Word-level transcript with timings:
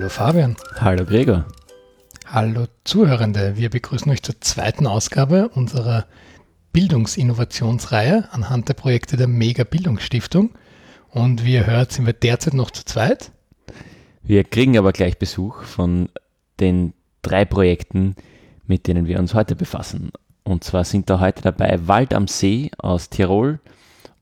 Hallo 0.00 0.08
Fabian. 0.08 0.56
Hallo 0.76 1.04
Gregor. 1.04 1.44
Hallo 2.24 2.64
Zuhörende. 2.84 3.58
Wir 3.58 3.68
begrüßen 3.68 4.10
euch 4.10 4.22
zur 4.22 4.40
zweiten 4.40 4.86
Ausgabe 4.86 5.50
unserer 5.50 6.06
Bildungsinnovationsreihe 6.72 8.26
anhand 8.32 8.70
der 8.70 8.74
Projekte 8.74 9.18
der 9.18 9.28
Mega 9.28 9.62
Bildungsstiftung. 9.62 10.52
Und 11.10 11.44
wie 11.44 11.52
ihr 11.52 11.66
hört, 11.66 11.92
sind 11.92 12.06
wir 12.06 12.14
derzeit 12.14 12.54
noch 12.54 12.70
zu 12.70 12.86
zweit. 12.86 13.30
Wir 14.22 14.44
kriegen 14.44 14.78
aber 14.78 14.92
gleich 14.92 15.18
Besuch 15.18 15.64
von 15.64 16.08
den 16.60 16.94
drei 17.20 17.44
Projekten, 17.44 18.16
mit 18.66 18.86
denen 18.86 19.06
wir 19.06 19.18
uns 19.18 19.34
heute 19.34 19.54
befassen. 19.54 20.12
Und 20.44 20.64
zwar 20.64 20.84
sind 20.84 21.10
da 21.10 21.20
heute 21.20 21.42
dabei 21.42 21.78
Wald 21.88 22.14
am 22.14 22.26
See 22.26 22.70
aus 22.78 23.10
Tirol, 23.10 23.60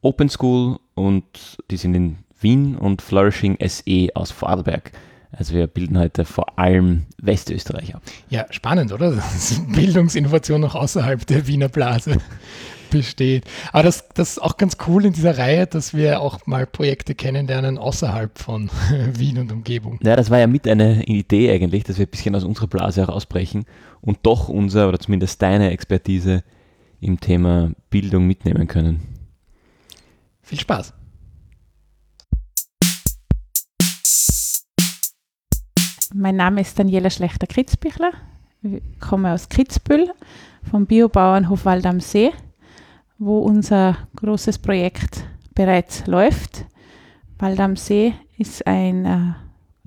Open 0.00 0.28
School 0.28 0.80
und 0.96 1.56
die 1.70 1.76
sind 1.76 1.94
in 1.94 2.18
Wien 2.40 2.74
und 2.74 3.00
Flourishing 3.00 3.56
SE 3.64 4.08
aus 4.16 4.32
Vorarlberg. 4.32 4.90
Also 5.30 5.54
wir 5.54 5.66
bilden 5.66 5.98
heute 5.98 6.24
vor 6.24 6.58
allem 6.58 7.04
Westösterreich 7.20 7.94
ab. 7.94 8.02
Ja, 8.30 8.46
spannend, 8.50 8.92
oder? 8.92 9.10
Das 9.16 9.50
ist 9.50 9.72
Bildungsinnovation 9.72 10.60
noch 10.60 10.74
außerhalb 10.74 11.26
der 11.26 11.46
Wiener 11.46 11.68
Blase 11.68 12.18
besteht. 12.90 13.44
Aber 13.72 13.82
das, 13.82 14.08
das 14.14 14.32
ist 14.32 14.38
auch 14.38 14.56
ganz 14.56 14.78
cool 14.86 15.04
in 15.04 15.12
dieser 15.12 15.36
Reihe, 15.36 15.66
dass 15.66 15.92
wir 15.92 16.20
auch 16.20 16.46
mal 16.46 16.66
Projekte 16.66 17.14
kennenlernen 17.14 17.76
außerhalb 17.76 18.38
von 18.38 18.70
Wien 19.12 19.38
und 19.38 19.52
Umgebung. 19.52 19.98
Ja, 20.02 20.16
das 20.16 20.30
war 20.30 20.38
ja 20.38 20.46
mit 20.46 20.66
eine 20.66 21.04
Idee 21.04 21.52
eigentlich, 21.52 21.84
dass 21.84 21.98
wir 21.98 22.06
ein 22.06 22.10
bisschen 22.10 22.34
aus 22.34 22.44
unserer 22.44 22.66
Blase 22.66 23.02
herausbrechen 23.02 23.66
und 24.00 24.20
doch 24.22 24.48
unser 24.48 24.88
oder 24.88 24.98
zumindest 24.98 25.42
deine 25.42 25.70
Expertise 25.70 26.42
im 27.00 27.20
Thema 27.20 27.72
Bildung 27.90 28.26
mitnehmen 28.26 28.66
können. 28.66 29.02
Viel 30.42 30.58
Spaß! 30.58 30.94
Mein 36.20 36.34
Name 36.34 36.62
ist 36.62 36.76
Daniela 36.76 37.10
Schlechter-Kritzbichler. 37.10 38.10
Ich 38.62 38.82
komme 38.98 39.32
aus 39.32 39.48
Kritzbüll 39.48 40.10
vom 40.68 40.84
Biobauernhof 40.84 41.64
Wald 41.64 41.86
am 41.86 42.00
See, 42.00 42.32
wo 43.18 43.38
unser 43.38 43.96
großes 44.16 44.58
Projekt 44.58 45.24
bereits 45.54 46.08
läuft. 46.08 46.64
Wald 47.38 47.60
am 47.60 47.76
See 47.76 48.14
ist 48.36 48.66
ein 48.66 49.04
äh, 49.04 49.18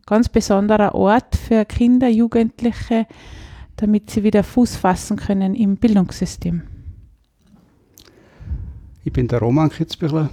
ganz 0.06 0.30
besonderer 0.30 0.96
Ort 0.96 1.36
für 1.36 1.66
Kinder, 1.66 2.08
Jugendliche, 2.08 3.08
damit 3.76 4.09
sie 4.09 4.24
wieder 4.24 4.46
Fuß 4.46 4.78
fassen 4.78 5.18
können 5.18 5.54
im 5.54 5.76
Bildungssystem. 5.76 6.62
Ich 9.04 9.12
bin 9.12 9.28
der 9.28 9.40
Roman 9.40 9.70
Kritzbichler 9.70 10.30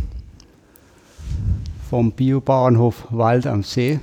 vom 1.90 2.12
Biobauernhof 2.12 3.08
Wald 3.10 3.48
am 3.48 3.64
See 3.64 3.98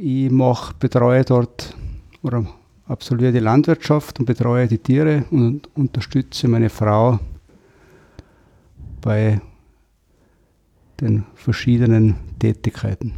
ich 0.00 0.30
mache, 0.30 0.74
betreue 0.78 1.24
dort 1.24 1.74
oder 2.22 2.46
absolviere 2.86 3.32
die 3.32 3.38
Landwirtschaft 3.38 4.18
und 4.18 4.26
betreue 4.26 4.66
die 4.66 4.78
Tiere 4.78 5.24
und 5.30 5.68
unterstütze 5.76 6.48
meine 6.48 6.70
Frau 6.70 7.18
bei 9.00 9.40
den 11.00 11.24
verschiedenen 11.34 12.16
Tätigkeiten. 12.38 13.12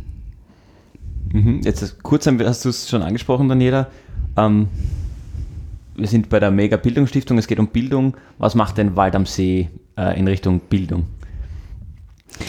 Mhm. 1.33 1.61
Jetzt 1.63 2.03
kurz 2.03 2.27
hast 2.27 2.65
du 2.65 2.69
es 2.69 2.89
schon 2.89 3.03
angesprochen, 3.03 3.49
Daniela. 3.49 3.89
Ähm, 4.37 4.69
wir 5.97 6.09
sind 6.09 6.29
bei 6.29 6.41
der 6.41 6.51
Mega 6.51 6.77
Bildungsstiftung, 6.77 7.39
es 7.39 7.47
geht 7.47 7.59
um 7.59 7.69
Bildung. 7.69 8.17
Was 8.39 8.55
macht 8.55 8.79
denn 8.79 8.97
Wald 8.97 9.15
am 9.15 9.27
See 9.27 9.71
äh, 9.97 10.19
in 10.19 10.27
Richtung 10.27 10.61
Bildung? 10.61 11.07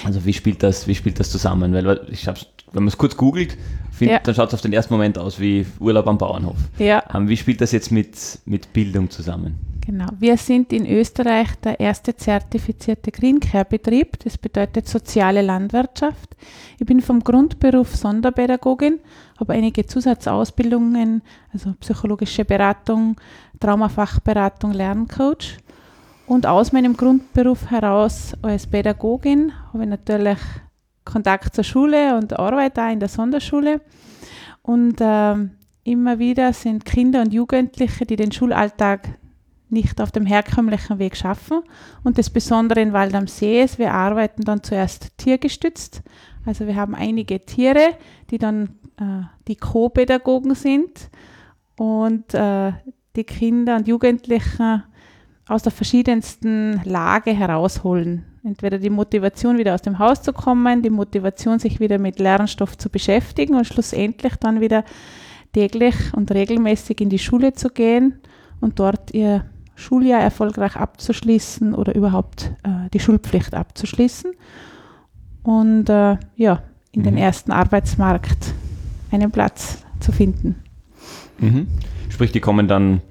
Also 0.06 0.26
wie 0.26 0.34
spielt 0.34 0.64
das, 0.64 0.88
wie 0.88 0.96
spielt 0.96 1.20
das 1.20 1.30
zusammen? 1.30 1.74
Weil 1.74 2.08
ich 2.09 2.28
habe 2.28 2.40
wenn 2.72 2.84
man 2.84 2.88
es 2.88 2.98
kurz 2.98 3.18
googelt, 3.18 3.58
find, 3.92 4.12
ja. 4.12 4.20
dann 4.20 4.36
schaut 4.36 4.50
es 4.50 4.54
auf 4.54 4.62
den 4.62 4.74
ersten 4.74 4.94
Moment 4.94 5.18
aus 5.18 5.40
wie 5.40 5.66
Urlaub 5.80 6.08
am 6.08 6.18
Bauernhof. 6.18 6.58
Ja. 6.78 7.04
Ähm, 7.14 7.28
wie 7.28 7.38
spielt 7.38 7.62
das 7.62 7.72
jetzt 7.72 7.92
mit, 7.92 8.40
mit 8.46 8.74
Bildung 8.74 9.09
zusammen? 9.09 9.72
Genau. 9.86 10.06
Wir 10.20 10.38
sind 10.38 10.72
in 10.72 10.86
Österreich 10.86 11.56
der 11.64 11.80
erste 11.80 12.16
zertifizierte 12.16 13.12
Green 13.12 13.40
Care 13.40 13.66
Betrieb. 13.66 14.20
Das 14.24 14.38
bedeutet 14.38 14.88
soziale 14.88 15.42
Landwirtschaft. 15.42 16.36
Ich 16.80 16.86
bin 16.86 17.02
vom 17.02 17.24
Grundberuf 17.24 17.96
Sonderpädagogin, 17.96 19.00
habe 19.40 19.53
einige 19.53 19.86
Zusatzausbildungen, 19.86 21.24
also 21.52 21.74
psychologische 21.80 22.46
Beratung, 22.46 23.20
Traumafachberatung, 23.59 24.72
Lerncoach. 24.72 25.58
Und 26.28 26.46
aus 26.46 26.72
meinem 26.72 26.96
Grundberuf 26.96 27.72
heraus 27.72 28.34
als 28.44 28.68
Pädagogin 28.68 29.52
habe 29.74 29.84
ich 29.84 29.90
natürlich 29.90 30.40
Kontakt 31.06 31.56
zur 31.56 31.63
Schule 31.63 32.17
und 32.17 32.38
Arbeit 32.39 32.78
da 32.78 32.89
in 32.89 33.00
der 33.00 33.09
Sonderschule. 33.09 33.81
Und 34.62 35.01
äh, 35.01 35.35
immer 35.84 36.19
wieder 36.19 36.53
sind 36.53 36.85
Kinder 36.85 37.22
und 37.22 37.34
Jugendliche, 37.34 38.06
die 38.06 38.16
den 38.16 38.31
Schulalltag 38.31 39.17
nicht 39.69 40.01
auf 40.01 40.11
dem 40.11 40.25
herkömmlichen 40.25 41.00
Weg 41.00 41.16
schaffen. 41.16 41.61
Und 42.03 42.17
das 42.17 42.29
Besondere 42.29 42.81
in 42.81 42.94
Wald 42.94 43.16
am 43.16 43.28
See 43.28 43.63
ist, 43.63 43.79
wir 43.79 43.94
arbeiten 43.94 44.44
dann 44.44 44.63
zuerst 44.63 45.17
tiergestützt. 45.17 46.03
Also 46.45 46.67
wir 46.67 46.75
haben 46.75 46.94
einige 46.94 47.40
Tiere, 47.40 47.95
die 48.29 48.38
dann 48.38 48.78
äh, 48.97 49.23
die 49.47 49.56
Co-Pädagogen 49.56 50.56
sind 50.56 51.09
und 51.78 52.34
äh, 52.34 52.73
die 53.16 53.23
Kinder 53.23 53.78
und 53.78 53.88
Jugendlichen 53.88 54.84
aus 55.47 55.63
der 55.63 55.72
verschiedensten 55.72 56.81
Lage 56.84 57.31
herausholen. 57.31 58.31
Entweder 58.44 58.79
die 58.79 58.90
Motivation, 58.90 59.57
wieder 59.59 59.75
aus 59.75 59.84
dem 59.84 60.00
Haus 60.00 60.24
zu 60.24 60.34
kommen, 60.34 60.81
die 60.81 60.90
Motivation, 60.90 61.59
sich 61.59 61.79
wieder 61.79 62.00
mit 62.00 62.19
Lernstoff 62.19 62.78
zu 62.78 62.90
beschäftigen 62.90 63.56
und 63.56 63.68
schlussendlich 63.68 64.35
dann 64.38 64.62
wieder 64.62 64.84
täglich 65.53 65.96
und 66.13 66.31
regelmäßig 66.31 67.02
in 67.02 67.09
die 67.09 67.19
Schule 67.19 67.53
zu 67.53 67.69
gehen 67.69 68.19
und 68.59 68.79
dort 68.79 69.13
ihr 69.13 69.46
Schuljahr 69.75 70.22
erfolgreich 70.22 70.75
abzuschließen 70.75 71.75
oder 71.75 71.96
überhaupt 71.96 72.53
äh, 72.63 72.90
die 72.94 73.00
Schulpflicht 73.00 73.53
abzuschließen 73.53 74.31
und 75.44 75.90
äh, 75.90 76.18
ja, 76.35 76.63
in 76.91 77.02
mhm. 77.02 77.06
den 77.06 77.18
ersten 77.18 77.52
Arbeitsmarkt 77.52 78.53
einen 79.12 79.31
Platz 79.31 79.84
zu 80.00 80.12
finden. 80.12 80.63
Mhm. 81.40 81.68
Sprich, 82.09 82.31
die 82.31 82.40
kommen 82.40 82.68
dann 82.68 83.02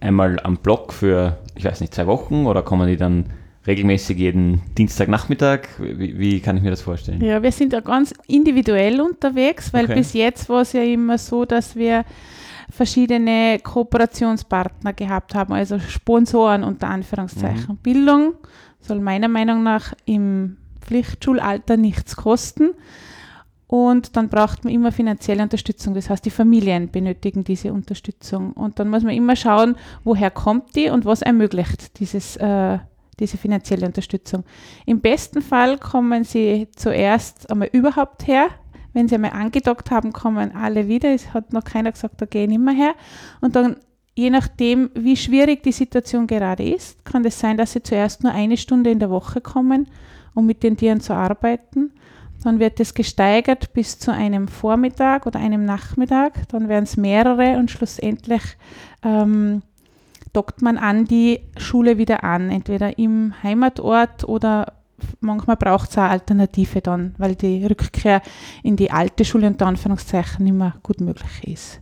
einmal 0.00 0.38
am 0.40 0.58
Block 0.58 0.92
für, 0.92 1.38
ich 1.54 1.64
weiß 1.64 1.80
nicht, 1.80 1.94
zwei 1.94 2.06
Wochen 2.06 2.46
oder 2.46 2.62
kommen 2.62 2.88
die 2.88 2.96
dann 2.96 3.26
regelmäßig 3.66 4.18
jeden 4.18 4.62
Dienstagnachmittag? 4.76 5.60
Wie, 5.78 6.18
wie, 6.18 6.40
kann 6.40 6.56
ich 6.56 6.62
mir 6.62 6.70
das 6.70 6.82
vorstellen? 6.82 7.22
Ja, 7.22 7.42
wir 7.42 7.52
sind 7.52 7.72
ja 7.72 7.80
ganz 7.80 8.12
individuell 8.26 9.00
unterwegs, 9.00 9.72
weil 9.72 9.84
okay. 9.84 9.94
bis 9.94 10.12
jetzt 10.12 10.48
war 10.48 10.62
es 10.62 10.72
ja 10.72 10.82
immer 10.82 11.18
so, 11.18 11.44
dass 11.44 11.76
wir 11.76 12.04
verschiedene 12.70 13.58
Kooperationspartner 13.62 14.92
gehabt 14.92 15.34
haben, 15.34 15.52
also 15.52 15.78
Sponsoren 15.78 16.64
unter 16.64 16.88
Anführungszeichen. 16.88 17.74
Mhm. 17.74 17.76
Bildung 17.78 18.34
soll 18.80 19.00
meiner 19.00 19.28
Meinung 19.28 19.62
nach 19.62 19.94
im 20.04 20.56
Pflichtschulalter 20.80 21.76
nichts 21.76 22.16
kosten. 22.16 22.70
Und 23.68 24.16
dann 24.16 24.28
braucht 24.28 24.64
man 24.64 24.72
immer 24.72 24.92
finanzielle 24.92 25.42
Unterstützung. 25.42 25.94
Das 25.94 26.08
heißt, 26.08 26.24
die 26.24 26.30
Familien 26.30 26.88
benötigen 26.90 27.42
diese 27.42 27.72
Unterstützung. 27.72 28.52
Und 28.52 28.78
dann 28.78 28.88
muss 28.88 29.02
man 29.02 29.12
immer 29.12 29.34
schauen, 29.34 29.74
woher 30.04 30.30
kommt 30.30 30.76
die 30.76 30.88
und 30.88 31.04
was 31.04 31.22
ermöglicht 31.22 31.98
dieses 31.98 32.36
äh, 32.36 32.78
diese 33.18 33.38
finanzielle 33.38 33.86
Unterstützung. 33.86 34.44
Im 34.84 35.00
besten 35.00 35.42
Fall 35.42 35.78
kommen 35.78 36.24
sie 36.24 36.68
zuerst 36.76 37.50
einmal 37.50 37.70
überhaupt 37.72 38.26
her. 38.26 38.48
Wenn 38.92 39.08
sie 39.08 39.16
einmal 39.16 39.32
angedockt 39.32 39.90
haben, 39.90 40.12
kommen 40.12 40.54
alle 40.54 40.88
wieder. 40.88 41.12
Es 41.12 41.34
hat 41.34 41.52
noch 41.52 41.64
keiner 41.64 41.92
gesagt, 41.92 42.20
da 42.20 42.26
gehen 42.26 42.50
immer 42.50 42.72
her. 42.72 42.94
Und 43.40 43.56
dann, 43.56 43.76
je 44.14 44.30
nachdem, 44.30 44.90
wie 44.94 45.16
schwierig 45.16 45.62
die 45.62 45.72
Situation 45.72 46.26
gerade 46.26 46.64
ist, 46.64 47.04
kann 47.04 47.24
es 47.24 47.34
das 47.34 47.40
sein, 47.40 47.56
dass 47.56 47.72
sie 47.72 47.82
zuerst 47.82 48.22
nur 48.22 48.32
eine 48.32 48.56
Stunde 48.56 48.90
in 48.90 48.98
der 48.98 49.10
Woche 49.10 49.40
kommen, 49.40 49.88
um 50.34 50.46
mit 50.46 50.62
den 50.62 50.76
Tieren 50.76 51.00
zu 51.00 51.14
arbeiten. 51.14 51.92
Dann 52.42 52.58
wird 52.58 52.80
es 52.80 52.94
gesteigert 52.94 53.72
bis 53.72 53.98
zu 53.98 54.12
einem 54.12 54.48
Vormittag 54.48 55.26
oder 55.26 55.40
einem 55.40 55.64
Nachmittag. 55.64 56.48
Dann 56.48 56.68
werden 56.68 56.84
es 56.84 56.96
mehrere 56.96 57.56
und 57.58 57.70
schlussendlich 57.70 58.42
ähm, 59.02 59.62
dockt 60.36 60.60
man 60.60 60.76
an 60.76 61.06
die 61.06 61.40
Schule 61.56 61.96
wieder 61.96 62.22
an, 62.22 62.50
entweder 62.50 62.98
im 62.98 63.32
Heimatort 63.42 64.24
oder 64.24 64.74
manchmal 65.20 65.56
braucht 65.56 65.90
es 65.90 65.98
eine 65.98 66.10
Alternative 66.10 66.82
dann, 66.82 67.14
weil 67.16 67.34
die 67.34 67.64
Rückkehr 67.64 68.20
in 68.62 68.76
die 68.76 68.90
alte 68.90 69.24
Schule 69.24 69.46
unter 69.46 69.66
Anführungszeichen 69.66 70.44
nicht 70.44 70.54
mehr 70.54 70.74
gut 70.82 71.00
möglich 71.00 71.48
ist. 71.48 71.80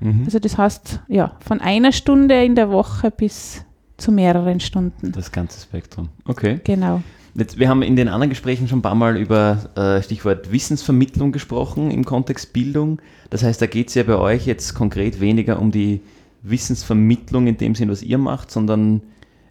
Mhm. 0.00 0.22
Also 0.24 0.40
das 0.40 0.58
heißt, 0.58 1.00
ja, 1.08 1.36
von 1.40 1.60
einer 1.60 1.92
Stunde 1.92 2.44
in 2.44 2.56
der 2.56 2.70
Woche 2.70 3.10
bis 3.10 3.64
zu 3.96 4.10
mehreren 4.10 4.58
Stunden. 4.58 5.12
Das 5.12 5.30
ganze 5.30 5.60
Spektrum. 5.60 6.08
Okay. 6.26 6.60
Genau. 6.64 7.00
Jetzt, 7.36 7.58
wir 7.58 7.68
haben 7.68 7.82
in 7.82 7.96
den 7.96 8.08
anderen 8.08 8.30
Gesprächen 8.30 8.68
schon 8.68 8.80
ein 8.80 8.82
paar 8.82 8.94
Mal 8.94 9.16
über 9.16 9.70
äh, 9.76 10.02
Stichwort 10.02 10.52
Wissensvermittlung 10.52 11.32
gesprochen 11.32 11.90
im 11.90 12.04
Kontext 12.04 12.52
Bildung. 12.52 13.00
Das 13.30 13.42
heißt, 13.42 13.60
da 13.60 13.66
geht 13.66 13.88
es 13.88 13.94
ja 13.94 14.04
bei 14.04 14.16
euch 14.16 14.46
jetzt 14.46 14.74
konkret 14.74 15.20
weniger 15.20 15.60
um 15.60 15.72
die 15.72 16.00
Wissensvermittlung 16.44 17.46
in 17.46 17.56
dem 17.56 17.74
Sinn, 17.74 17.90
was 17.90 18.02
ihr 18.02 18.18
macht, 18.18 18.50
sondern 18.50 19.02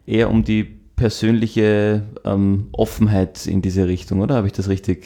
eher 0.05 0.29
um 0.29 0.43
die 0.43 0.63
persönliche 0.63 2.03
ähm, 2.23 2.67
Offenheit 2.71 3.47
in 3.47 3.61
diese 3.61 3.87
Richtung, 3.87 4.21
oder? 4.21 4.35
Habe 4.35 4.47
ich 4.47 4.53
das 4.53 4.69
richtig 4.69 5.05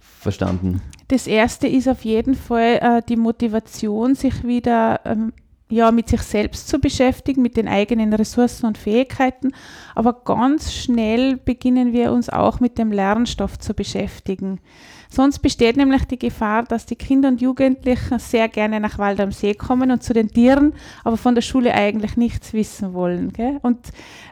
verstanden? 0.00 0.80
Das 1.08 1.26
erste 1.26 1.68
ist 1.68 1.88
auf 1.88 2.04
jeden 2.04 2.34
Fall 2.34 2.80
äh, 2.80 3.02
die 3.08 3.16
Motivation, 3.16 4.14
sich 4.14 4.42
wieder 4.42 5.00
ähm, 5.04 5.32
ja, 5.68 5.90
mit 5.90 6.08
sich 6.08 6.22
selbst 6.22 6.68
zu 6.68 6.78
beschäftigen, 6.78 7.42
mit 7.42 7.56
den 7.56 7.68
eigenen 7.68 8.12
Ressourcen 8.12 8.66
und 8.66 8.78
Fähigkeiten. 8.78 9.52
Aber 9.94 10.12
ganz 10.24 10.72
schnell 10.72 11.36
beginnen 11.36 11.92
wir 11.92 12.12
uns 12.12 12.28
auch 12.28 12.60
mit 12.60 12.78
dem 12.78 12.92
Lernstoff 12.92 13.58
zu 13.58 13.74
beschäftigen. 13.74 14.60
Sonst 15.08 15.38
besteht 15.38 15.76
nämlich 15.76 16.04
die 16.04 16.18
Gefahr, 16.18 16.64
dass 16.64 16.86
die 16.86 16.96
Kinder 16.96 17.28
und 17.28 17.40
Jugendlichen 17.40 18.18
sehr 18.18 18.48
gerne 18.48 18.80
nach 18.80 18.98
Wald 18.98 19.20
am 19.20 19.32
See 19.32 19.54
kommen 19.54 19.90
und 19.90 20.02
zu 20.02 20.12
den 20.12 20.28
Tieren, 20.28 20.74
aber 21.04 21.16
von 21.16 21.34
der 21.34 21.42
Schule 21.42 21.74
eigentlich 21.74 22.16
nichts 22.16 22.52
wissen 22.52 22.92
wollen. 22.92 23.32
Gell? 23.32 23.58
Und 23.62 23.78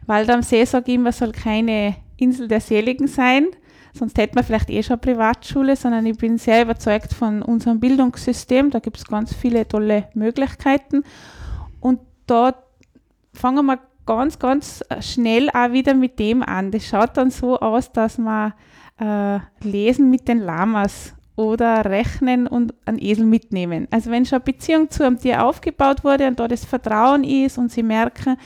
Wald 0.06 0.30
am 0.30 0.42
See, 0.42 0.64
sage 0.64 0.92
ich 0.92 0.94
immer, 0.96 1.12
soll 1.12 1.32
keine 1.32 1.96
Insel 2.16 2.48
der 2.48 2.60
Seligen 2.60 3.06
sein, 3.06 3.46
sonst 3.92 4.18
hätten 4.18 4.36
wir 4.36 4.42
vielleicht 4.42 4.70
eh 4.70 4.82
schon 4.82 4.98
Privatschule, 4.98 5.76
sondern 5.76 6.06
ich 6.06 6.18
bin 6.18 6.38
sehr 6.38 6.62
überzeugt 6.62 7.12
von 7.12 7.42
unserem 7.42 7.80
Bildungssystem. 7.80 8.70
Da 8.70 8.80
gibt 8.80 8.98
es 8.98 9.04
ganz 9.04 9.32
viele 9.32 9.66
tolle 9.66 10.08
Möglichkeiten. 10.14 11.04
Und 11.80 12.00
da 12.26 12.54
fangen 13.32 13.66
wir 13.66 13.78
ganz, 14.06 14.38
ganz 14.38 14.84
schnell 15.00 15.48
auch 15.50 15.72
wieder 15.72 15.94
mit 15.94 16.18
dem 16.18 16.42
an. 16.42 16.70
Das 16.70 16.86
schaut 16.86 17.16
dann 17.16 17.30
so 17.30 17.58
aus, 17.58 17.92
dass 17.92 18.18
man 18.18 18.52
äh, 18.98 19.38
Lesen 19.62 20.10
mit 20.10 20.28
den 20.28 20.40
Lamas 20.40 21.14
oder 21.36 21.84
Rechnen 21.84 22.46
und 22.46 22.74
einen 22.84 22.98
Esel 22.98 23.26
mitnehmen. 23.26 23.88
Also 23.90 24.10
wenn 24.10 24.24
schon 24.24 24.36
eine 24.36 24.44
Beziehung 24.44 24.90
zu 24.90 25.04
einem 25.04 25.18
Tier 25.18 25.44
aufgebaut 25.44 26.04
wurde 26.04 26.28
und 26.28 26.38
da 26.38 26.46
das 26.46 26.64
Vertrauen 26.64 27.24
ist 27.24 27.58
und 27.58 27.72
sie 27.72 27.82
merken, 27.82 28.36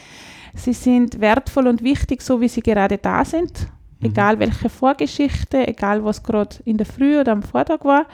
sie 0.55 0.73
sind 0.73 1.21
wertvoll 1.21 1.67
und 1.67 1.83
wichtig, 1.83 2.23
so 2.23 2.41
wie 2.41 2.49
sie 2.49 2.63
gerade 2.63 2.97
da 2.97 3.25
sind, 3.25 3.69
mhm. 4.01 4.07
egal 4.07 4.39
welche 4.39 4.71
Vorgeschichte, 4.71 5.69
egal 5.69 6.03
was 6.05 6.23
gerade 6.23 6.57
in 6.65 6.79
der 6.79 6.87
Früh 6.87 7.21
oder 7.21 7.33
am 7.33 7.43
Vortag 7.43 7.85
war, 7.85 8.07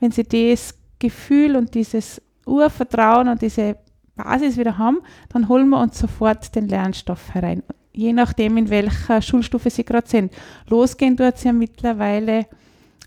wenn 0.00 0.10
sie 0.10 0.24
das 0.24 0.74
Gefühl 0.98 1.56
und 1.56 1.74
dieses 1.74 2.22
Urvertrauen 2.46 3.28
und 3.28 3.42
diese 3.42 3.76
Basis 4.16 4.56
wieder 4.56 4.78
haben, 4.78 4.98
dann 5.30 5.48
holen 5.48 5.68
wir 5.68 5.80
uns 5.80 5.98
sofort 5.98 6.54
den 6.54 6.68
Lernstoff 6.68 7.34
herein 7.34 7.62
je 7.94 8.12
nachdem, 8.12 8.56
in 8.56 8.68
welcher 8.68 9.22
Schulstufe 9.22 9.70
sie 9.70 9.84
gerade 9.84 10.08
sind. 10.08 10.32
Losgehen 10.68 11.16
tut 11.16 11.34
es 11.34 11.44
ja 11.44 11.52
mittlerweile 11.52 12.46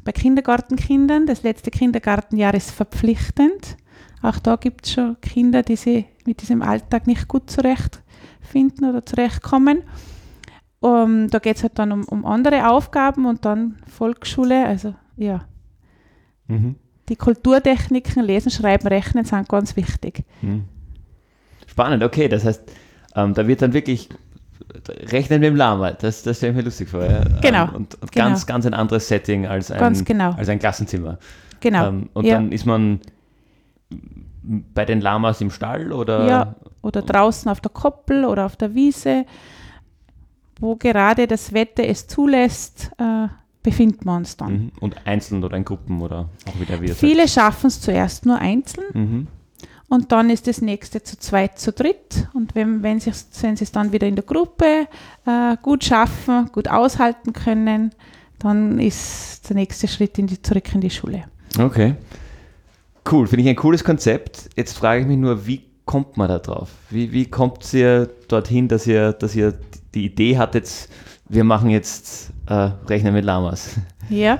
bei 0.03 0.11
Kindergartenkindern. 0.11 1.27
Das 1.27 1.43
letzte 1.43 1.69
Kindergartenjahr 1.69 2.53
ist 2.53 2.71
verpflichtend. 2.71 3.77
Auch 4.21 4.39
da 4.39 4.55
gibt 4.55 4.85
es 4.85 4.93
schon 4.93 5.19
Kinder, 5.21 5.61
die 5.61 5.75
sich 5.75 6.05
mit 6.25 6.41
diesem 6.41 6.61
Alltag 6.61 7.05
nicht 7.07 7.27
gut 7.27 7.49
zurechtfinden 7.49 8.89
oder 8.89 9.05
zurechtkommen. 9.05 9.83
Um, 10.79 11.27
da 11.29 11.39
geht 11.39 11.57
es 11.57 11.63
halt 11.63 11.79
dann 11.79 11.91
um, 11.91 12.03
um, 12.05 12.23
andere 12.25 12.69
Aufgaben 12.69 13.25
und 13.25 13.45
dann 13.45 13.79
Volksschule. 13.87 14.65
Also 14.65 14.95
ja. 15.17 15.45
Mhm. 16.47 16.75
Die 17.09 17.15
Kulturtechniken, 17.15 18.23
Lesen, 18.23 18.51
Schreiben, 18.51 18.87
Rechnen 18.87 19.25
sind 19.25 19.49
ganz 19.49 19.75
wichtig. 19.75 20.23
Mhm. 20.41 20.65
Spannend, 21.65 22.03
okay. 22.03 22.27
Das 22.27 22.45
heißt, 22.45 22.71
ähm, 23.15 23.33
da 23.33 23.47
wird 23.47 23.61
dann 23.61 23.73
wirklich 23.73 24.09
Rechnen 25.11 25.39
mit 25.39 25.47
dem 25.47 25.55
Lama, 25.55 25.91
das, 25.91 26.23
das 26.23 26.37
stelle 26.37 26.51
ich 26.51 26.57
mir 26.57 26.63
lustig 26.63 26.89
vor. 26.89 27.03
Ja? 27.03 27.23
Genau. 27.41 27.63
Ähm, 27.63 27.75
und, 27.75 28.01
und 28.01 28.11
genau. 28.11 28.25
ganz, 28.25 28.45
ganz 28.45 28.65
ein 28.65 28.73
anderes 28.73 29.07
Setting 29.07 29.45
als 29.45 29.71
ein, 29.71 30.05
genau. 30.05 30.31
als 30.31 30.49
ein 30.49 30.59
Klassenzimmer. 30.59 31.17
Genau. 31.59 31.87
Ähm, 31.87 32.09
und 32.13 32.25
ja. 32.25 32.35
dann 32.35 32.51
ist 32.51 32.65
man 32.65 32.99
bei 34.73 34.85
den 34.85 35.01
Lamas 35.01 35.41
im 35.41 35.51
Stall 35.51 35.91
oder? 35.91 36.27
Ja, 36.27 36.55
oder 36.81 37.01
draußen 37.01 37.49
auf 37.51 37.59
der 37.59 37.71
Koppel 37.71 38.25
oder 38.25 38.45
auf 38.45 38.55
der 38.55 38.73
Wiese, 38.73 39.25
wo 40.59 40.75
gerade 40.75 41.27
das 41.27 41.53
Wetter 41.53 41.83
es 41.83 42.07
zulässt, 42.07 42.91
äh, 42.97 43.27
befinden 43.63 44.05
wir 44.05 44.15
uns 44.15 44.37
dann. 44.37 44.51
Mhm. 44.51 44.71
Und 44.79 44.95
einzeln 45.05 45.43
oder 45.43 45.57
in 45.57 45.65
Gruppen 45.65 46.01
oder 46.01 46.29
auch 46.47 46.59
wieder 46.59 46.79
wieder? 46.81 46.95
Viele 46.95 47.27
schaffen 47.27 47.67
es 47.67 47.81
zuerst 47.81 48.25
nur 48.25 48.37
einzeln. 48.37 48.85
Mhm. 48.93 49.27
Und 49.89 50.11
dann 50.11 50.29
ist 50.29 50.47
das 50.47 50.61
nächste 50.61 51.01
zu 51.01 51.17
zweit, 51.17 51.59
zu 51.59 51.71
dritt. 51.71 52.27
Und 52.33 52.55
wenn, 52.55 52.83
wenn, 52.83 52.99
sich, 52.99 53.13
wenn 53.41 53.55
sie 53.55 53.63
es 53.63 53.71
dann 53.71 53.91
wieder 53.91 54.07
in 54.07 54.15
der 54.15 54.25
Gruppe 54.25 54.87
äh, 55.25 55.55
gut 55.61 55.83
schaffen, 55.85 56.49
gut 56.51 56.67
aushalten 56.67 57.31
können, 57.31 57.91
dann 58.39 58.79
ist 58.79 59.49
der 59.49 59.55
nächste 59.55 59.87
Schritt 59.87 60.19
in 60.19 60.27
die, 60.27 60.41
zurück 60.41 60.73
in 60.73 60.81
die 60.81 60.89
Schule. 60.89 61.23
Okay. 61.57 61.95
Cool, 63.09 63.27
finde 63.27 63.43
ich 63.43 63.49
ein 63.49 63.55
cooles 63.55 63.83
Konzept. 63.83 64.49
Jetzt 64.57 64.77
frage 64.77 65.01
ich 65.01 65.07
mich 65.07 65.17
nur, 65.17 65.47
wie 65.47 65.63
kommt 65.85 66.17
man 66.17 66.27
da 66.27 66.39
drauf? 66.39 66.69
Wie, 66.89 67.13
wie 67.13 67.25
kommt 67.25 67.73
ihr 67.73 68.09
dorthin, 68.27 68.67
dass 68.67 68.85
ihr, 68.85 69.13
dass 69.13 69.35
ihr 69.35 69.57
die 69.95 70.05
Idee 70.05 70.37
hattet, 70.37 70.89
wir 71.29 71.45
machen 71.45 71.69
jetzt 71.69 72.31
äh, 72.47 72.71
Rechnen 72.87 73.13
mit 73.13 73.23
Lamas? 73.25 73.75
Ja, 74.09 74.39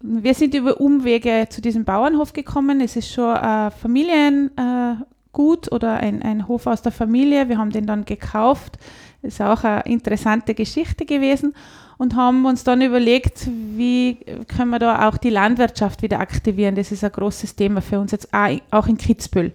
wir 0.00 0.34
sind 0.34 0.54
über 0.54 0.80
Umwege 0.80 1.46
zu 1.48 1.60
diesem 1.60 1.84
Bauernhof 1.84 2.32
gekommen. 2.32 2.80
Es 2.80 2.96
ist 2.96 3.12
schon 3.12 3.36
ein 3.36 3.70
Familiengut 3.70 5.72
oder 5.72 5.94
ein, 5.94 6.22
ein 6.22 6.48
Hof 6.48 6.66
aus 6.66 6.82
der 6.82 6.92
Familie. 6.92 7.48
Wir 7.48 7.58
haben 7.58 7.70
den 7.70 7.86
dann 7.86 8.04
gekauft. 8.04 8.78
Ist 9.22 9.40
auch 9.40 9.64
eine 9.64 9.82
interessante 9.82 10.54
Geschichte 10.54 11.06
gewesen 11.06 11.54
und 11.98 12.14
haben 12.14 12.44
uns 12.44 12.64
dann 12.64 12.82
überlegt, 12.82 13.48
wie 13.48 14.18
können 14.46 14.70
wir 14.70 14.78
da 14.78 15.08
auch 15.08 15.16
die 15.16 15.30
Landwirtschaft 15.30 16.02
wieder 16.02 16.20
aktivieren. 16.20 16.74
Das 16.74 16.92
ist 16.92 17.02
ein 17.02 17.12
großes 17.12 17.56
Thema 17.56 17.80
für 17.80 17.98
uns 17.98 18.12
jetzt 18.12 18.28
auch 18.32 18.86
in 18.86 18.98
Kitzbühel, 18.98 19.52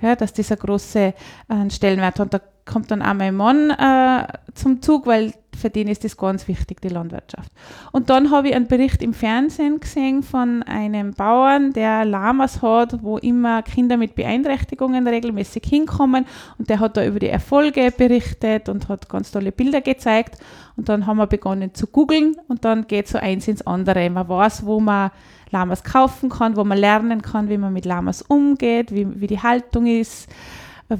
ja, 0.00 0.16
dass 0.16 0.32
dieser 0.32 0.56
große 0.56 1.14
äh, 1.48 1.70
Stellenwert 1.70 2.18
hat. 2.18 2.20
Und 2.20 2.34
da 2.34 2.40
kommt 2.66 2.90
dann 2.90 3.02
auch 3.02 3.14
mein 3.14 3.34
Mann 3.34 3.70
äh, 3.70 4.26
zum 4.54 4.80
Zug, 4.80 5.06
weil 5.06 5.34
für 5.56 5.70
den 5.70 5.88
ist 5.88 6.04
das 6.04 6.16
ganz 6.16 6.48
wichtig, 6.48 6.80
die 6.80 6.88
Landwirtschaft. 6.88 7.50
Und 7.92 8.10
dann 8.10 8.30
habe 8.30 8.48
ich 8.48 8.54
einen 8.54 8.66
Bericht 8.66 9.02
im 9.02 9.14
Fernsehen 9.14 9.80
gesehen 9.80 10.22
von 10.22 10.62
einem 10.64 11.12
Bauern, 11.12 11.72
der 11.72 12.04
Lamas 12.04 12.62
hat, 12.62 13.02
wo 13.02 13.18
immer 13.18 13.62
Kinder 13.62 13.96
mit 13.96 14.14
Beeinträchtigungen 14.14 15.06
regelmäßig 15.06 15.62
hinkommen. 15.64 16.26
Und 16.58 16.70
der 16.70 16.80
hat 16.80 16.96
da 16.96 17.04
über 17.04 17.18
die 17.18 17.28
Erfolge 17.28 17.92
berichtet 17.96 18.68
und 18.68 18.88
hat 18.88 19.08
ganz 19.08 19.30
tolle 19.30 19.52
Bilder 19.52 19.80
gezeigt. 19.80 20.38
Und 20.76 20.88
dann 20.88 21.06
haben 21.06 21.18
wir 21.18 21.26
begonnen 21.26 21.72
zu 21.74 21.86
googeln 21.86 22.36
und 22.48 22.64
dann 22.64 22.86
geht 22.86 23.06
so 23.08 23.18
eins 23.18 23.46
ins 23.46 23.66
andere. 23.66 24.10
Man 24.10 24.28
weiß, 24.28 24.66
wo 24.66 24.80
man 24.80 25.10
Lamas 25.50 25.84
kaufen 25.84 26.30
kann, 26.30 26.56
wo 26.56 26.64
man 26.64 26.78
lernen 26.78 27.22
kann, 27.22 27.48
wie 27.48 27.58
man 27.58 27.72
mit 27.72 27.84
Lamas 27.84 28.22
umgeht, 28.22 28.92
wie, 28.92 29.20
wie 29.20 29.28
die 29.28 29.40
Haltung 29.40 29.86
ist 29.86 30.28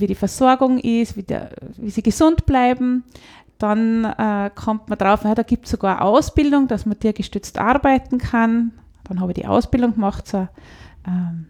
wie 0.01 0.07
die 0.07 0.15
Versorgung 0.15 0.79
ist, 0.79 1.17
wie, 1.17 1.23
der, 1.23 1.51
wie 1.77 1.91
sie 1.91 2.03
gesund 2.03 2.47
bleiben. 2.47 3.05
Dann 3.59 4.05
äh, 4.05 4.51
kommt 4.55 4.89
man 4.89 4.99
drauf, 4.99 5.25
ja, 5.25 5.35
da 5.35 5.43
gibt 5.43 5.67
es 5.67 5.71
sogar 5.71 6.03
Ausbildung, 6.03 6.69
dass 6.69 6.87
man 6.87 6.99
tiergestützt 6.99 7.59
arbeiten 7.59 8.19
kann. 8.19 8.73
Dann 9.05 9.21
habe 9.21 9.33
ich 9.33 9.37
die 9.37 9.47
Ausbildung 9.47 9.95
gemacht 9.95 10.27
so, 10.27 10.49
ähm, 11.07 11.47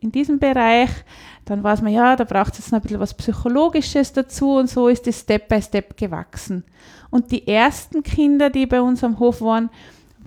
in 0.00 0.12
diesem 0.12 0.38
Bereich. 0.38 0.90
Dann 1.44 1.62
weiß 1.62 1.82
man, 1.82 1.92
ja, 1.92 2.16
da 2.16 2.24
braucht 2.24 2.52
es 2.52 2.58
jetzt 2.58 2.72
noch 2.72 2.80
ein 2.80 2.82
bisschen 2.82 3.00
was 3.00 3.14
Psychologisches 3.14 4.12
dazu 4.12 4.56
und 4.56 4.68
so 4.68 4.88
ist 4.88 5.06
es 5.06 5.20
Step 5.20 5.48
by 5.48 5.62
Step 5.62 5.96
gewachsen. 5.96 6.64
Und 7.10 7.30
die 7.30 7.46
ersten 7.46 8.02
Kinder, 8.02 8.50
die 8.50 8.66
bei 8.66 8.80
uns 8.80 9.04
am 9.04 9.18
Hof 9.18 9.40
waren, 9.40 9.70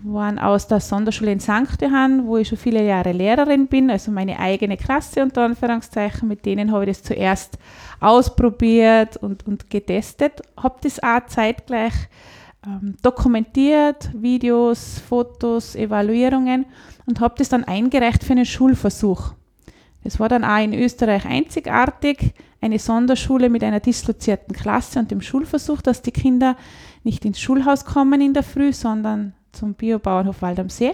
waren 0.03 0.39
aus 0.39 0.67
der 0.67 0.79
Sonderschule 0.79 1.31
in 1.31 1.39
St. 1.39 1.81
Johann, 1.81 2.25
wo 2.25 2.37
ich 2.37 2.47
schon 2.47 2.57
viele 2.57 2.85
Jahre 2.85 3.11
Lehrerin 3.11 3.67
bin, 3.67 3.89
also 3.89 4.11
meine 4.11 4.39
eigene 4.39 4.77
Klasse 4.77 5.21
unter 5.21 5.43
Anführungszeichen. 5.43 6.27
Mit 6.27 6.45
denen 6.45 6.71
habe 6.71 6.85
ich 6.85 6.97
das 6.97 7.03
zuerst 7.03 7.57
ausprobiert 7.99 9.17
und, 9.17 9.45
und 9.47 9.69
getestet. 9.69 10.41
Habe 10.57 10.77
das 10.81 11.01
auch 11.01 11.25
zeitgleich 11.27 11.93
ähm, 12.65 12.95
dokumentiert, 13.01 14.09
Videos, 14.13 14.99
Fotos, 15.07 15.75
Evaluierungen 15.75 16.65
und 17.05 17.19
habe 17.19 17.35
das 17.37 17.49
dann 17.49 17.63
eingereicht 17.63 18.23
für 18.23 18.33
einen 18.33 18.45
Schulversuch. 18.45 19.33
Das 20.03 20.19
war 20.19 20.29
dann 20.29 20.45
auch 20.45 20.63
in 20.63 20.73
Österreich 20.73 21.25
einzigartig, 21.25 22.33
eine 22.61 22.79
Sonderschule 22.79 23.49
mit 23.49 23.63
einer 23.63 23.79
dislozierten 23.79 24.55
Klasse 24.55 24.99
und 24.99 25.11
dem 25.11 25.21
Schulversuch, 25.21 25.81
dass 25.81 26.01
die 26.01 26.11
Kinder 26.11 26.55
nicht 27.03 27.25
ins 27.25 27.39
Schulhaus 27.39 27.85
kommen 27.85 28.21
in 28.21 28.33
der 28.33 28.43
Früh, 28.43 28.73
sondern 28.73 29.33
zum 29.51 29.73
Biobauernhof 29.73 30.41
Wald 30.41 30.59
am 30.59 30.69
See 30.69 30.93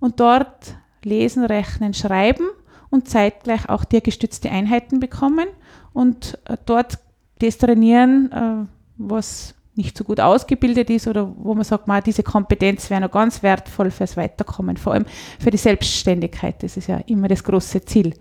und 0.00 0.20
dort 0.20 0.76
lesen, 1.02 1.44
rechnen, 1.44 1.94
schreiben 1.94 2.46
und 2.90 3.08
zeitgleich 3.08 3.68
auch 3.68 3.84
tiergestützte 3.84 4.50
Einheiten 4.50 5.00
bekommen 5.00 5.46
und 5.92 6.38
äh, 6.46 6.56
dort 6.66 6.98
das 7.38 7.58
trainieren, 7.58 8.30
äh, 8.32 8.66
was 8.96 9.54
nicht 9.76 9.98
so 9.98 10.04
gut 10.04 10.20
ausgebildet 10.20 10.88
ist 10.90 11.08
oder 11.08 11.34
wo 11.36 11.54
man 11.54 11.64
sagt, 11.64 11.88
man, 11.88 12.02
diese 12.02 12.22
Kompetenz 12.22 12.90
wäre 12.90 13.00
noch 13.00 13.10
ganz 13.10 13.42
wertvoll 13.42 13.90
fürs 13.90 14.16
Weiterkommen, 14.16 14.76
vor 14.76 14.92
allem 14.92 15.06
für 15.40 15.50
die 15.50 15.56
Selbstständigkeit. 15.56 16.62
Das 16.62 16.76
ist 16.76 16.86
ja 16.86 16.98
immer 17.06 17.28
das 17.28 17.42
große 17.42 17.84
Ziel, 17.84 18.14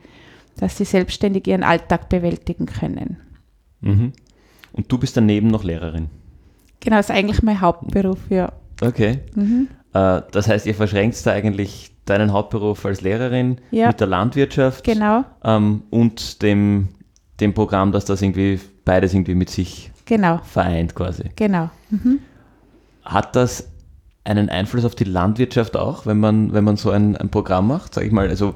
dass 0.57 0.77
sie 0.77 0.85
selbstständig 0.85 1.47
ihren 1.47 1.63
Alltag 1.63 2.09
bewältigen 2.09 2.65
können. 2.65 3.17
Mhm. 3.81 4.13
Und 4.71 4.91
du 4.91 4.97
bist 4.97 5.15
daneben 5.15 5.47
noch 5.47 5.63
Lehrerin? 5.63 6.09
Genau, 6.79 6.97
das 6.97 7.09
ist 7.09 7.15
eigentlich 7.15 7.43
mein 7.43 7.61
Hauptberuf, 7.61 8.19
ja. 8.29 8.51
Okay. 8.81 9.19
Mhm. 9.35 9.67
Äh, 9.93 10.21
das 10.31 10.47
heißt, 10.47 10.65
ihr 10.65 10.75
verschränkt 10.75 11.25
da 11.25 11.31
eigentlich 11.31 11.91
deinen 12.05 12.33
Hauptberuf 12.33 12.85
als 12.85 13.01
Lehrerin 13.01 13.59
ja. 13.71 13.87
mit 13.87 13.99
der 13.99 14.07
Landwirtschaft 14.07 14.83
genau. 14.83 15.23
ähm, 15.43 15.83
und 15.89 16.41
dem, 16.41 16.89
dem 17.39 17.53
Programm, 17.53 17.91
dass 17.91 18.05
das 18.05 18.21
irgendwie 18.21 18.59
beides 18.83 19.13
irgendwie 19.13 19.35
mit 19.35 19.49
sich 19.49 19.91
genau. 20.05 20.39
vereint 20.43 20.95
quasi. 20.95 21.29
Genau. 21.35 21.69
Mhm. 21.89 22.19
Hat 23.03 23.35
das 23.35 23.69
einen 24.25 24.49
Einfluss 24.49 24.85
auf 24.85 24.95
die 24.95 25.03
Landwirtschaft 25.05 25.77
auch, 25.77 26.05
wenn 26.05 26.19
man, 26.19 26.53
wenn 26.53 26.63
man 26.63 26.77
so 26.77 26.89
ein, 26.91 27.15
ein 27.15 27.29
Programm 27.29 27.67
macht? 27.67 27.93
Sag 27.93 28.03
ich 28.05 28.11
mal, 28.11 28.27
also 28.27 28.55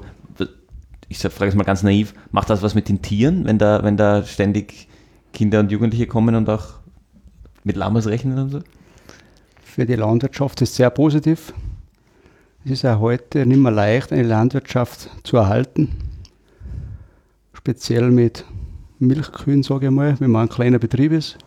ich 1.08 1.18
frage 1.18 1.48
es 1.48 1.54
mal 1.54 1.64
ganz 1.64 1.82
naiv, 1.82 2.14
macht 2.32 2.50
das 2.50 2.62
was 2.62 2.74
mit 2.74 2.88
den 2.88 3.02
Tieren, 3.02 3.46
wenn 3.46 3.58
da, 3.58 3.82
wenn 3.82 3.96
da 3.96 4.22
ständig 4.24 4.88
Kinder 5.32 5.60
und 5.60 5.72
Jugendliche 5.72 6.06
kommen 6.06 6.34
und 6.34 6.48
auch 6.50 6.66
mit 7.64 7.76
Lamas 7.76 8.06
rechnen 8.06 8.38
und 8.38 8.50
so? 8.50 8.60
Für 9.78 9.86
die 9.86 9.94
Landwirtschaft 9.94 10.60
ist 10.60 10.74
sehr 10.74 10.90
positiv. 10.90 11.54
Es 12.64 12.72
ist 12.72 12.84
auch 12.84 12.98
heute 12.98 13.46
nicht 13.46 13.60
mehr 13.60 13.70
leicht, 13.70 14.12
eine 14.12 14.24
Landwirtschaft 14.24 15.08
zu 15.22 15.36
erhalten. 15.36 15.90
Speziell 17.52 18.10
mit 18.10 18.44
Milchkühen, 18.98 19.62
sage 19.62 19.86
ich 19.86 19.92
mal, 19.92 20.18
wenn 20.18 20.32
man 20.32 20.48
ein 20.48 20.48
kleiner 20.48 20.80
Betrieb 20.80 21.12
ist. 21.12 21.38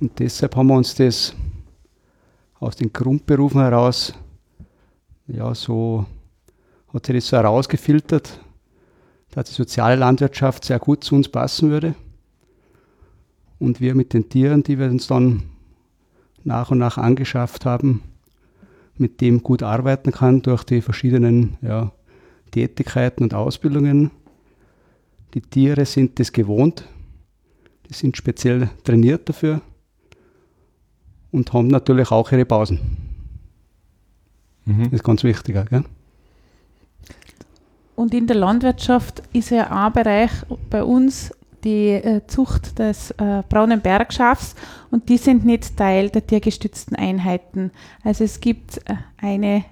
Und 0.00 0.18
deshalb 0.18 0.54
haben 0.54 0.66
wir 0.66 0.76
uns 0.76 0.96
das 0.96 1.34
aus 2.60 2.76
den 2.76 2.92
Grundberufen 2.92 3.62
heraus, 3.62 4.12
ja, 5.26 5.54
so 5.54 6.04
hat 6.92 7.06
sich 7.06 7.14
das 7.14 7.28
so 7.28 7.38
herausgefiltert, 7.38 8.38
dass 9.30 9.48
die 9.48 9.54
soziale 9.54 9.96
Landwirtschaft 9.96 10.66
sehr 10.66 10.78
gut 10.78 11.02
zu 11.02 11.14
uns 11.14 11.30
passen 11.30 11.70
würde. 11.70 11.94
Und 13.58 13.80
wir 13.80 13.94
mit 13.94 14.12
den 14.12 14.28
Tieren, 14.28 14.62
die 14.62 14.78
wir 14.78 14.90
uns 14.90 15.06
dann 15.06 15.53
nach 16.44 16.70
und 16.70 16.78
nach 16.78 16.98
angeschafft 16.98 17.64
haben, 17.64 18.02
mit 18.96 19.20
dem 19.20 19.42
gut 19.42 19.62
arbeiten 19.62 20.12
kann 20.12 20.42
durch 20.42 20.64
die 20.64 20.80
verschiedenen 20.80 21.56
ja, 21.62 21.92
Tätigkeiten 22.50 23.24
und 23.24 23.34
Ausbildungen. 23.34 24.10
Die 25.34 25.40
Tiere 25.40 25.84
sind 25.84 26.20
das 26.20 26.32
gewohnt, 26.32 26.84
die 27.88 27.94
sind 27.94 28.16
speziell 28.16 28.70
trainiert 28.84 29.28
dafür 29.28 29.60
und 31.32 31.52
haben 31.52 31.66
natürlich 31.68 32.12
auch 32.12 32.30
ihre 32.30 32.44
Pausen. 32.44 32.78
Mhm. 34.64 34.84
Das 34.84 34.92
ist 34.92 35.04
ganz 35.04 35.24
wichtig. 35.24 35.56
Gell? 35.68 35.84
Und 37.96 38.14
in 38.14 38.26
der 38.26 38.36
Landwirtschaft 38.36 39.22
ist 39.32 39.50
ja 39.50 39.70
ein 39.70 39.92
Bereich 39.92 40.30
bei 40.70 40.82
uns 40.82 41.32
die 41.64 41.90
äh, 41.90 42.26
Zucht 42.26 42.78
des 42.78 43.10
äh, 43.12 43.42
braunen 43.48 43.80
Bergschafs 43.80 44.54
und 44.90 45.08
die 45.08 45.16
sind 45.16 45.44
nicht 45.44 45.76
Teil 45.76 46.10
der 46.10 46.26
tiergestützten 46.26 46.96
Einheiten. 46.96 47.70
Also 48.04 48.24
es 48.24 48.40
gibt 48.40 48.78
äh, 48.88 48.94
eine 49.20 49.64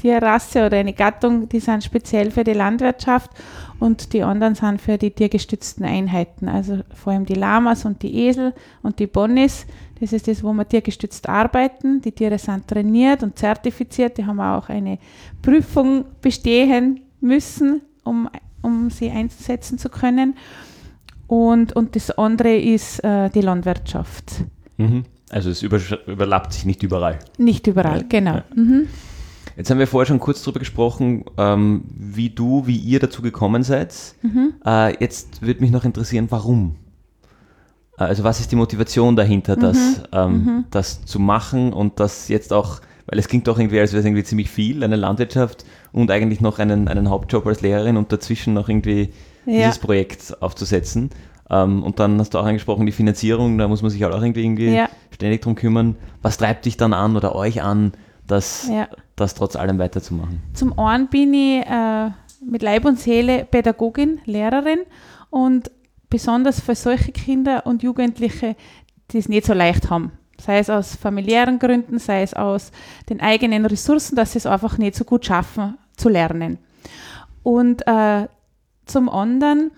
Tierrasse 0.00 0.64
oder 0.66 0.78
eine 0.78 0.94
Gattung, 0.94 1.48
die 1.48 1.60
sind 1.60 1.84
speziell 1.84 2.30
für 2.30 2.42
die 2.42 2.54
Landwirtschaft 2.54 3.30
und 3.78 4.12
die 4.12 4.22
anderen 4.22 4.54
sind 4.54 4.80
für 4.80 4.96
die 4.96 5.10
tiergestützten 5.10 5.84
Einheiten. 5.84 6.48
Also 6.48 6.80
vor 6.94 7.12
allem 7.12 7.26
die 7.26 7.34
Lamas 7.34 7.84
und 7.84 8.02
die 8.02 8.26
Esel 8.26 8.54
und 8.82 8.98
die 8.98 9.06
Bonnis. 9.06 9.66
Das 10.00 10.14
ist 10.14 10.26
das, 10.26 10.42
wo 10.42 10.54
wir 10.54 10.66
tiergestützt 10.66 11.28
arbeiten. 11.28 12.00
Die 12.00 12.12
Tiere 12.12 12.38
sind 12.38 12.66
trainiert 12.66 13.22
und 13.22 13.38
zertifiziert. 13.38 14.16
Die 14.16 14.24
haben 14.24 14.40
auch 14.40 14.70
eine 14.70 14.98
Prüfung 15.42 16.06
bestehen 16.22 17.00
müssen, 17.20 17.82
um, 18.02 18.30
um 18.62 18.88
sie 18.88 19.10
einsetzen 19.10 19.76
zu 19.76 19.90
können. 19.90 20.34
Und, 21.30 21.76
und 21.76 21.94
das 21.94 22.10
andere 22.10 22.56
ist 22.56 23.04
äh, 23.04 23.30
die 23.30 23.40
Landwirtschaft. 23.40 24.44
Mhm. 24.78 25.04
Also 25.28 25.48
es 25.48 25.62
überlappt 25.62 26.52
sich 26.52 26.64
nicht 26.64 26.82
überall. 26.82 27.20
Nicht 27.38 27.68
überall, 27.68 27.98
ja. 27.98 28.06
genau. 28.08 28.34
Ja. 28.34 28.44
Mhm. 28.56 28.88
Jetzt 29.56 29.70
haben 29.70 29.78
wir 29.78 29.86
vorher 29.86 30.06
schon 30.06 30.18
kurz 30.18 30.42
darüber 30.42 30.58
gesprochen, 30.58 31.24
ähm, 31.38 31.84
wie 31.94 32.30
du, 32.30 32.66
wie 32.66 32.76
ihr 32.76 32.98
dazu 32.98 33.22
gekommen 33.22 33.62
seid. 33.62 33.94
Mhm. 34.22 34.54
Äh, 34.66 34.98
jetzt 34.98 35.40
würde 35.40 35.60
mich 35.60 35.70
noch 35.70 35.84
interessieren, 35.84 36.26
warum? 36.30 36.74
Äh, 37.96 38.02
also 38.02 38.24
was 38.24 38.40
ist 38.40 38.50
die 38.50 38.56
Motivation 38.56 39.14
dahinter, 39.14 39.54
das, 39.54 39.76
mhm. 39.76 40.04
ähm, 40.10 40.32
mhm. 40.32 40.64
das 40.72 41.04
zu 41.04 41.20
machen 41.20 41.72
und 41.72 42.00
das 42.00 42.26
jetzt 42.26 42.52
auch, 42.52 42.80
weil 43.06 43.20
es 43.20 43.28
klingt 43.28 43.46
doch 43.46 43.56
irgendwie, 43.56 43.78
als 43.78 43.92
wäre 43.92 44.00
es 44.00 44.04
irgendwie 44.04 44.24
ziemlich 44.24 44.50
viel, 44.50 44.82
eine 44.82 44.96
Landwirtschaft 44.96 45.64
und 45.92 46.10
eigentlich 46.10 46.40
noch 46.40 46.58
einen, 46.58 46.88
einen 46.88 47.08
Hauptjob 47.08 47.46
als 47.46 47.60
Lehrerin 47.60 47.96
und 47.96 48.10
dazwischen 48.10 48.52
noch 48.52 48.68
irgendwie 48.68 49.10
ja. 49.46 49.66
dieses 49.66 49.78
Projekt 49.78 50.40
aufzusetzen. 50.40 51.10
Ähm, 51.50 51.82
und 51.82 51.98
dann 51.98 52.18
hast 52.18 52.34
du 52.34 52.38
auch 52.38 52.44
angesprochen, 52.44 52.86
die 52.86 52.92
Finanzierung, 52.92 53.58
da 53.58 53.68
muss 53.68 53.82
man 53.82 53.90
sich 53.90 54.02
halt 54.02 54.14
auch 54.14 54.22
irgendwie, 54.22 54.44
irgendwie 54.44 54.74
ja. 54.74 54.88
ständig 55.10 55.42
drum 55.42 55.54
kümmern. 55.54 55.96
Was 56.22 56.38
treibt 56.38 56.64
dich 56.64 56.76
dann 56.76 56.92
an 56.92 57.16
oder 57.16 57.34
euch 57.34 57.62
an, 57.62 57.92
das, 58.26 58.68
ja. 58.68 58.88
das 59.16 59.34
trotz 59.34 59.56
allem 59.56 59.78
weiterzumachen? 59.78 60.40
Zum 60.54 60.78
einen 60.78 61.08
bin 61.08 61.34
ich 61.34 61.66
äh, 61.66 62.10
mit 62.44 62.62
Leib 62.62 62.84
und 62.84 62.98
Seele 62.98 63.44
Pädagogin, 63.44 64.20
Lehrerin 64.24 64.80
und 65.30 65.70
besonders 66.08 66.60
für 66.60 66.74
solche 66.74 67.12
Kinder 67.12 67.66
und 67.66 67.82
Jugendliche, 67.82 68.56
die 69.10 69.18
es 69.18 69.28
nicht 69.28 69.46
so 69.46 69.54
leicht 69.54 69.90
haben. 69.90 70.12
Sei 70.38 70.58
es 70.58 70.70
aus 70.70 70.94
familiären 70.96 71.58
Gründen, 71.58 71.98
sei 71.98 72.22
es 72.22 72.32
aus 72.32 72.72
den 73.08 73.20
eigenen 73.20 73.66
Ressourcen, 73.66 74.16
dass 74.16 74.32
sie 74.32 74.38
es 74.38 74.46
einfach 74.46 74.78
nicht 74.78 74.94
so 74.94 75.04
gut 75.04 75.26
schaffen 75.26 75.76
zu 75.96 76.08
lernen. 76.08 76.58
Und 77.42 77.86
äh, 77.86 78.26
zum 78.90 79.08
anderen 79.08 79.70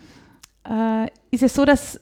äh, 0.68 1.06
ist 1.30 1.42
es 1.42 1.54
so, 1.54 1.64
dass 1.64 2.00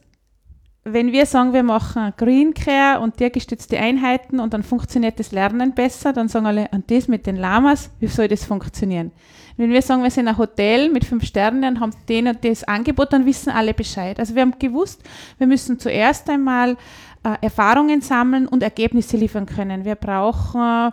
wenn 0.85 1.12
wir 1.12 1.26
sagen, 1.26 1.52
wir 1.52 1.62
machen 1.62 2.12
Green 2.17 2.55
Care 2.55 3.00
und 3.00 3.19
tiergestützte 3.19 3.79
Einheiten 3.79 4.40
und 4.40 4.55
dann 4.55 4.62
funktioniert 4.62 5.19
das 5.19 5.31
Lernen 5.31 5.75
besser, 5.75 6.12
dann 6.12 6.29
sagen 6.29 6.47
alle, 6.47 6.69
und 6.73 6.90
das 6.90 7.07
mit 7.07 7.26
den 7.26 7.37
Lamas, 7.37 7.90
wie 8.00 8.07
soll 8.07 8.29
das 8.29 8.45
funktionieren? 8.45 9.12
Wenn 9.59 9.71
wir 9.71 9.83
sagen, 9.83 10.02
wir 10.02 10.11
sind 10.11 10.26
ein 10.26 10.38
Hotel 10.38 10.88
mit 10.88 11.05
fünf 11.05 11.25
Sternen 11.25 11.75
und 11.75 11.81
haben 11.81 11.93
den 12.09 12.29
und 12.29 12.43
das 12.45 12.64
Angebot, 12.64 13.12
dann 13.12 13.26
wissen 13.26 13.50
alle 13.50 13.75
Bescheid. 13.75 14.19
Also 14.19 14.35
wir 14.35 14.40
haben 14.40 14.59
gewusst, 14.59 15.02
wir 15.37 15.47
müssen 15.47 15.79
zuerst 15.79 16.31
einmal 16.31 16.79
äh, 17.25 17.37
Erfahrungen 17.43 18.00
sammeln 18.00 18.49
und 18.49 18.62
Ergebnisse 18.62 19.19
liefern 19.19 19.45
können. 19.45 19.85
Wir 19.85 19.97
brauchen 19.97 20.93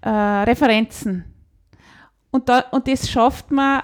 äh, 0.00 0.08
Referenzen. 0.08 1.24
Und, 2.30 2.48
da, 2.48 2.60
und 2.70 2.88
das 2.88 3.10
schafft 3.10 3.50
man 3.50 3.82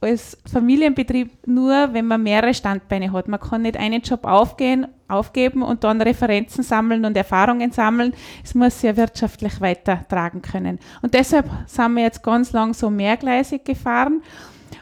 als 0.00 0.38
Familienbetrieb 0.50 1.30
nur, 1.46 1.92
wenn 1.92 2.06
man 2.06 2.22
mehrere 2.22 2.54
Standbeine 2.54 3.12
hat. 3.12 3.28
Man 3.28 3.40
kann 3.40 3.62
nicht 3.62 3.76
einen 3.76 4.02
Job 4.02 4.24
aufgehen, 4.24 4.86
aufgeben 5.08 5.62
und 5.62 5.84
dann 5.84 6.00
Referenzen 6.00 6.62
sammeln 6.62 7.04
und 7.04 7.16
Erfahrungen 7.16 7.72
sammeln. 7.72 8.12
Es 8.44 8.54
muss 8.54 8.82
ja 8.82 8.96
wirtschaftlich 8.96 9.60
weitertragen 9.60 10.42
können. 10.42 10.78
Und 11.02 11.14
deshalb 11.14 11.50
sind 11.66 11.94
wir 11.94 12.04
jetzt 12.04 12.22
ganz 12.22 12.52
lang 12.52 12.74
so 12.74 12.90
mehrgleisig 12.90 13.64
gefahren. 13.64 14.22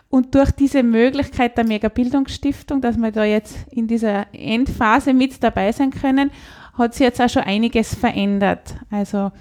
Und 0.09 0.35
durch 0.35 0.51
diese 0.53 0.83
Möglichkeit 0.83 1.57
der 1.57 1.65
Megabildungsstiftung, 1.65 2.81
dass 2.81 2.97
wir 2.97 3.11
da 3.11 3.25
jetzt 3.25 3.57
in 3.71 3.87
dieser 3.87 4.27
Endphase 4.33 5.13
mit 5.15 5.43
dabei 5.43 5.73
sein 5.73 5.91
können, 5.91 6.31
hat 6.75 6.95
sich 6.95 7.05
jetzt 7.05 7.21
auch 7.21 7.29
schon 7.29 7.43
einiges 7.43 7.95
verändert. 7.95 8.77
Also 8.91 9.33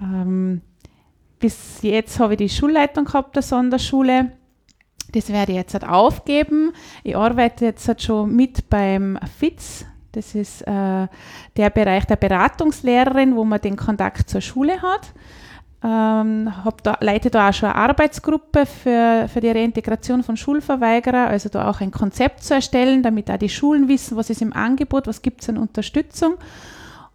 ähm, 0.00 0.62
bis 1.38 1.80
jetzt 1.82 2.18
habe 2.18 2.34
ich 2.34 2.38
die 2.38 2.48
Schulleitung 2.48 3.04
gehabt 3.04 3.36
der 3.36 3.42
Sonderschule 3.42 4.32
das 5.12 5.30
werde 5.30 5.52
ich 5.52 5.58
jetzt 5.58 5.74
halt 5.74 5.86
aufgeben. 5.86 6.72
Ich 7.02 7.16
arbeite 7.16 7.64
jetzt 7.66 7.86
halt 7.88 8.02
schon 8.02 8.34
mit 8.34 8.68
beim 8.70 9.18
FITZ. 9.38 9.86
Das 10.12 10.34
ist 10.34 10.62
äh, 10.62 11.06
der 11.56 11.70
Bereich 11.72 12.04
der 12.04 12.16
Beratungslehrerin, 12.16 13.36
wo 13.36 13.44
man 13.44 13.60
den 13.60 13.76
Kontakt 13.76 14.28
zur 14.28 14.40
Schule 14.40 14.82
hat. 14.82 15.12
Ähm, 15.82 16.52
da, 16.82 16.98
leite 17.00 17.30
da 17.30 17.48
auch 17.48 17.54
schon 17.54 17.70
eine 17.70 17.78
Arbeitsgruppe 17.78 18.66
für, 18.66 19.28
für 19.32 19.40
die 19.40 19.50
Reintegration 19.50 20.22
von 20.22 20.36
Schulverweigerer, 20.36 21.28
also 21.28 21.48
da 21.48 21.70
auch 21.70 21.80
ein 21.80 21.90
Konzept 21.90 22.42
zu 22.44 22.54
erstellen, 22.54 23.02
damit 23.02 23.30
auch 23.30 23.38
die 23.38 23.48
Schulen 23.48 23.88
wissen, 23.88 24.16
was 24.16 24.28
ist 24.28 24.42
im 24.42 24.52
Angebot, 24.52 25.06
was 25.06 25.22
gibt 25.22 25.40
es 25.40 25.48
an 25.48 25.56
Unterstützung. 25.56 26.34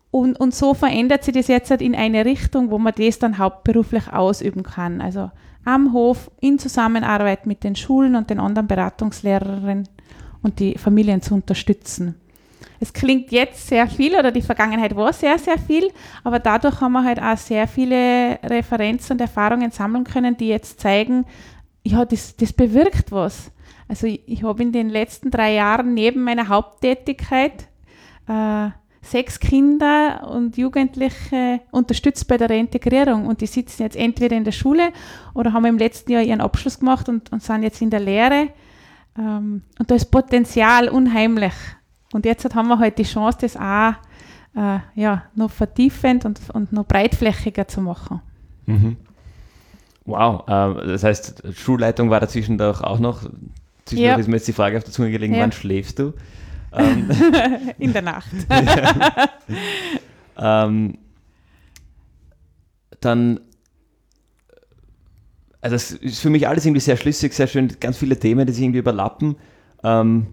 Und, 0.09 0.39
und 0.39 0.55
so 0.55 0.73
verändert 0.73 1.25
sich 1.25 1.35
das 1.35 1.47
jetzt 1.47 1.69
halt 1.69 1.81
in 1.81 1.93
eine 1.93 2.25
Richtung, 2.25 2.71
wo 2.71 2.79
man 2.79 2.93
das 2.97 3.19
dann 3.19 3.37
hauptberuflich 3.37 4.11
ausüben 4.11 4.63
kann. 4.63 5.01
Also 5.01 5.29
am 5.65 5.93
Hof 5.93 6.31
in 6.39 6.59
Zusammenarbeit 6.59 7.45
mit 7.45 7.63
den 7.63 7.75
Schulen 7.75 8.15
und 8.15 8.29
den 8.29 8.39
anderen 8.39 8.67
Beratungslehrerinnen 8.67 9.89
und 10.41 10.59
die 10.59 10.77
Familien 10.77 11.21
zu 11.21 11.33
unterstützen. 11.33 12.15
Es 12.79 12.93
klingt 12.93 13.31
jetzt 13.31 13.67
sehr 13.67 13.87
viel 13.87 14.15
oder 14.15 14.31
die 14.31 14.41
Vergangenheit 14.41 14.95
war 14.95 15.11
sehr, 15.11 15.39
sehr 15.39 15.57
viel, 15.57 15.91
aber 16.23 16.39
dadurch 16.39 16.81
haben 16.81 16.93
wir 16.93 17.03
halt 17.03 17.21
auch 17.21 17.37
sehr 17.37 17.67
viele 17.67 18.37
Referenzen 18.43 19.13
und 19.13 19.21
Erfahrungen 19.21 19.71
sammeln 19.71 20.03
können, 20.03 20.37
die 20.37 20.49
jetzt 20.49 20.79
zeigen, 20.79 21.25
ja, 21.83 22.05
das, 22.05 22.35
das 22.35 22.53
bewirkt 22.53 23.11
was. 23.11 23.51
Also 23.87 24.07
ich, 24.07 24.21
ich 24.27 24.43
habe 24.43 24.61
in 24.61 24.71
den 24.71 24.89
letzten 24.89 25.31
drei 25.31 25.53
Jahren 25.53 25.93
neben 25.93 26.23
meiner 26.23 26.47
Haupttätigkeit 26.47 27.67
äh, 28.27 28.69
sechs 29.05 29.39
Kinder 29.39 30.27
und 30.29 30.57
Jugendliche 30.57 31.61
unterstützt 31.71 32.27
bei 32.27 32.37
der 32.37 32.49
Reintegrierung 32.49 33.27
und 33.27 33.41
die 33.41 33.47
sitzen 33.47 33.83
jetzt 33.83 33.95
entweder 33.95 34.35
in 34.35 34.43
der 34.43 34.51
Schule 34.51 34.89
oder 35.33 35.53
haben 35.53 35.65
im 35.65 35.77
letzten 35.77 36.11
Jahr 36.11 36.23
ihren 36.23 36.41
Abschluss 36.41 36.79
gemacht 36.79 37.07
und, 37.09 37.31
und 37.31 37.43
sind 37.43 37.63
jetzt 37.63 37.81
in 37.81 37.89
der 37.89 37.99
Lehre. 37.99 38.49
Ähm, 39.17 39.61
und 39.79 39.91
da 39.91 39.95
ist 39.95 40.11
Potenzial 40.11 40.89
unheimlich. 40.89 41.53
Und 42.13 42.25
jetzt 42.25 42.53
haben 42.53 42.67
wir 42.67 42.79
halt 42.79 42.97
die 42.97 43.03
Chance, 43.03 43.37
das 43.41 43.57
auch 43.57 43.93
äh, 44.55 44.79
ja, 44.95 45.23
noch 45.35 45.51
vertiefend 45.51 46.25
und, 46.25 46.39
und 46.53 46.71
noch 46.71 46.85
breitflächiger 46.85 47.67
zu 47.67 47.81
machen. 47.81 48.21
Mhm. 48.65 48.97
Wow, 50.05 50.47
äh, 50.47 50.87
das 50.87 51.03
heißt, 51.03 51.43
Schulleitung 51.53 52.09
war 52.09 52.19
dazwischen 52.19 52.57
doch 52.57 52.81
auch 52.81 52.99
noch. 52.99 53.29
Zwischendurch 53.85 54.15
ja. 54.15 54.19
ist 54.19 54.27
mir 54.27 54.37
jetzt 54.37 54.47
die 54.47 54.53
Frage 54.53 54.77
auf 54.77 54.83
der 54.83 54.93
Zunge 54.93 55.11
gelegen, 55.11 55.35
ja. 55.35 55.41
wann 55.41 55.51
schläfst 55.51 55.99
du? 55.99 56.13
Ähm, 56.77 57.09
In 57.79 57.93
der 57.93 58.01
Nacht. 58.01 58.27
ähm, 60.37 60.97
dann, 63.01 63.39
also 65.61 65.75
es 65.75 65.91
ist 65.91 66.19
für 66.19 66.29
mich 66.29 66.47
alles 66.47 66.65
irgendwie 66.65 66.81
sehr 66.81 66.97
schlüssig, 66.97 67.33
sehr 67.33 67.47
schön, 67.47 67.71
ganz 67.79 67.97
viele 67.97 68.17
Themen, 68.17 68.45
die 68.45 68.53
sich 68.53 68.63
irgendwie 68.63 68.79
überlappen. 68.79 69.35
Ähm, 69.83 70.27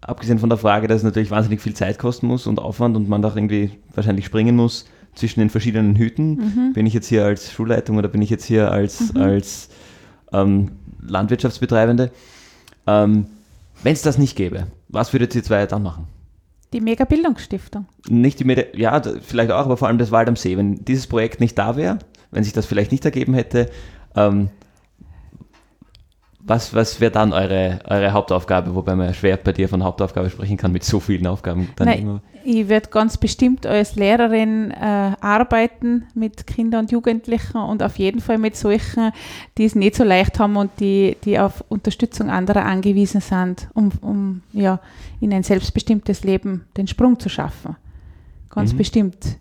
abgesehen 0.00 0.38
von 0.38 0.48
der 0.48 0.58
Frage, 0.58 0.86
dass 0.88 0.98
es 0.98 1.04
natürlich 1.04 1.30
wahnsinnig 1.30 1.60
viel 1.60 1.74
Zeit 1.74 1.98
kosten 1.98 2.26
muss 2.26 2.46
und 2.46 2.58
Aufwand 2.58 2.96
und 2.96 3.08
man 3.08 3.22
da 3.22 3.32
irgendwie 3.34 3.72
wahrscheinlich 3.94 4.26
springen 4.26 4.56
muss 4.56 4.86
zwischen 5.14 5.40
den 5.40 5.50
verschiedenen 5.50 5.96
Hüten. 5.96 6.30
Mhm. 6.30 6.72
Bin 6.74 6.86
ich 6.86 6.94
jetzt 6.94 7.08
hier 7.08 7.24
als 7.24 7.52
Schulleitung 7.52 7.96
oder 7.96 8.08
bin 8.08 8.22
ich 8.22 8.30
jetzt 8.30 8.44
hier 8.44 8.70
als, 8.70 9.12
Mhm. 9.14 9.20
als 9.20 9.68
ähm, 10.32 10.72
Landwirtschaftsbetreibende? 11.00 12.10
Ähm, 12.86 13.26
Wenn 13.82 13.92
es 13.92 14.02
das 14.02 14.18
nicht 14.18 14.36
gäbe, 14.36 14.66
was 14.88 15.12
würdet 15.12 15.34
ihr 15.34 15.42
zwei 15.44 15.64
dann 15.66 15.82
machen? 15.82 16.08
Die 16.72 16.80
Mega-Bildungsstiftung. 16.80 17.86
Nicht 18.08 18.40
die 18.40 18.44
Medi 18.44 18.66
ja, 18.74 19.00
vielleicht 19.22 19.50
auch, 19.52 19.64
aber 19.64 19.76
vor 19.76 19.88
allem 19.88 19.98
das 19.98 20.10
Wald 20.10 20.28
am 20.28 20.36
See. 20.36 20.56
Wenn 20.56 20.84
dieses 20.84 21.06
Projekt 21.06 21.40
nicht 21.40 21.56
da 21.56 21.76
wäre, 21.76 21.98
wenn 22.30 22.44
sich 22.44 22.52
das 22.52 22.66
vielleicht 22.66 22.92
nicht 22.92 23.04
ergeben 23.04 23.34
hätte, 23.34 23.70
ähm, 24.16 24.50
was, 26.48 26.74
was 26.74 27.00
wäre 27.00 27.10
dann 27.12 27.32
eure, 27.32 27.78
eure 27.86 28.12
Hauptaufgabe? 28.12 28.74
Wobei 28.74 28.96
man 28.96 29.12
schwer 29.14 29.36
bei 29.36 29.52
dir 29.52 29.68
von 29.68 29.82
Hauptaufgabe 29.84 30.30
sprechen 30.30 30.56
kann 30.56 30.72
mit 30.72 30.84
so 30.84 31.00
vielen 31.00 31.26
Aufgaben. 31.26 31.68
Dann 31.76 31.88
Nein. 31.88 31.98
immer. 32.00 32.22
Ich 32.44 32.68
werde 32.68 32.88
ganz 32.88 33.18
bestimmt 33.18 33.66
als 33.66 33.96
Lehrerin 33.96 34.70
äh, 34.70 35.12
arbeiten 35.20 36.04
mit 36.14 36.46
Kindern 36.46 36.80
und 36.84 36.92
Jugendlichen 36.92 37.58
und 37.58 37.82
auf 37.82 37.98
jeden 37.98 38.20
Fall 38.20 38.38
mit 38.38 38.56
solchen, 38.56 39.10
die 39.58 39.64
es 39.64 39.74
nicht 39.74 39.96
so 39.96 40.04
leicht 40.04 40.38
haben 40.38 40.56
und 40.56 40.70
die, 40.80 41.16
die 41.24 41.38
auf 41.38 41.62
Unterstützung 41.68 42.30
anderer 42.30 42.64
angewiesen 42.64 43.20
sind, 43.20 43.68
um, 43.74 43.90
um 44.00 44.42
ja, 44.52 44.80
in 45.20 45.32
ein 45.34 45.42
selbstbestimmtes 45.42 46.24
Leben 46.24 46.64
den 46.76 46.86
Sprung 46.86 47.18
zu 47.18 47.28
schaffen. 47.28 47.76
Ganz 48.48 48.72
Mhm. 48.72 48.78
bestimmt. 48.78 49.38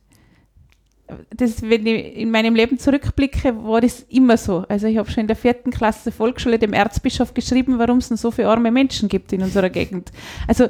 Das, 1.35 1.61
wenn 1.61 1.85
ich 1.87 2.17
in 2.17 2.31
meinem 2.31 2.53
Leben 2.53 2.77
zurückblicke, 2.79 3.63
war 3.63 3.79
das 3.79 4.05
immer 4.09 4.35
so. 4.35 4.65
Also 4.67 4.87
ich 4.87 4.97
habe 4.97 5.09
schon 5.09 5.21
in 5.21 5.27
der 5.27 5.37
vierten 5.37 5.71
Klasse 5.71 6.11
Volksschule 6.11 6.59
dem 6.59 6.73
Erzbischof 6.73 7.33
geschrieben, 7.33 7.79
warum 7.79 7.99
es 7.99 8.09
denn 8.09 8.17
so 8.17 8.31
viele 8.31 8.49
arme 8.49 8.71
Menschen 8.71 9.07
gibt 9.07 9.31
in 9.31 9.41
unserer 9.41 9.69
Gegend. 9.69 10.11
Also 10.47 10.67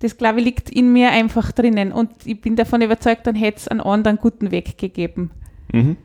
das 0.00 0.16
glaube 0.16 0.38
ich 0.40 0.44
liegt 0.44 0.70
in 0.70 0.92
mir 0.92 1.10
einfach 1.10 1.50
drinnen 1.50 1.90
und 1.90 2.10
ich 2.24 2.40
bin 2.40 2.56
davon 2.56 2.82
überzeugt, 2.82 3.26
dann 3.26 3.34
hätte 3.34 3.58
es 3.58 3.68
einen 3.68 3.80
anderen 3.80 4.18
guten 4.18 4.50
Weg 4.50 4.78
gegeben. 4.78 5.30
Mhm. 5.72 5.96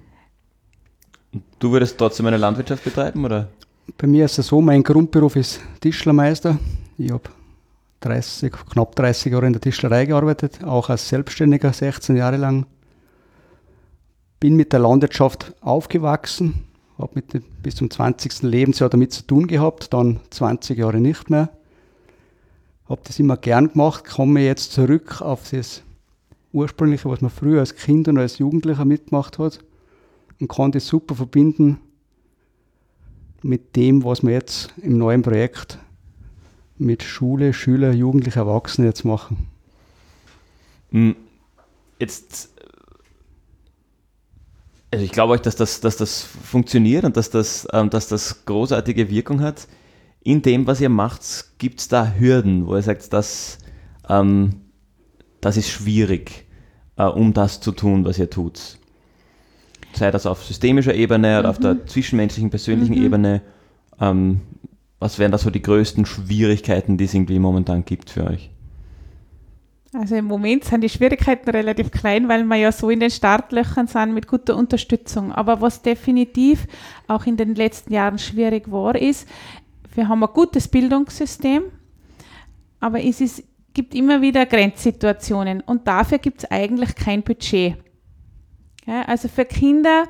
Und 1.34 1.44
Du 1.60 1.72
würdest 1.72 1.98
trotzdem 1.98 2.26
eine 2.26 2.38
Landwirtschaft 2.38 2.84
betreiben, 2.84 3.26
oder? 3.26 3.50
Bei 3.98 4.08
mir 4.08 4.26
ist 4.26 4.40
es 4.40 4.48
so, 4.48 4.62
mein 4.62 4.82
Grundberuf 4.84 5.36
ist 5.36 5.60
Tischlermeister. 5.82 6.58
Ich 6.98 7.12
habe 7.12 7.30
30, 8.02 8.54
knapp 8.72 8.96
30 8.96 9.32
Jahre 9.32 9.48
in 9.48 9.54
der 9.54 9.62
Tischlerei 9.62 10.06
gearbeitet, 10.06 10.64
auch 10.64 10.90
als 10.90 11.10
Selbstständiger 11.10 11.74
16 11.74 12.16
Jahre 12.16 12.38
lang. 12.38 12.66
Bin 14.40 14.56
mit 14.56 14.72
der 14.72 14.80
Landwirtschaft 14.80 15.54
aufgewachsen, 15.62 16.66
habe 16.98 17.22
bis 17.62 17.76
zum 17.76 17.90
20. 17.90 18.44
Lebensjahr 18.44 18.90
damit 18.90 19.12
zu 19.12 19.24
tun 19.24 19.48
gehabt, 19.48 19.94
dann 19.94 20.20
20 20.30 20.78
Jahre 20.78 21.00
nicht 21.00 21.30
mehr. 21.30 21.50
Habe 22.88 23.02
das 23.04 23.20
immer 23.20 23.38
gern 23.38 23.72
gemacht, 23.72 24.06
komme 24.06 24.42
jetzt 24.42 24.72
zurück 24.72 25.22
auf 25.22 25.50
das 25.50 25.84
Ursprüngliche, 26.52 27.10
was 27.10 27.22
man 27.22 27.30
früher 27.30 27.60
als 27.60 27.76
Kind 27.76 28.08
und 28.08 28.18
als 28.18 28.40
Jugendlicher 28.40 28.86
mitgemacht 28.86 29.38
hat 29.38 29.60
und 30.40 30.48
kann 30.48 30.72
das 30.72 30.88
super 30.88 31.16
verbinden 31.16 31.80
mit 33.42 33.76
dem, 33.76 34.04
was 34.04 34.24
wir 34.24 34.32
jetzt 34.32 34.74
im 34.82 34.98
neuen 34.98 35.22
Projekt 35.22 35.78
mit 36.80 37.04
Schule, 37.04 37.54
Schüler, 37.54 37.92
Jugendliche, 37.94 38.40
Erwachsene 38.40 38.88
jetzt 38.88 39.04
machen. 39.06 39.48
Mm, 40.92 41.12
Jetzt, 42.00 42.50
also 44.92 45.04
ich 45.04 45.12
glaube 45.12 45.34
euch, 45.34 45.42
dass 45.42 45.56
das, 45.58 45.82
dass 45.82 45.98
das 45.98 46.22
funktioniert 46.24 47.04
und 47.04 47.18
dass 47.18 47.30
das, 47.30 47.68
ähm, 47.74 47.90
dass 47.90 48.08
das 48.08 48.46
großartige 48.46 49.10
Wirkung 49.10 49.42
hat. 49.42 49.68
In 50.24 50.42
dem, 50.42 50.66
was 50.68 50.82
ihr 50.82 50.90
macht, 50.90 51.22
gibt 51.60 51.80
es 51.82 51.88
da 51.90 52.14
Hürden, 52.18 52.68
wo 52.68 52.76
ihr 52.76 52.82
sagt, 52.82 53.12
das, 53.14 53.58
ähm, 54.08 54.62
das 55.42 55.58
ist 55.58 55.70
schwierig, 55.70 56.46
äh, 56.98 57.04
um 57.04 57.34
das 57.34 57.60
zu 57.62 57.72
tun, 57.72 58.06
was 58.06 58.18
ihr 58.18 58.30
tut. 58.30 58.78
Sei 59.94 60.12
das 60.12 60.26
auf 60.26 60.46
systemischer 60.46 60.94
Ebene 60.94 61.40
oder 61.40 61.50
auf 61.50 61.60
der 61.60 61.86
zwischenmenschlichen, 61.86 62.50
persönlichen 62.50 62.96
Mhm. 62.96 63.04
Ebene. 63.04 63.42
Ähm, 64.00 64.42
was 65.00 65.18
wären 65.18 65.32
da 65.32 65.38
so 65.38 65.50
die 65.50 65.62
größten 65.62 66.06
Schwierigkeiten, 66.06 66.98
die 66.98 67.06
es 67.06 67.14
irgendwie 67.14 67.40
momentan 67.40 67.86
gibt 67.86 68.10
für 68.10 68.26
euch? 68.26 68.50
Also 69.94 70.16
im 70.16 70.26
Moment 70.26 70.66
sind 70.66 70.82
die 70.82 70.90
Schwierigkeiten 70.90 71.50
relativ 71.50 71.90
klein, 71.90 72.28
weil 72.28 72.44
wir 72.44 72.58
ja 72.58 72.72
so 72.72 72.90
in 72.92 73.00
den 73.00 73.10
Startlöchern 73.10 73.88
sind 73.88 74.14
mit 74.14 74.28
guter 74.28 74.56
Unterstützung. 74.56 75.32
Aber 75.32 75.62
was 75.62 75.82
definitiv 75.82 76.68
auch 77.08 77.26
in 77.26 77.38
den 77.38 77.56
letzten 77.56 77.94
Jahren 77.94 78.20
schwierig 78.20 78.70
war, 78.72 78.96
ist, 78.96 79.28
wir 79.96 80.08
haben 80.08 80.24
ein 80.24 80.30
gutes 80.32 80.68
Bildungssystem, 80.68 81.64
aber 82.80 83.04
es 83.04 83.20
ist, 83.20 83.44
gibt 83.74 83.96
immer 83.96 84.22
wieder 84.22 84.46
Grenzsituationen 84.46 85.62
und 85.62 85.88
dafür 85.88 86.20
gibt 86.20 86.44
es 86.44 86.52
eigentlich 86.52 86.94
kein 86.94 87.24
Budget. 87.24 87.78
Also 88.86 89.28
für 89.28 89.46
Kinder, 89.46 90.06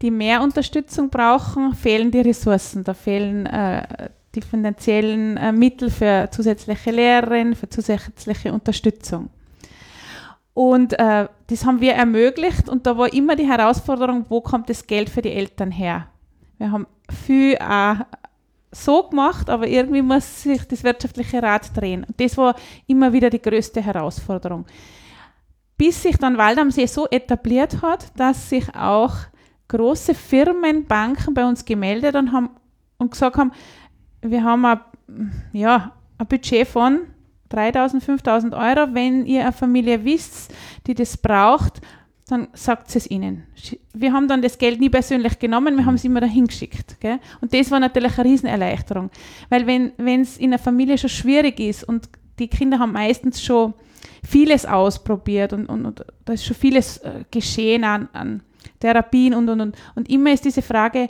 die 0.00 0.10
mehr 0.10 0.42
Unterstützung 0.42 1.10
brauchen, 1.10 1.74
fehlen 1.74 2.10
die 2.10 2.20
Ressourcen. 2.20 2.82
Da 2.82 2.94
fehlen 2.94 3.46
äh, 3.46 4.08
die 4.34 4.42
finanziellen 4.42 5.36
äh, 5.36 5.52
Mittel 5.52 5.90
für 5.90 6.28
zusätzliche 6.30 6.90
Lehrerinnen, 6.90 7.54
für 7.54 7.68
zusätzliche 7.68 8.52
Unterstützung. 8.52 9.30
Und 10.54 10.98
äh, 10.98 11.28
das 11.46 11.64
haben 11.64 11.80
wir 11.80 11.94
ermöglicht 11.94 12.68
und 12.68 12.86
da 12.86 12.96
war 12.98 13.12
immer 13.12 13.36
die 13.36 13.48
Herausforderung, 13.48 14.26
wo 14.28 14.40
kommt 14.40 14.68
das 14.68 14.86
Geld 14.86 15.08
für 15.08 15.22
die 15.22 15.32
Eltern 15.32 15.70
her? 15.70 16.08
Wir 16.58 16.70
haben 16.70 16.86
viel 17.10 17.56
auch 17.58 17.96
so 18.70 19.02
gemacht, 19.04 19.50
aber 19.50 19.66
irgendwie 19.66 20.02
muss 20.02 20.42
sich 20.42 20.66
das 20.66 20.82
wirtschaftliche 20.82 21.42
Rad 21.42 21.76
drehen. 21.76 22.04
Und 22.04 22.18
das 22.20 22.36
war 22.36 22.54
immer 22.86 23.12
wieder 23.12 23.28
die 23.28 23.40
größte 23.40 23.82
Herausforderung. 23.82 24.64
Bis 25.76 26.02
sich 26.02 26.16
dann 26.16 26.38
Wald 26.38 26.58
am 26.58 26.70
See 26.70 26.86
so 26.86 27.06
etabliert 27.08 27.82
hat, 27.82 28.18
dass 28.18 28.48
sich 28.48 28.74
auch 28.74 29.14
große 29.68 30.14
Firmen, 30.14 30.86
Banken 30.86 31.34
bei 31.34 31.44
uns 31.44 31.64
gemeldet 31.64 32.14
und, 32.14 32.32
haben, 32.32 32.50
und 32.98 33.10
gesagt 33.10 33.36
haben, 33.36 33.52
wir 34.22 34.44
haben 34.44 34.64
ein, 34.64 34.80
ja, 35.52 35.92
ein 36.18 36.26
Budget 36.26 36.66
von 36.66 37.00
3.000, 37.50 38.02
5.000 38.02 38.52
Euro. 38.52 38.94
Wenn 38.94 39.26
ihr 39.26 39.42
eine 39.42 39.52
Familie 39.52 40.04
wisst, 40.04 40.54
die 40.86 40.94
das 40.94 41.16
braucht, 41.16 41.80
dann 42.28 42.48
sagt 42.54 42.94
es 42.96 43.10
ihnen. 43.10 43.44
Wir 43.92 44.12
haben 44.12 44.28
dann 44.28 44.40
das 44.40 44.56
Geld 44.56 44.80
nie 44.80 44.88
persönlich 44.88 45.38
genommen, 45.38 45.76
wir 45.76 45.84
haben 45.84 45.96
es 45.96 46.04
immer 46.04 46.20
dahin 46.20 46.46
geschickt. 46.46 46.96
Gell? 47.00 47.18
Und 47.40 47.52
das 47.52 47.70
war 47.70 47.80
natürlich 47.80 48.18
eine 48.18 48.30
Riesenerleichterung. 48.30 49.10
Weil 49.50 49.66
wenn 49.66 50.20
es 50.20 50.38
in 50.38 50.50
einer 50.50 50.58
Familie 50.58 50.96
schon 50.96 51.10
schwierig 51.10 51.60
ist 51.60 51.84
und 51.84 52.08
die 52.38 52.48
Kinder 52.48 52.78
haben 52.78 52.92
meistens 52.92 53.42
schon 53.42 53.74
vieles 54.24 54.64
ausprobiert 54.64 55.52
und, 55.52 55.66
und, 55.66 55.84
und 55.84 56.04
da 56.24 56.32
ist 56.32 56.44
schon 56.44 56.56
vieles 56.56 56.98
äh, 56.98 57.24
geschehen 57.30 57.84
an, 57.84 58.08
an 58.12 58.42
Therapien 58.80 59.34
und, 59.34 59.48
und, 59.48 59.60
und. 59.60 59.76
Und 59.94 60.08
immer 60.08 60.32
ist 60.32 60.44
diese 60.44 60.62
Frage, 60.62 61.08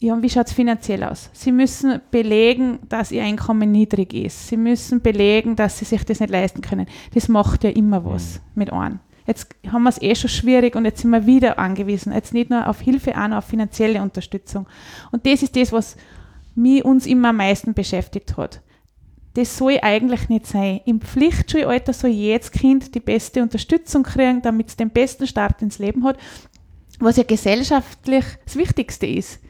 ja, 0.00 0.14
und 0.14 0.22
wie 0.22 0.30
schaut 0.30 0.46
es 0.46 0.52
finanziell 0.52 1.02
aus? 1.02 1.28
Sie 1.32 1.50
müssen 1.50 2.00
belegen, 2.12 2.78
dass 2.88 3.10
ihr 3.10 3.24
Einkommen 3.24 3.72
niedrig 3.72 4.14
ist. 4.14 4.46
Sie 4.46 4.56
müssen 4.56 5.00
belegen, 5.00 5.56
dass 5.56 5.78
sie 5.78 5.84
sich 5.84 6.04
das 6.04 6.20
nicht 6.20 6.30
leisten 6.30 6.60
können. 6.60 6.86
Das 7.14 7.28
macht 7.28 7.64
ja 7.64 7.70
immer 7.70 8.04
was 8.04 8.40
mit 8.54 8.72
einem. 8.72 9.00
Jetzt 9.26 9.48
haben 9.70 9.82
wir 9.82 9.90
es 9.90 10.00
eh 10.00 10.14
schon 10.14 10.30
schwierig 10.30 10.76
und 10.76 10.84
jetzt 10.84 11.02
sind 11.02 11.10
wir 11.10 11.26
wieder 11.26 11.58
angewiesen. 11.58 12.12
Jetzt 12.12 12.32
nicht 12.32 12.48
nur 12.48 12.68
auf 12.68 12.80
Hilfe, 12.80 13.20
auch 13.20 13.26
noch 13.26 13.38
auf 13.38 13.46
finanzielle 13.46 14.00
Unterstützung. 14.00 14.66
Und 15.10 15.26
das 15.26 15.42
ist 15.42 15.56
das, 15.56 15.72
was 15.72 15.96
mich 16.54 16.84
uns 16.84 17.04
immer 17.04 17.30
am 17.30 17.36
meisten 17.36 17.74
beschäftigt 17.74 18.36
hat. 18.36 18.62
Das 19.34 19.58
soll 19.58 19.78
eigentlich 19.82 20.28
nicht 20.28 20.46
sein. 20.46 20.80
Im 20.86 21.00
Pflichtschulalter 21.00 21.92
soll 21.92 22.10
jedes 22.10 22.52
Kind 22.52 22.94
die 22.94 23.00
beste 23.00 23.42
Unterstützung 23.42 24.04
kriegen, 24.04 24.42
damit 24.42 24.68
es 24.68 24.76
den 24.76 24.90
besten 24.90 25.26
Start 25.26 25.60
ins 25.60 25.78
Leben 25.78 26.04
hat, 26.04 26.18
was 27.00 27.16
ja 27.16 27.24
gesellschaftlich 27.24 28.24
das 28.44 28.56
Wichtigste 28.56 29.06
ist. 29.06 29.40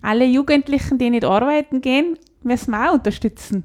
Alle 0.00 0.26
Jugendlichen, 0.26 0.98
die 0.98 1.10
nicht 1.10 1.24
arbeiten 1.24 1.80
gehen, 1.80 2.16
müssen 2.42 2.70
wir 2.70 2.90
auch 2.90 2.94
unterstützen. 2.94 3.64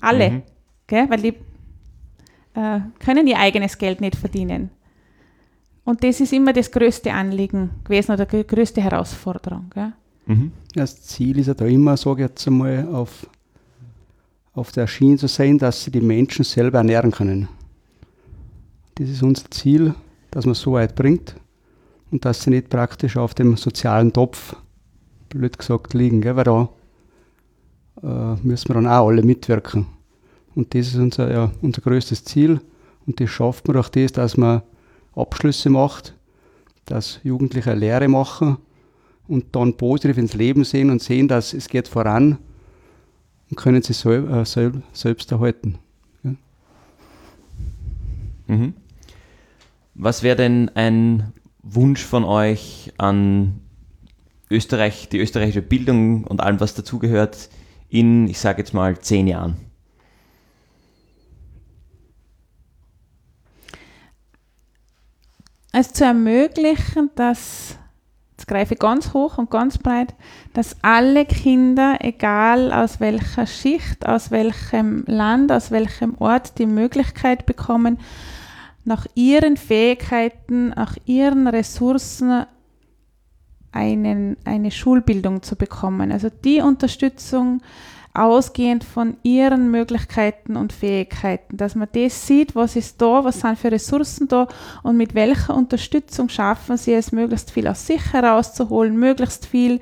Alle. 0.00 0.30
Mhm. 0.30 0.42
Gell? 0.86 1.08
Weil 1.08 1.22
die 1.22 1.34
äh, 2.54 2.80
können 2.98 3.26
ihr 3.26 3.38
eigenes 3.38 3.78
Geld 3.78 4.00
nicht 4.00 4.16
verdienen. 4.16 4.70
Und 5.84 6.02
das 6.02 6.20
ist 6.20 6.32
immer 6.32 6.52
das 6.52 6.70
größte 6.70 7.12
Anliegen 7.12 7.70
gewesen 7.84 8.12
oder 8.12 8.26
die 8.26 8.46
größte 8.46 8.80
Herausforderung. 8.80 9.70
Gell? 9.72 9.92
Mhm. 10.26 10.52
Das 10.74 11.02
Ziel 11.02 11.38
ist 11.38 11.46
ja 11.46 11.54
da 11.54 11.66
immer, 11.66 11.96
sage 11.96 12.22
ich 12.22 12.28
jetzt 12.30 12.46
einmal, 12.46 12.88
auf, 12.88 13.26
auf 14.52 14.72
der 14.72 14.86
Schiene 14.86 15.16
zu 15.16 15.28
sein, 15.28 15.58
dass 15.58 15.84
sie 15.84 15.90
die 15.90 16.00
Menschen 16.00 16.44
selber 16.44 16.78
ernähren 16.78 17.10
können. 17.10 17.48
Das 18.96 19.08
ist 19.08 19.22
unser 19.22 19.50
Ziel, 19.50 19.94
dass 20.30 20.46
man 20.46 20.54
so 20.54 20.72
weit 20.72 20.94
bringt 20.94 21.36
und 22.10 22.24
dass 22.24 22.42
sie 22.42 22.50
nicht 22.50 22.70
praktisch 22.70 23.16
auf 23.16 23.34
dem 23.34 23.56
sozialen 23.56 24.12
Topf, 24.12 24.56
blöd 25.34 25.58
gesagt, 25.58 25.94
liegen, 25.94 26.20
gell? 26.20 26.36
weil 26.36 26.44
da 26.44 26.68
äh, 28.02 28.36
müssen 28.42 28.68
wir 28.68 28.74
dann 28.74 28.86
auch 28.86 29.08
alle 29.08 29.22
mitwirken. 29.22 29.86
Und 30.54 30.74
das 30.74 30.88
ist 30.88 30.96
unser, 30.96 31.32
ja, 31.32 31.50
unser 31.62 31.82
größtes 31.82 32.24
Ziel 32.24 32.60
und 33.06 33.20
das 33.20 33.30
schafft 33.30 33.66
man 33.66 33.74
durch 33.74 33.88
das, 33.88 34.12
dass 34.12 34.36
man 34.36 34.62
Abschlüsse 35.14 35.70
macht, 35.70 36.14
dass 36.86 37.20
Jugendliche 37.22 37.72
eine 37.72 37.80
Lehre 37.80 38.08
machen 38.08 38.58
und 39.26 39.56
dann 39.56 39.76
positiv 39.76 40.18
ins 40.18 40.34
Leben 40.34 40.64
sehen 40.64 40.90
und 40.90 41.02
sehen, 41.02 41.28
dass 41.28 41.52
es 41.52 41.68
geht 41.68 41.88
voran 41.88 42.38
und 43.50 43.56
können 43.56 43.82
sich 43.82 43.96
sel 43.96 44.28
äh, 44.30 44.44
sel 44.44 44.82
selbst 44.92 45.32
erhalten. 45.32 45.78
Ja. 46.22 46.34
Mhm. 48.46 48.74
Was 49.94 50.22
wäre 50.22 50.36
denn 50.36 50.70
ein 50.74 51.32
Wunsch 51.62 52.04
von 52.04 52.24
euch 52.24 52.92
an 52.98 53.60
Österreich, 54.50 55.08
die 55.08 55.18
österreichische 55.18 55.62
Bildung 55.62 56.24
und 56.24 56.40
allem, 56.40 56.60
was 56.60 56.74
dazugehört, 56.74 57.48
in, 57.88 58.28
ich 58.28 58.38
sage 58.38 58.58
jetzt 58.58 58.74
mal, 58.74 58.98
zehn 58.98 59.26
Jahren? 59.26 59.56
Es 65.72 65.92
zu 65.92 66.04
ermöglichen, 66.04 67.10
dass, 67.16 67.76
jetzt 68.32 68.46
greife 68.46 68.74
ich 68.74 68.80
ganz 68.80 69.12
hoch 69.12 69.38
und 69.38 69.50
ganz 69.50 69.76
breit, 69.78 70.14
dass 70.52 70.76
alle 70.82 71.24
Kinder, 71.24 71.96
egal 72.00 72.72
aus 72.72 73.00
welcher 73.00 73.46
Schicht, 73.46 74.06
aus 74.06 74.30
welchem 74.30 75.02
Land, 75.06 75.50
aus 75.50 75.72
welchem 75.72 76.14
Ort, 76.18 76.58
die 76.58 76.66
Möglichkeit 76.66 77.44
bekommen, 77.44 77.98
nach 78.84 79.06
ihren 79.14 79.56
Fähigkeiten, 79.56 80.68
nach 80.68 80.96
ihren 81.06 81.48
Ressourcen 81.48 82.44
einen, 83.74 84.36
eine 84.44 84.70
Schulbildung 84.70 85.42
zu 85.42 85.56
bekommen. 85.56 86.12
Also 86.12 86.28
die 86.44 86.60
Unterstützung 86.60 87.60
ausgehend 88.14 88.84
von 88.84 89.16
ihren 89.24 89.72
Möglichkeiten 89.72 90.56
und 90.56 90.72
Fähigkeiten, 90.72 91.56
dass 91.56 91.74
man 91.74 91.88
das 91.92 92.28
sieht, 92.28 92.54
was 92.54 92.76
ist 92.76 93.02
da, 93.02 93.24
was 93.24 93.40
sind 93.40 93.58
für 93.58 93.72
Ressourcen 93.72 94.28
da 94.28 94.46
und 94.84 94.96
mit 94.96 95.16
welcher 95.16 95.56
Unterstützung 95.56 96.28
schaffen 96.28 96.76
sie 96.76 96.94
es, 96.94 97.10
möglichst 97.10 97.50
viel 97.50 97.66
aus 97.66 97.86
sich 97.86 98.12
herauszuholen, 98.12 98.96
möglichst 98.96 99.46
viel 99.46 99.80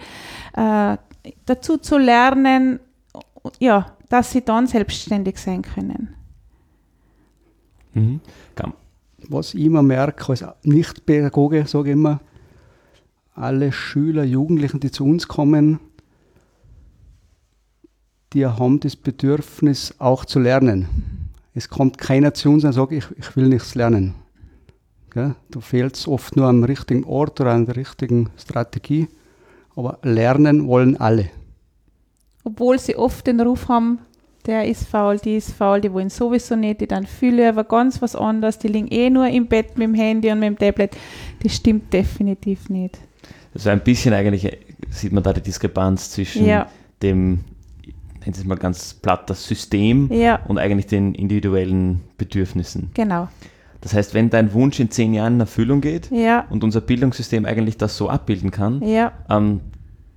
äh, 0.57 0.97
dazu 1.45 1.77
zu 1.77 1.99
lernen, 1.99 2.81
ja, 3.59 3.93
dass 4.09 4.33
sie 4.33 4.43
dann 4.43 4.67
selbstständig 4.67 5.37
sein 5.37 5.61
können. 5.61 6.15
Mhm 7.93 8.21
was 9.29 9.55
ich 9.55 9.65
immer 9.65 9.83
merke 9.83 10.29
als 10.29 10.45
Nicht-Pädagoge, 10.63 11.67
sage 11.67 11.91
ich 11.91 11.93
immer, 11.95 12.21
alle 13.35 13.73
Schüler, 13.73 14.25
Jugendlichen, 14.25 14.81
die 14.81 14.91
zu 14.91 15.05
uns 15.05 15.29
kommen, 15.29 15.81
die 18.33 18.47
haben 18.47 18.81
das 18.81 18.97
Bedürfnis 18.97 19.95
auch 19.99 20.25
zu 20.25 20.39
lernen. 20.39 20.89
Es 21.55 21.69
kommt 21.69 21.99
keiner 21.99 22.33
zu 22.33 22.51
uns 22.51 22.65
und 22.65 22.73
sagt, 22.73 22.93
ich, 22.93 23.05
ich 23.19 23.37
will 23.37 23.49
nichts 23.49 23.75
lernen. 23.75 24.15
Gell? 25.11 25.35
Du 25.51 25.61
fehlst 25.61 26.09
oft 26.09 26.37
nur 26.37 26.47
am 26.47 26.65
richtigen 26.65 27.05
Ort 27.05 27.41
oder 27.41 27.53
an 27.53 27.67
der 27.67 27.77
richtigen 27.77 28.31
Strategie, 28.39 29.09
aber 29.77 29.99
lernen 30.03 30.67
wollen 30.67 30.97
alle. 30.97 31.29
Obwohl 32.45 32.79
sie 32.79 32.97
oft 32.97 33.27
den 33.27 33.41
Ruf 33.41 33.69
haben, 33.69 33.99
der 34.47 34.67
ist 34.67 34.89
faul, 34.89 35.19
die 35.19 35.37
ist 35.37 35.53
faul, 35.53 35.81
die 35.81 35.93
wollen 35.93 36.09
sowieso 36.09 36.57
nicht, 36.57 36.81
die 36.81 36.87
dann 36.87 37.07
fühlen 37.07 37.49
aber 37.49 37.65
ganz 37.65 38.01
was 38.03 38.17
anderes, 38.17 38.59
die 38.59 38.69
liegen 38.69 38.89
eh 38.89 39.11
nur 39.11 39.29
im 39.29 39.47
Bett 39.47 39.79
mit 39.79 39.89
dem 39.89 39.95
Handy 39.95 40.33
und 40.33 40.41
mit 40.41 40.49
dem 40.49 40.59
Tablet. 40.59 40.97
Das 41.43 41.55
stimmt 41.55 41.93
definitiv 41.93 42.69
nicht. 42.71 42.99
Also 43.55 43.71
ein 43.71 43.81
bisschen 43.81 44.15
eigentlich 44.15 44.59
sieht 44.91 45.13
man 45.13 45.23
da 45.23 45.33
die 45.33 45.43
Diskrepanz 45.43 46.11
zwischen 46.11 46.47
ja. 46.47 46.69
dem, 47.03 47.45
nennen 48.21 48.35
Sie 48.35 48.41
es 48.41 48.45
mal 48.45 48.57
ganz 48.57 48.95
platt, 48.95 49.29
das 49.29 49.47
System 49.47 50.11
ja. 50.13 50.41
und 50.49 50.59
eigentlich 50.59 50.87
den 50.87 51.15
individuellen 51.15 52.01
Bedürfnissen. 52.17 52.91
Genau. 52.95 53.29
Das 53.81 53.95
heißt, 53.95 54.15
wenn 54.15 54.31
dein 54.31 54.53
Wunsch 54.53 54.79
in 54.81 54.91
zehn 54.91 55.13
Jahren 55.13 55.35
in 55.35 55.41
Erfüllung 55.41 55.81
geht 55.81 56.11
ja. 56.11 56.47
und 56.51 56.63
unser 56.63 56.81
Bildungssystem 56.81 57.45
eigentlich 57.45 57.77
das 57.79 57.97
so 57.97 58.09
abbilden 58.09 58.51
kann, 58.51 58.81
ähm, 58.83 59.61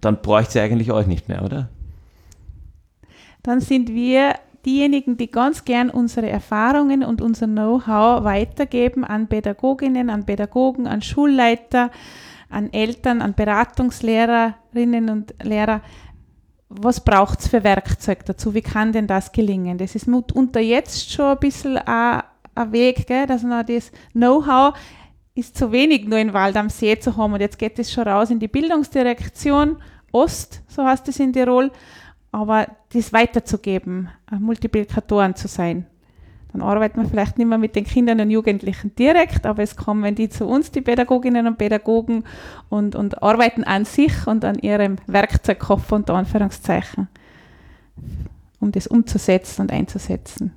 dann 0.02 0.22
bräuchte 0.22 0.54
sie 0.54 0.60
eigentlich 0.60 0.92
euch 0.92 1.08
nicht 1.08 1.28
mehr, 1.28 1.44
oder? 1.44 1.70
dann 3.46 3.62
sind 3.62 3.94
wir 3.94 4.36
diejenigen, 4.66 5.18
die 5.18 5.30
ganz 5.30 5.66
gern 5.66 5.92
unsere 5.92 6.28
Erfahrungen 6.28 7.04
und 7.04 7.22
unser 7.22 7.46
Know-how 7.46 8.24
weitergeben 8.24 9.04
an 9.04 9.28
Pädagoginnen, 9.28 10.10
an 10.10 10.26
Pädagogen, 10.26 10.88
an 10.88 11.04
Schulleiter, 11.04 11.92
an 12.56 12.72
Eltern, 12.74 13.22
an 13.22 13.34
Beratungslehrerinnen 13.34 15.10
und 15.10 15.36
Lehrer. 15.44 15.82
Was 16.70 17.04
braucht 17.04 17.40
es 17.40 17.48
für 17.48 17.64
Werkzeug 17.64 18.26
dazu? 18.26 18.54
Wie 18.54 18.62
kann 18.62 18.92
denn 18.92 19.08
das 19.08 19.32
gelingen? 19.32 19.78
Das 19.78 19.96
ist 19.96 20.08
unter 20.08 20.60
jetzt 20.60 21.12
schon 21.12 21.26
ein 21.26 21.40
bisschen 21.40 21.78
ein, 21.78 22.24
ein 22.56 22.72
Weg, 22.72 23.08
gell? 23.08 23.28
dass 23.28 23.44
man 23.44 23.66
das 23.66 23.92
Know-how 24.14 24.76
ist 25.36 25.58
zu 25.58 25.72
wenig 25.72 26.08
nur 26.08 26.18
in 26.18 26.34
Wald 26.34 26.56
am 26.56 26.70
See 26.70 26.98
zu 26.98 27.18
haben 27.18 27.34
und 27.34 27.42
jetzt 27.42 27.60
geht 27.60 27.78
es 27.78 27.92
schon 27.92 28.08
raus 28.08 28.32
in 28.32 28.40
die 28.40 28.48
Bildungsdirektion 28.48 29.78
Ost, 30.14 30.62
so 30.70 30.86
heißt 30.86 31.10
es 31.10 31.20
in 31.20 31.34
Tirol 31.34 31.72
aber 32.36 32.68
das 32.92 33.14
weiterzugeben, 33.14 34.10
Multiplikatoren 34.30 35.36
zu 35.36 35.48
sein. 35.48 35.86
Dann 36.56 36.62
arbeiten 36.62 37.02
wir 37.02 37.10
vielleicht 37.10 37.38
nicht 37.38 37.48
mehr 37.48 37.58
mit 37.58 37.76
den 37.76 37.84
Kindern 37.84 38.22
und 38.22 38.32
Jugendlichen 38.32 38.96
direkt, 38.96 39.46
aber 39.46 39.62
es 39.62 39.76
kommen 39.76 40.16
die 40.16 40.30
zu 40.30 40.46
uns, 40.48 40.72
die 40.72 40.80
Pädagoginnen 40.80 41.48
und 41.48 41.58
Pädagogen, 41.58 42.24
und, 42.70 42.96
und 42.96 43.22
arbeiten 43.22 43.66
an 43.66 43.84
sich 43.84 44.26
und 44.26 44.46
an 44.46 44.58
ihrem 44.60 44.96
Werkzeugkoffer 45.06 45.98
unter 45.98 46.14
Anführungszeichen, 46.14 47.10
um 48.62 48.72
das 48.72 48.88
umzusetzen 48.88 49.64
und 49.64 49.74
einzusetzen. 49.74 50.54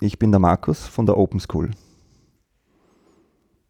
Ich 0.00 0.18
bin 0.18 0.32
der 0.32 0.40
Markus 0.40 0.84
von 0.88 1.06
der 1.06 1.16
Open 1.16 1.38
School. 1.38 1.70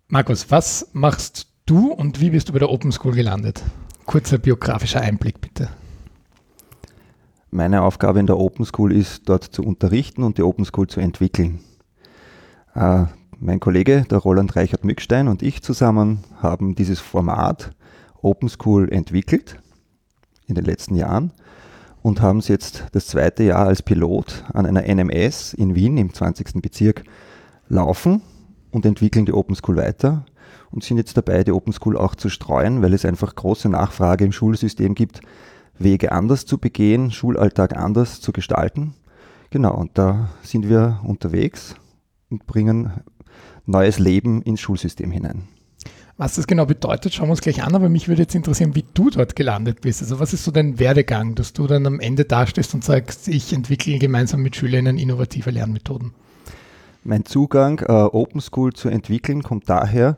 Markus, 0.08 0.50
was 0.50 0.88
machst 0.94 1.48
du 1.66 1.92
und 1.92 2.22
wie 2.22 2.30
bist 2.30 2.48
du 2.48 2.54
bei 2.54 2.60
der 2.60 2.70
Open 2.70 2.92
School 2.92 3.12
gelandet? 3.12 3.62
Kurzer 4.06 4.38
biografischer 4.38 5.02
Einblick 5.02 5.42
bitte. 5.42 5.68
Meine 7.56 7.82
Aufgabe 7.82 8.18
in 8.18 8.26
der 8.26 8.36
Open 8.36 8.64
School 8.64 8.92
ist, 8.92 9.28
dort 9.28 9.44
zu 9.44 9.62
unterrichten 9.62 10.24
und 10.24 10.38
die 10.38 10.42
Open 10.42 10.64
School 10.64 10.88
zu 10.88 10.98
entwickeln. 10.98 11.60
Äh, 12.74 13.04
mein 13.38 13.60
Kollege, 13.60 14.04
der 14.10 14.18
Roland 14.18 14.56
Reichert 14.56 14.84
Mückstein 14.84 15.28
und 15.28 15.40
ich 15.40 15.62
zusammen 15.62 16.24
haben 16.42 16.74
dieses 16.74 16.98
Format 16.98 17.70
Open 18.22 18.48
School 18.48 18.90
entwickelt 18.90 19.60
in 20.48 20.56
den 20.56 20.64
letzten 20.64 20.96
Jahren 20.96 21.32
und 22.02 22.20
haben 22.20 22.40
es 22.40 22.48
jetzt 22.48 22.86
das 22.90 23.06
zweite 23.06 23.44
Jahr 23.44 23.68
als 23.68 23.82
Pilot 23.82 24.42
an 24.52 24.66
einer 24.66 24.92
NMS 24.92 25.54
in 25.54 25.76
Wien 25.76 25.96
im 25.96 26.12
20. 26.12 26.60
Bezirk 26.60 27.04
laufen 27.68 28.20
und 28.72 28.84
entwickeln 28.84 29.26
die 29.26 29.32
Open 29.32 29.54
School 29.54 29.76
weiter 29.76 30.26
und 30.72 30.82
sind 30.82 30.96
jetzt 30.96 31.16
dabei, 31.16 31.44
die 31.44 31.52
Open 31.52 31.72
School 31.72 31.96
auch 31.96 32.16
zu 32.16 32.30
streuen, 32.30 32.82
weil 32.82 32.94
es 32.94 33.04
einfach 33.04 33.32
große 33.32 33.68
Nachfrage 33.68 34.24
im 34.24 34.32
Schulsystem 34.32 34.96
gibt, 34.96 35.20
Wege 35.78 36.12
anders 36.12 36.46
zu 36.46 36.58
begehen, 36.58 37.10
Schulalltag 37.10 37.76
anders 37.76 38.20
zu 38.20 38.32
gestalten. 38.32 38.94
Genau, 39.50 39.74
und 39.74 39.98
da 39.98 40.30
sind 40.42 40.68
wir 40.68 41.00
unterwegs 41.04 41.76
und 42.30 42.46
bringen 42.46 42.92
neues 43.66 43.98
Leben 43.98 44.42
ins 44.42 44.60
Schulsystem 44.60 45.10
hinein. 45.10 45.48
Was 46.16 46.36
das 46.36 46.46
genau 46.46 46.64
bedeutet, 46.64 47.12
schauen 47.12 47.26
wir 47.26 47.32
uns 47.32 47.40
gleich 47.40 47.64
an, 47.64 47.74
aber 47.74 47.88
mich 47.88 48.06
würde 48.06 48.22
jetzt 48.22 48.36
interessieren, 48.36 48.76
wie 48.76 48.84
du 48.94 49.10
dort 49.10 49.34
gelandet 49.34 49.80
bist. 49.80 50.00
Also 50.00 50.20
was 50.20 50.32
ist 50.32 50.44
so 50.44 50.52
dein 50.52 50.78
Werdegang, 50.78 51.34
dass 51.34 51.52
du 51.52 51.66
dann 51.66 51.86
am 51.86 51.98
Ende 51.98 52.24
dastehst 52.24 52.72
und 52.72 52.84
sagst, 52.84 53.26
ich 53.26 53.52
entwickle 53.52 53.98
gemeinsam 53.98 54.40
mit 54.40 54.54
Schülerinnen 54.54 54.96
innovative 54.96 55.50
Lernmethoden? 55.50 56.12
Mein 57.02 57.24
Zugang, 57.24 57.80
äh, 57.80 57.92
Open 57.92 58.40
School 58.40 58.72
zu 58.72 58.88
entwickeln, 58.88 59.42
kommt 59.42 59.68
daher, 59.68 60.16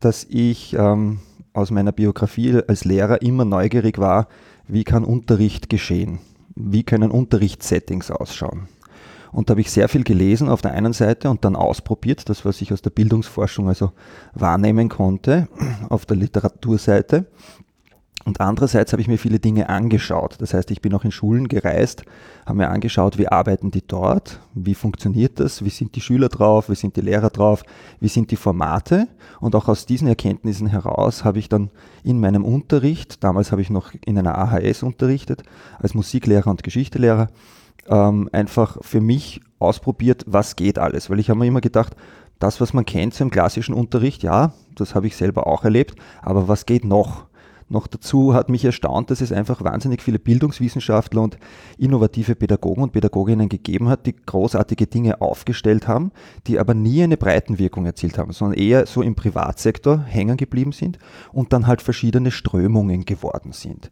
dass 0.00 0.24
ich 0.24 0.74
ähm, 0.74 1.20
aus 1.52 1.70
meiner 1.70 1.92
Biografie 1.92 2.62
als 2.66 2.84
Lehrer 2.84 3.20
immer 3.20 3.44
neugierig 3.44 3.98
war, 3.98 4.28
wie 4.68 4.84
kann 4.84 5.04
Unterricht 5.04 5.68
geschehen? 5.68 6.18
Wie 6.54 6.82
können 6.82 7.10
Unterrichtssettings 7.10 8.10
ausschauen? 8.10 8.68
Und 9.32 9.48
da 9.48 9.52
habe 9.52 9.60
ich 9.60 9.70
sehr 9.70 9.88
viel 9.88 10.02
gelesen 10.02 10.48
auf 10.48 10.62
der 10.62 10.72
einen 10.72 10.92
Seite 10.92 11.28
und 11.28 11.44
dann 11.44 11.56
ausprobiert, 11.56 12.28
das 12.28 12.44
was 12.44 12.62
ich 12.62 12.72
aus 12.72 12.80
der 12.80 12.90
Bildungsforschung 12.90 13.68
also 13.68 13.92
wahrnehmen 14.32 14.88
konnte, 14.88 15.48
auf 15.88 16.06
der 16.06 16.16
Literaturseite. 16.16 17.26
Und 18.26 18.40
andererseits 18.40 18.92
habe 18.92 19.00
ich 19.00 19.06
mir 19.06 19.18
viele 19.18 19.38
Dinge 19.38 19.68
angeschaut. 19.68 20.34
Das 20.40 20.52
heißt, 20.52 20.72
ich 20.72 20.82
bin 20.82 20.92
auch 20.94 21.04
in 21.04 21.12
Schulen 21.12 21.46
gereist, 21.46 22.02
habe 22.44 22.58
mir 22.58 22.70
angeschaut, 22.70 23.18
wie 23.18 23.28
arbeiten 23.28 23.70
die 23.70 23.86
dort, 23.86 24.40
wie 24.52 24.74
funktioniert 24.74 25.38
das, 25.38 25.64
wie 25.64 25.70
sind 25.70 25.94
die 25.94 26.00
Schüler 26.00 26.28
drauf, 26.28 26.68
wie 26.68 26.74
sind 26.74 26.96
die 26.96 27.02
Lehrer 27.02 27.30
drauf, 27.30 27.62
wie 28.00 28.08
sind 28.08 28.32
die 28.32 28.36
Formate. 28.36 29.06
Und 29.38 29.54
auch 29.54 29.68
aus 29.68 29.86
diesen 29.86 30.08
Erkenntnissen 30.08 30.66
heraus 30.66 31.24
habe 31.24 31.38
ich 31.38 31.48
dann 31.48 31.70
in 32.02 32.18
meinem 32.18 32.44
Unterricht, 32.44 33.22
damals 33.22 33.52
habe 33.52 33.62
ich 33.62 33.70
noch 33.70 33.92
in 34.04 34.18
einer 34.18 34.36
AHS 34.36 34.82
unterrichtet, 34.82 35.44
als 35.78 35.94
Musiklehrer 35.94 36.50
und 36.50 36.64
Geschichtelehrer, 36.64 37.28
ähm, 37.86 38.28
einfach 38.32 38.78
für 38.80 39.00
mich 39.00 39.40
ausprobiert, 39.60 40.24
was 40.26 40.56
geht 40.56 40.80
alles. 40.80 41.10
Weil 41.10 41.20
ich 41.20 41.30
habe 41.30 41.38
mir 41.38 41.46
immer 41.46 41.60
gedacht, 41.60 41.94
das, 42.40 42.60
was 42.60 42.74
man 42.74 42.84
kennt 42.84 43.14
so 43.14 43.22
im 43.22 43.30
klassischen 43.30 43.72
Unterricht, 43.72 44.24
ja, 44.24 44.52
das 44.74 44.96
habe 44.96 45.06
ich 45.06 45.14
selber 45.14 45.46
auch 45.46 45.62
erlebt, 45.62 45.94
aber 46.22 46.48
was 46.48 46.66
geht 46.66 46.84
noch? 46.84 47.26
Noch 47.68 47.88
dazu 47.88 48.32
hat 48.32 48.48
mich 48.48 48.64
erstaunt, 48.64 49.10
dass 49.10 49.20
es 49.20 49.32
einfach 49.32 49.64
wahnsinnig 49.64 50.00
viele 50.00 50.20
Bildungswissenschaftler 50.20 51.20
und 51.22 51.36
innovative 51.78 52.36
Pädagogen 52.36 52.84
und 52.84 52.92
Pädagoginnen 52.92 53.48
gegeben 53.48 53.88
hat, 53.88 54.06
die 54.06 54.14
großartige 54.14 54.86
Dinge 54.86 55.20
aufgestellt 55.20 55.88
haben, 55.88 56.12
die 56.46 56.60
aber 56.60 56.74
nie 56.74 57.02
eine 57.02 57.16
Breitenwirkung 57.16 57.84
erzielt 57.84 58.18
haben, 58.18 58.32
sondern 58.32 58.58
eher 58.58 58.86
so 58.86 59.02
im 59.02 59.16
Privatsektor 59.16 59.98
hängen 59.98 60.36
geblieben 60.36 60.70
sind 60.70 60.98
und 61.32 61.52
dann 61.52 61.66
halt 61.66 61.82
verschiedene 61.82 62.30
Strömungen 62.30 63.04
geworden 63.04 63.52
sind. 63.52 63.90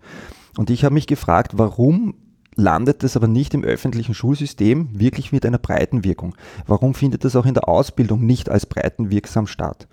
Und 0.56 0.70
ich 0.70 0.84
habe 0.84 0.94
mich 0.94 1.08
gefragt, 1.08 1.58
warum 1.58 2.14
landet 2.54 3.02
das 3.02 3.16
aber 3.16 3.26
nicht 3.26 3.54
im 3.54 3.64
öffentlichen 3.64 4.14
Schulsystem 4.14 4.88
wirklich 4.92 5.32
mit 5.32 5.44
einer 5.44 5.58
Breitenwirkung? 5.58 6.36
Warum 6.68 6.94
findet 6.94 7.24
das 7.24 7.34
auch 7.34 7.46
in 7.46 7.54
der 7.54 7.68
Ausbildung 7.68 8.24
nicht 8.24 8.48
als 8.48 8.66
breitenwirksam 8.66 9.48
statt? 9.48 9.88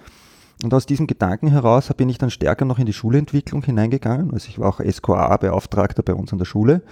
Und 0.63 0.73
aus 0.73 0.85
diesem 0.85 1.07
Gedanken 1.07 1.47
heraus 1.47 1.91
bin 1.95 2.09
ich 2.09 2.17
dann 2.17 2.29
stärker 2.29 2.65
noch 2.65 2.77
in 2.77 2.85
die 2.85 2.93
Schulentwicklung 2.93 3.63
hineingegangen. 3.63 4.31
Also 4.31 4.47
ich 4.47 4.59
war 4.59 4.69
auch 4.69 4.79
SQA-Beauftragter 4.79 6.03
bei 6.03 6.13
uns 6.13 6.31
an 6.31 6.37
der 6.37 6.45
Schule. 6.45 6.83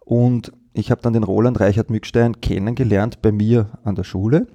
Und 0.00 0.52
ich 0.72 0.90
habe 0.90 1.02
dann 1.02 1.12
den 1.12 1.24
Roland 1.24 1.60
Reichert 1.60 1.90
Mückstein 1.90 2.40
kennengelernt 2.40 3.20
bei 3.20 3.32
mir 3.32 3.70
an 3.84 3.94
der 3.94 4.04
Schule. 4.04 4.46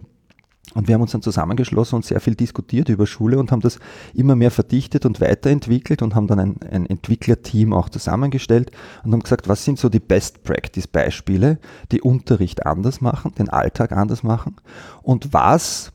Und 0.74 0.88
wir 0.88 0.96
haben 0.96 1.02
uns 1.02 1.12
dann 1.12 1.22
zusammengeschlossen 1.22 1.98
und 1.98 2.06
sehr 2.06 2.20
viel 2.20 2.34
diskutiert 2.34 2.90
über 2.90 3.06
Schule 3.06 3.38
und 3.38 3.52
haben 3.52 3.62
das 3.62 3.80
immer 4.14 4.36
mehr 4.36 4.50
verdichtet 4.50 5.06
und 5.06 5.22
weiterentwickelt 5.22 6.02
und 6.02 6.16
haben 6.16 6.28
dann 6.28 6.40
ein, 6.40 6.56
ein 6.70 6.86
Entwicklerteam 6.88 7.72
auch 7.72 7.88
zusammengestellt 7.88 8.72
und 9.04 9.14
haben 9.14 9.22
gesagt, 9.22 9.48
was 9.48 9.64
sind 9.64 9.78
so 9.78 9.90
die 9.90 10.00
Best 10.00 10.44
Practice 10.44 10.88
Beispiele, 10.88 11.60
die 11.92 12.02
Unterricht 12.02 12.66
anders 12.66 13.00
machen, 13.00 13.34
den 13.38 13.50
Alltag 13.50 13.92
anders 13.92 14.24
machen 14.24 14.56
und 15.04 15.34
was 15.34 15.92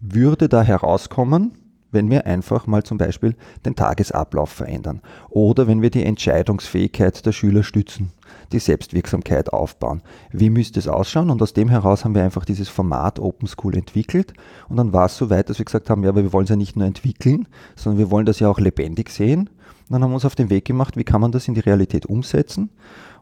würde 0.00 0.48
da 0.48 0.62
herauskommen, 0.62 1.52
wenn 1.92 2.10
wir 2.10 2.26
einfach 2.26 2.66
mal 2.66 2.82
zum 2.82 2.98
Beispiel 2.98 3.34
den 3.64 3.74
Tagesablauf 3.74 4.50
verändern 4.50 5.00
oder 5.28 5.66
wenn 5.66 5.82
wir 5.82 5.90
die 5.90 6.04
Entscheidungsfähigkeit 6.04 7.24
der 7.24 7.32
Schüler 7.32 7.62
stützen, 7.62 8.12
die 8.52 8.58
Selbstwirksamkeit 8.58 9.52
aufbauen. 9.52 10.02
Wie 10.30 10.50
müsste 10.50 10.78
es 10.78 10.88
ausschauen? 10.88 11.30
Und 11.30 11.42
aus 11.42 11.52
dem 11.52 11.68
heraus 11.68 12.04
haben 12.04 12.14
wir 12.14 12.22
einfach 12.22 12.44
dieses 12.44 12.68
Format 12.68 13.18
Open 13.18 13.48
School 13.48 13.76
entwickelt 13.76 14.32
und 14.68 14.76
dann 14.76 14.92
war 14.92 15.06
es 15.06 15.16
so 15.16 15.30
weit, 15.30 15.50
dass 15.50 15.58
wir 15.58 15.64
gesagt 15.64 15.90
haben, 15.90 16.02
ja, 16.04 16.10
aber 16.10 16.22
wir 16.22 16.32
wollen 16.32 16.44
es 16.44 16.50
ja 16.50 16.56
nicht 16.56 16.76
nur 16.76 16.86
entwickeln, 16.86 17.48
sondern 17.76 17.98
wir 17.98 18.10
wollen 18.10 18.26
das 18.26 18.40
ja 18.40 18.48
auch 18.48 18.60
lebendig 18.60 19.10
sehen. 19.10 19.48
Und 19.48 19.94
dann 19.94 20.04
haben 20.04 20.10
wir 20.10 20.14
uns 20.14 20.24
auf 20.24 20.36
den 20.36 20.50
Weg 20.50 20.64
gemacht, 20.64 20.96
wie 20.96 21.04
kann 21.04 21.20
man 21.20 21.32
das 21.32 21.48
in 21.48 21.54
die 21.54 21.60
Realität 21.60 22.06
umsetzen? 22.06 22.70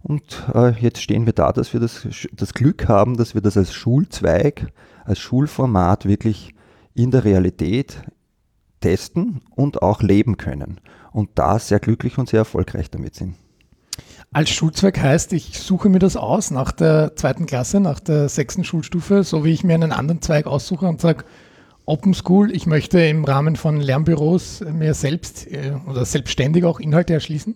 Und 0.03 0.45
äh, 0.55 0.73
jetzt 0.81 1.03
stehen 1.03 1.27
wir 1.27 1.33
da, 1.33 1.53
dass 1.53 1.73
wir 1.73 1.81
das, 1.81 2.07
das 2.33 2.55
Glück 2.55 2.89
haben, 2.89 3.17
dass 3.17 3.35
wir 3.35 3.41
das 3.41 3.57
als 3.57 3.73
Schulzweig, 3.73 4.73
als 5.05 5.19
Schulformat 5.19 6.07
wirklich 6.07 6.55
in 6.95 7.11
der 7.11 7.25
Realität 7.25 8.03
testen 8.81 9.41
und 9.55 9.83
auch 9.83 10.03
leben 10.03 10.37
können. 10.37 10.81
Und 11.13 11.31
da 11.35 11.59
sehr 11.59 11.81
glücklich 11.81 12.19
und 12.19 12.29
sehr 12.29 12.41
erfolgreich 12.41 12.91
damit 12.91 13.15
sind. 13.15 13.35
Als 14.33 14.51
Schulzweck 14.51 15.01
heißt, 15.01 15.33
ich 15.33 15.59
suche 15.59 15.89
mir 15.89 16.01
das 16.01 16.17
aus 16.17 16.51
nach 16.51 16.71
der 16.71 17.17
zweiten 17.17 17.47
Klasse, 17.47 17.81
nach 17.81 17.99
der 17.99 18.29
sechsten 18.29 18.63
Schulstufe, 18.63 19.25
so 19.25 19.45
wie 19.45 19.53
ich 19.53 19.65
mir 19.65 19.75
einen 19.75 19.91
anderen 19.93 20.21
Zweig 20.21 20.47
aussuche 20.47 20.87
und 20.87 21.01
sage, 21.01 21.25
Open 21.87 22.13
School, 22.13 22.55
ich 22.55 22.67
möchte 22.67 23.01
im 23.01 23.25
Rahmen 23.25 23.57
von 23.57 23.81
Lernbüros 23.81 24.61
mir 24.61 24.93
selbst 24.93 25.47
äh, 25.51 25.73
oder 25.89 26.05
selbstständig 26.05 26.65
auch 26.65 26.81
Inhalte 26.81 27.15
erschließen? 27.15 27.55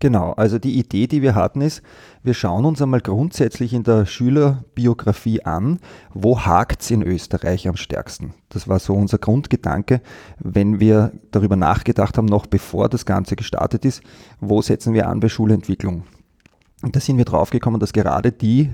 Genau, 0.00 0.32
also 0.32 0.58
die 0.58 0.78
Idee, 0.78 1.06
die 1.06 1.22
wir 1.22 1.34
hatten, 1.34 1.62
ist, 1.62 1.82
wir 2.24 2.32
schauen 2.32 2.64
uns 2.64 2.80
einmal 2.80 3.02
grundsätzlich 3.02 3.74
in 3.74 3.82
der 3.82 4.06
Schülerbiografie 4.06 5.42
an, 5.44 5.78
wo 6.14 6.40
hakt 6.40 6.80
es 6.80 6.90
in 6.90 7.02
Österreich 7.02 7.68
am 7.68 7.76
stärksten. 7.76 8.32
Das 8.48 8.66
war 8.66 8.78
so 8.78 8.94
unser 8.94 9.18
Grundgedanke, 9.18 10.00
wenn 10.38 10.80
wir 10.80 11.12
darüber 11.30 11.56
nachgedacht 11.56 12.16
haben, 12.16 12.24
noch 12.24 12.46
bevor 12.46 12.88
das 12.88 13.04
Ganze 13.04 13.36
gestartet 13.36 13.84
ist, 13.84 14.02
wo 14.40 14.62
setzen 14.62 14.94
wir 14.94 15.06
an 15.06 15.20
bei 15.20 15.28
Schulentwicklung. 15.28 16.04
Und 16.82 16.96
da 16.96 17.00
sind 17.00 17.18
wir 17.18 17.26
draufgekommen, 17.26 17.78
dass 17.78 17.92
gerade 17.92 18.32
die 18.32 18.70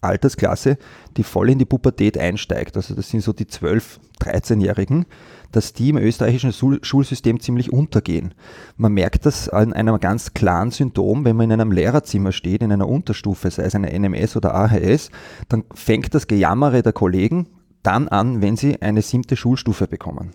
Altersklasse, 0.00 0.78
die 1.16 1.22
voll 1.22 1.50
in 1.50 1.58
die 1.58 1.64
Pubertät 1.64 2.16
einsteigt, 2.16 2.76
also 2.76 2.94
das 2.94 3.10
sind 3.10 3.22
so 3.22 3.32
die 3.32 3.46
12-, 3.46 3.98
13-Jährigen, 4.20 5.06
dass 5.52 5.72
die 5.72 5.90
im 5.90 5.98
österreichischen 5.98 6.52
Schulsystem 6.52 7.40
ziemlich 7.40 7.72
untergehen. 7.72 8.34
Man 8.76 8.92
merkt 8.92 9.26
das 9.26 9.48
an 9.48 9.72
einem 9.72 9.98
ganz 9.98 10.32
klaren 10.32 10.70
Symptom, 10.70 11.24
wenn 11.24 11.36
man 11.36 11.50
in 11.50 11.60
einem 11.60 11.72
Lehrerzimmer 11.72 12.32
steht, 12.32 12.62
in 12.62 12.72
einer 12.72 12.88
Unterstufe, 12.88 13.50
sei 13.50 13.64
es 13.64 13.74
eine 13.74 13.92
NMS 13.98 14.36
oder 14.36 14.54
AHS, 14.54 15.10
dann 15.48 15.64
fängt 15.74 16.14
das 16.14 16.26
Gejammere 16.26 16.82
der 16.82 16.92
Kollegen 16.92 17.48
dann 17.82 18.08
an, 18.08 18.42
wenn 18.42 18.56
sie 18.56 18.80
eine 18.82 19.02
siebte 19.02 19.36
Schulstufe 19.36 19.86
bekommen. 19.86 20.32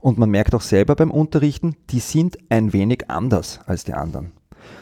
Und 0.00 0.18
man 0.18 0.30
merkt 0.30 0.54
auch 0.54 0.62
selber 0.62 0.96
beim 0.96 1.10
Unterrichten, 1.10 1.76
die 1.90 2.00
sind 2.00 2.38
ein 2.48 2.72
wenig 2.72 3.10
anders 3.10 3.60
als 3.66 3.84
die 3.84 3.94
anderen. 3.94 4.32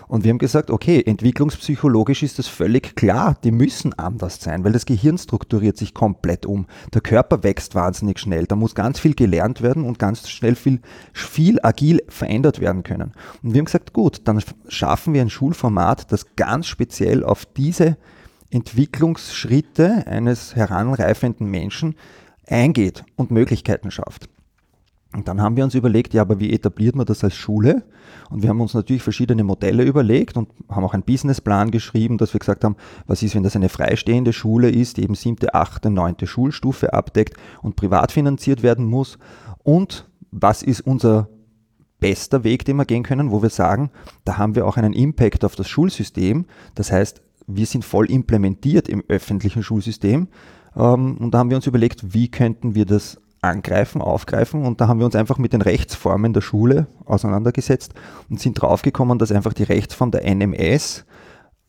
Und 0.09 0.25
wir 0.25 0.31
haben 0.31 0.38
gesagt, 0.38 0.71
okay, 0.71 1.03
entwicklungspsychologisch 1.05 2.23
ist 2.23 2.38
das 2.38 2.49
völlig 2.49 2.97
klar, 2.97 3.37
die 3.45 3.51
müssen 3.51 3.93
anders 3.99 4.40
sein, 4.40 4.64
weil 4.64 4.73
das 4.73 4.87
Gehirn 4.87 5.19
strukturiert 5.19 5.77
sich 5.77 5.95
komplett 5.95 6.47
um. 6.47 6.66
Der 6.95 7.01
Körper 7.01 7.43
wächst 7.43 7.75
wahnsinnig 7.75 8.19
schnell, 8.19 8.47
da 8.47 8.57
muss 8.57 8.75
ganz 8.75 8.99
viel 8.99 9.14
gelernt 9.14 9.62
werden 9.62 9.85
und 9.85 9.99
ganz 9.99 10.29
schnell 10.29 10.55
viel, 10.55 10.81
viel 11.12 11.59
agil 11.62 12.03
verändert 12.09 12.61
werden 12.61 12.83
können. 12.83 13.12
Und 13.43 13.55
wir 13.55 13.59
haben 13.59 13.66
gesagt, 13.66 13.93
gut, 13.93 14.23
dann 14.25 14.43
schaffen 14.69 15.14
wir 15.14 15.23
ein 15.23 15.31
Schulformat, 15.31 16.11
das 16.12 16.35
ganz 16.37 16.66
speziell 16.66 17.25
auf 17.25 17.47
diese 17.47 17.97
Entwicklungsschritte 18.51 20.07
eines 20.07 20.57
heranreifenden 20.57 21.49
Menschen 21.49 21.95
eingeht 22.49 23.05
und 23.16 23.31
Möglichkeiten 23.31 23.90
schafft. 23.90 24.29
Und 25.12 25.27
dann 25.27 25.40
haben 25.40 25.57
wir 25.57 25.64
uns 25.64 25.75
überlegt, 25.75 26.14
ja, 26.14 26.23
aber 26.23 26.38
wie 26.38 26.53
etabliert 26.53 26.94
man 26.94 27.05
das 27.05 27.25
als 27.25 27.35
Schule? 27.35 27.83
Und 28.31 28.42
wir 28.42 28.49
haben 28.49 28.61
uns 28.61 28.75
natürlich 28.75 29.03
verschiedene 29.03 29.42
Modelle 29.42 29.83
überlegt 29.83 30.37
und 30.37 30.49
haben 30.68 30.85
auch 30.85 30.94
einen 30.94 31.03
Businessplan 31.03 31.73
geschrieben, 31.73 32.16
dass 32.16 32.33
wir 32.33 32.38
gesagt 32.38 32.62
haben, 32.62 32.77
was 33.07 33.23
ist, 33.23 33.35
wenn 33.35 33.42
das 33.42 33.57
eine 33.57 33.68
freistehende 33.68 34.33
Schule 34.33 34.70
ist, 34.70 34.96
die 34.96 35.03
eben 35.03 35.16
siebte, 35.16 35.55
achte, 35.55 35.90
neunte 35.90 36.29
Schulstufe 36.29 36.92
abdeckt 36.92 37.35
und 37.61 37.75
privat 37.75 38.12
finanziert 38.12 38.62
werden 38.62 38.85
muss? 38.85 39.18
Und 39.64 40.09
was 40.31 40.62
ist 40.62 40.81
unser 40.83 41.29
bester 41.99 42.44
Weg, 42.44 42.64
den 42.64 42.77
wir 42.77 42.87
gehen 42.87 43.03
können, 43.03 43.31
wo 43.31 43.42
wir 43.42 43.51
sagen, 43.51 43.90
da 44.25 44.38
haben 44.38 44.55
wir 44.55 44.66
auch 44.66 44.77
einen 44.77 44.92
Impact 44.92 45.44
auf 45.44 45.57
das 45.57 45.68
Schulsystem. 45.68 46.46
Das 46.75 46.92
heißt, 46.92 47.20
wir 47.46 47.66
sind 47.66 47.85
voll 47.85 48.11
implementiert 48.11 48.88
im 48.88 49.05
öffentlichen 49.09 49.62
Schulsystem. 49.62 50.29
Ähm, 50.77 51.16
und 51.18 51.33
da 51.33 51.38
haben 51.38 51.51
wir 51.51 51.57
uns 51.57 51.66
überlegt, 51.66 52.14
wie 52.14 52.31
könnten 52.31 52.75
wir 52.75 52.87
das 52.87 53.20
angreifen, 53.42 54.03
aufgreifen 54.03 54.64
und 54.64 54.81
da 54.81 54.88
haben 54.88 54.98
wir 54.98 55.07
uns 55.07 55.16
einfach 55.16 55.38
mit 55.38 55.53
den 55.53 55.62
Rechtsformen 55.62 56.33
der 56.33 56.42
Schule 56.42 56.87
auseinandergesetzt 57.07 57.94
und 58.29 58.40
sind 58.40 58.55
draufgekommen, 58.55 59.18
dass 59.18 59.33
einfach 59.33 59.55
die 59.55 59.62
Rechtsform 59.62 60.11
der 60.11 60.24
NMS 60.35 61.07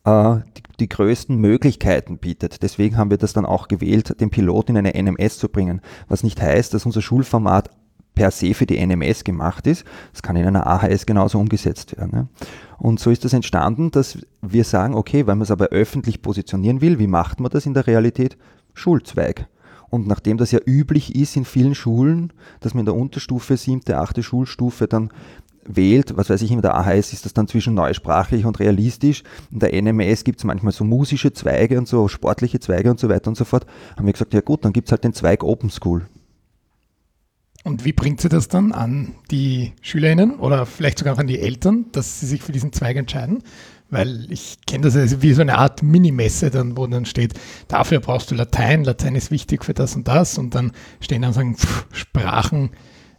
äh, 0.04 0.34
die, 0.56 0.62
die, 0.80 0.88
größten 0.88 1.36
Möglichkeiten 1.36 2.18
bietet. 2.18 2.62
Deswegen 2.62 2.96
haben 2.96 3.10
wir 3.10 3.18
das 3.18 3.32
dann 3.32 3.46
auch 3.46 3.68
gewählt, 3.68 4.20
den 4.20 4.30
Pilot 4.30 4.68
in 4.68 4.76
eine 4.76 4.92
NMS 4.94 5.38
zu 5.38 5.48
bringen, 5.48 5.80
was 6.08 6.22
nicht 6.22 6.42
heißt, 6.42 6.74
dass 6.74 6.84
unser 6.84 7.00
Schulformat 7.00 7.70
per 8.14 8.30
se 8.30 8.52
für 8.52 8.66
die 8.66 8.84
NMS 8.84 9.24
gemacht 9.24 9.66
ist. 9.66 9.84
Das 10.12 10.22
kann 10.22 10.36
in 10.36 10.46
einer 10.46 10.66
AHS 10.66 11.06
genauso 11.06 11.38
umgesetzt 11.38 11.96
werden. 11.96 12.10
Ja. 12.12 12.46
Und 12.78 13.00
so 13.00 13.10
ist 13.10 13.24
das 13.24 13.32
entstanden, 13.32 13.90
dass 13.90 14.18
wir 14.42 14.64
sagen, 14.64 14.94
okay, 14.94 15.26
wenn 15.26 15.38
man 15.38 15.42
es 15.42 15.50
aber 15.50 15.66
öffentlich 15.66 16.20
positionieren 16.20 16.80
will, 16.80 16.98
wie 16.98 17.06
macht 17.06 17.40
man 17.40 17.50
das 17.50 17.64
in 17.64 17.74
der 17.74 17.86
Realität? 17.86 18.36
Schulzweig. 18.74 19.48
Und 19.92 20.06
nachdem 20.06 20.38
das 20.38 20.52
ja 20.52 20.58
üblich 20.64 21.14
ist 21.14 21.36
in 21.36 21.44
vielen 21.44 21.74
Schulen, 21.74 22.32
dass 22.60 22.72
man 22.72 22.80
in 22.80 22.86
der 22.86 22.94
Unterstufe, 22.94 23.58
siebte, 23.58 23.98
achte 23.98 24.22
Schulstufe 24.22 24.88
dann 24.88 25.10
wählt, 25.66 26.16
was 26.16 26.30
weiß 26.30 26.40
ich, 26.40 26.50
in 26.50 26.62
der 26.62 26.74
AHS 26.74 27.12
ist 27.12 27.26
das 27.26 27.34
dann 27.34 27.46
zwischen 27.46 27.74
neusprachlich 27.74 28.46
und 28.46 28.58
realistisch. 28.58 29.22
In 29.50 29.58
der 29.58 29.74
NMS 29.74 30.24
gibt 30.24 30.38
es 30.38 30.44
manchmal 30.44 30.72
so 30.72 30.84
musische 30.84 31.34
Zweige 31.34 31.76
und 31.76 31.86
so 31.86 32.08
sportliche 32.08 32.58
Zweige 32.58 32.90
und 32.90 33.00
so 33.00 33.10
weiter 33.10 33.28
und 33.28 33.36
so 33.36 33.44
fort. 33.44 33.66
Haben 33.94 34.06
wir 34.06 34.14
gesagt, 34.14 34.32
ja 34.32 34.40
gut, 34.40 34.64
dann 34.64 34.72
gibt 34.72 34.88
es 34.88 34.92
halt 34.92 35.04
den 35.04 35.12
Zweig 35.12 35.44
Open 35.44 35.68
School. 35.68 36.06
Und 37.62 37.84
wie 37.84 37.92
bringt 37.92 38.22
sie 38.22 38.30
das 38.30 38.48
dann 38.48 38.72
an 38.72 39.14
die 39.30 39.74
SchülerInnen 39.82 40.36
oder 40.36 40.64
vielleicht 40.64 41.00
sogar 41.00 41.14
auch 41.14 41.18
an 41.18 41.26
die 41.26 41.38
Eltern, 41.38 41.84
dass 41.92 42.18
sie 42.18 42.26
sich 42.26 42.42
für 42.42 42.52
diesen 42.52 42.72
Zweig 42.72 42.96
entscheiden? 42.96 43.42
Weil 43.92 44.32
ich 44.32 44.56
kenne 44.66 44.84
das 44.84 44.96
also 44.96 45.20
wie 45.20 45.34
so 45.34 45.42
eine 45.42 45.58
Art 45.58 45.82
Minimesse, 45.82 46.50
dann, 46.50 46.78
wo 46.78 46.86
dann 46.86 47.04
steht, 47.04 47.34
dafür 47.68 48.00
brauchst 48.00 48.30
du 48.30 48.34
Latein, 48.34 48.84
Latein 48.84 49.14
ist 49.14 49.30
wichtig 49.30 49.66
für 49.66 49.74
das 49.74 49.94
und 49.94 50.08
das. 50.08 50.38
Und 50.38 50.54
dann 50.54 50.72
stehen 51.00 51.20
dann 51.20 51.34
sagen, 51.34 51.56
pff, 51.56 51.84
Sprachen, 51.92 52.70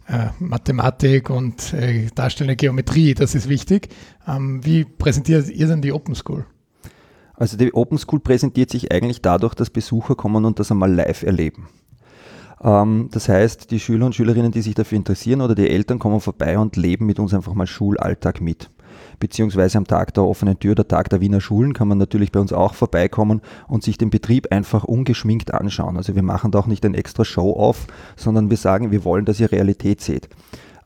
äh, 0.08 0.30
Mathematik 0.40 1.30
und 1.30 1.72
äh, 1.74 2.08
darstellende 2.12 2.56
Geometrie, 2.56 3.14
das 3.14 3.36
ist 3.36 3.48
wichtig. 3.48 3.88
Ähm, 4.26 4.64
wie 4.64 4.84
präsentiert 4.84 5.48
ihr 5.48 5.68
denn 5.68 5.80
die 5.80 5.92
Open 5.92 6.16
School? 6.16 6.44
Also 7.34 7.56
die 7.56 7.72
Open 7.72 7.96
School 7.96 8.18
präsentiert 8.18 8.70
sich 8.70 8.90
eigentlich 8.90 9.22
dadurch, 9.22 9.54
dass 9.54 9.70
Besucher 9.70 10.16
kommen 10.16 10.44
und 10.44 10.58
das 10.58 10.72
einmal 10.72 10.92
live 10.92 11.22
erleben. 11.22 11.68
Ähm, 12.60 13.10
das 13.12 13.28
heißt, 13.28 13.70
die 13.70 13.78
Schüler 13.78 14.06
und 14.06 14.16
Schülerinnen, 14.16 14.50
die 14.50 14.62
sich 14.62 14.74
dafür 14.74 14.96
interessieren 14.96 15.40
oder 15.40 15.54
die 15.54 15.70
Eltern 15.70 16.00
kommen 16.00 16.18
vorbei 16.18 16.58
und 16.58 16.74
leben 16.74 17.06
mit 17.06 17.20
uns 17.20 17.32
einfach 17.32 17.54
mal 17.54 17.68
Schulalltag 17.68 18.40
mit 18.40 18.70
beziehungsweise 19.18 19.78
am 19.78 19.86
Tag 19.86 20.14
der 20.14 20.24
offenen 20.24 20.58
Tür, 20.58 20.74
der 20.74 20.88
Tag 20.88 21.08
der 21.10 21.20
Wiener 21.20 21.40
Schulen, 21.40 21.72
kann 21.72 21.88
man 21.88 21.98
natürlich 21.98 22.32
bei 22.32 22.40
uns 22.40 22.52
auch 22.52 22.74
vorbeikommen 22.74 23.40
und 23.68 23.82
sich 23.82 23.98
den 23.98 24.10
Betrieb 24.10 24.52
einfach 24.52 24.84
ungeschminkt 24.84 25.52
anschauen. 25.52 25.96
Also 25.96 26.14
wir 26.14 26.22
machen 26.22 26.50
da 26.50 26.58
auch 26.58 26.66
nicht 26.66 26.84
ein 26.84 26.94
extra 26.94 27.24
Show 27.24 27.52
auf, 27.52 27.86
sondern 28.16 28.50
wir 28.50 28.56
sagen, 28.56 28.90
wir 28.90 29.04
wollen, 29.04 29.24
dass 29.24 29.40
ihr 29.40 29.52
Realität 29.52 30.00
seht. 30.00 30.28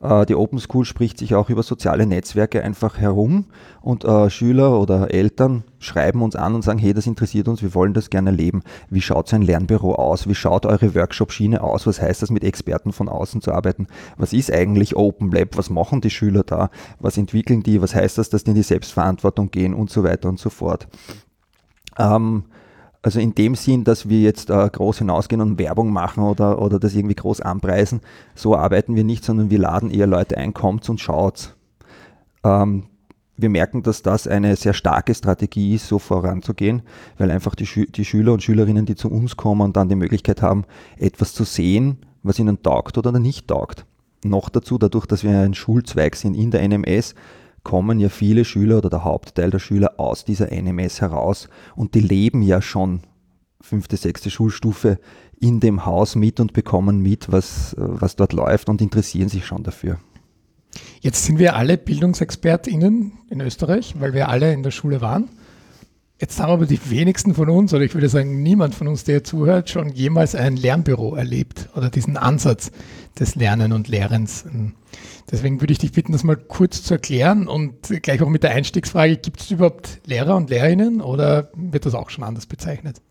Äh, 0.01 0.25
die 0.25 0.35
Open 0.35 0.59
School 0.59 0.85
spricht 0.85 1.17
sich 1.17 1.35
auch 1.35 1.49
über 1.49 1.63
soziale 1.63 2.05
Netzwerke 2.05 2.63
einfach 2.63 2.97
herum 2.97 3.45
und 3.81 4.03
äh, 4.05 4.29
Schüler 4.29 4.79
oder 4.79 5.13
Eltern 5.13 5.63
schreiben 5.79 6.21
uns 6.21 6.35
an 6.35 6.55
und 6.55 6.63
sagen, 6.63 6.79
hey, 6.79 6.93
das 6.93 7.07
interessiert 7.07 7.47
uns, 7.47 7.61
wir 7.61 7.73
wollen 7.73 7.93
das 7.93 8.09
gerne 8.09 8.31
erleben. 8.31 8.63
Wie 8.89 9.01
schaut 9.01 9.27
so 9.27 9.35
ein 9.35 9.41
Lernbüro 9.41 9.95
aus? 9.95 10.27
Wie 10.27 10.35
schaut 10.35 10.65
eure 10.65 10.95
Workshop-Schiene 10.95 11.61
aus? 11.61 11.87
Was 11.87 12.01
heißt 12.01 12.21
das, 12.21 12.29
mit 12.29 12.43
Experten 12.43 12.91
von 12.91 13.09
außen 13.09 13.41
zu 13.41 13.51
arbeiten? 13.51 13.87
Was 14.17 14.33
ist 14.33 14.51
eigentlich 14.51 14.95
Open 14.95 15.31
Lab? 15.31 15.57
Was 15.57 15.69
machen 15.69 16.01
die 16.01 16.09
Schüler 16.09 16.43
da? 16.43 16.69
Was 16.99 17.17
entwickeln 17.17 17.63
die? 17.63 17.81
Was 17.81 17.95
heißt 17.95 18.17
das, 18.17 18.29
dass 18.29 18.43
die 18.43 18.51
in 18.51 18.55
die 18.55 18.63
Selbstverantwortung 18.63 19.51
gehen 19.51 19.73
und 19.73 19.89
so 19.89 20.03
weiter 20.03 20.29
und 20.29 20.39
so 20.39 20.49
fort? 20.49 20.87
Ähm, 21.97 22.43
also 23.01 23.19
in 23.19 23.33
dem 23.33 23.55
Sinn, 23.55 23.83
dass 23.83 24.09
wir 24.09 24.19
jetzt 24.21 24.49
äh, 24.49 24.69
groß 24.69 24.99
hinausgehen 24.99 25.41
und 25.41 25.57
Werbung 25.57 25.91
machen 25.91 26.23
oder, 26.23 26.61
oder 26.61 26.79
das 26.79 26.95
irgendwie 26.95 27.15
groß 27.15 27.41
anpreisen, 27.41 28.01
so 28.35 28.55
arbeiten 28.55 28.95
wir 28.95 29.03
nicht, 29.03 29.23
sondern 29.23 29.49
wir 29.49 29.59
laden 29.59 29.89
eher 29.89 30.07
Leute 30.07 30.37
ein, 30.37 30.53
kommt 30.53 30.89
und 30.89 30.99
schaut. 30.99 31.55
Ähm, 32.43 32.83
wir 33.37 33.49
merken, 33.49 33.83
dass 33.83 34.01
das 34.01 34.27
eine 34.27 34.55
sehr 34.57 34.73
starke 34.73 35.15
Strategie 35.15 35.75
ist, 35.75 35.87
so 35.87 35.97
voranzugehen, 35.97 36.81
weil 37.17 37.31
einfach 37.31 37.55
die, 37.55 37.65
Schü 37.65 37.85
die 37.85 38.03
Schüler 38.03 38.33
und 38.33 38.43
Schülerinnen, 38.43 38.85
die 38.85 38.95
zu 38.95 39.09
uns 39.09 39.37
kommen 39.37 39.71
dann 39.71 39.87
die 39.87 39.95
Möglichkeit 39.95 40.41
haben, 40.41 40.65
etwas 40.97 41.33
zu 41.33 41.45
sehen, 41.45 41.99
was 42.21 42.37
ihnen 42.37 42.61
taugt 42.61 42.97
oder 42.97 43.17
nicht 43.17 43.47
taugt. 43.47 43.85
Noch 44.25 44.49
dazu, 44.49 44.77
dadurch, 44.77 45.05
dass 45.05 45.23
wir 45.23 45.39
ein 45.39 45.53
Schulzweig 45.53 46.17
sind 46.17 46.33
in 46.33 46.51
der 46.51 46.67
NMS, 46.67 47.15
kommen 47.63 47.99
ja 47.99 48.09
viele 48.09 48.45
Schüler 48.45 48.77
oder 48.77 48.89
der 48.89 49.03
Hauptteil 49.03 49.51
der 49.51 49.59
Schüler 49.59 49.99
aus 49.99 50.25
dieser 50.25 50.51
NMS 50.51 51.01
heraus 51.01 51.49
und 51.75 51.95
die 51.95 52.01
leben 52.01 52.41
ja 52.41 52.61
schon 52.61 53.01
fünfte, 53.61 53.97
sechste 53.97 54.29
Schulstufe 54.29 54.99
in 55.39 55.59
dem 55.59 55.85
Haus 55.85 56.15
mit 56.15 56.39
und 56.39 56.53
bekommen 56.53 57.01
mit, 57.01 57.31
was, 57.31 57.75
was 57.77 58.15
dort 58.15 58.33
läuft 58.33 58.69
und 58.69 58.81
interessieren 58.81 59.29
sich 59.29 59.45
schon 59.45 59.63
dafür. 59.63 59.99
Jetzt 61.01 61.25
sind 61.25 61.39
wir 61.39 61.55
alle 61.55 61.77
BildungsexpertInnen 61.77 63.13
in 63.29 63.41
Österreich, 63.41 63.95
weil 63.99 64.13
wir 64.13 64.29
alle 64.29 64.53
in 64.53 64.63
der 64.63 64.71
Schule 64.71 65.01
waren. 65.01 65.29
Jetzt 66.19 66.39
haben 66.39 66.51
aber 66.51 66.65
die 66.65 66.79
wenigsten 66.89 67.33
von 67.33 67.49
uns, 67.49 67.73
oder 67.73 67.83
ich 67.83 67.93
würde 67.93 68.09
sagen 68.09 68.43
niemand 68.43 68.75
von 68.75 68.89
uns, 68.89 69.05
der 69.05 69.23
zuhört, 69.23 69.69
schon 69.69 69.87
jemals 69.89 70.35
ein 70.35 70.57
Lernbüro 70.57 71.15
erlebt 71.15 71.69
oder 71.75 71.89
diesen 71.89 72.17
Ansatz 72.17 72.71
des 73.17 73.35
Lernen 73.35 73.71
und 73.71 73.87
Lehrens. 73.87 74.45
Deswegen 75.31 75.61
würde 75.61 75.73
ich 75.73 75.79
dich 75.79 75.91
bitten, 75.91 76.11
das 76.11 76.23
mal 76.23 76.35
kurz 76.35 76.83
zu 76.83 76.95
erklären 76.95 77.47
und 77.47 78.01
gleich 78.01 78.21
auch 78.21 78.29
mit 78.29 78.43
der 78.43 78.51
Einstiegsfrage, 78.51 79.17
gibt 79.17 79.41
es 79.41 79.51
überhaupt 79.51 80.01
Lehrer 80.05 80.35
und 80.35 80.49
Lehrerinnen 80.49 81.01
oder 81.01 81.51
wird 81.55 81.85
das 81.85 81.93
auch 81.93 82.09
schon 82.09 82.23
anders 82.23 82.47
bezeichnet? 82.47 83.01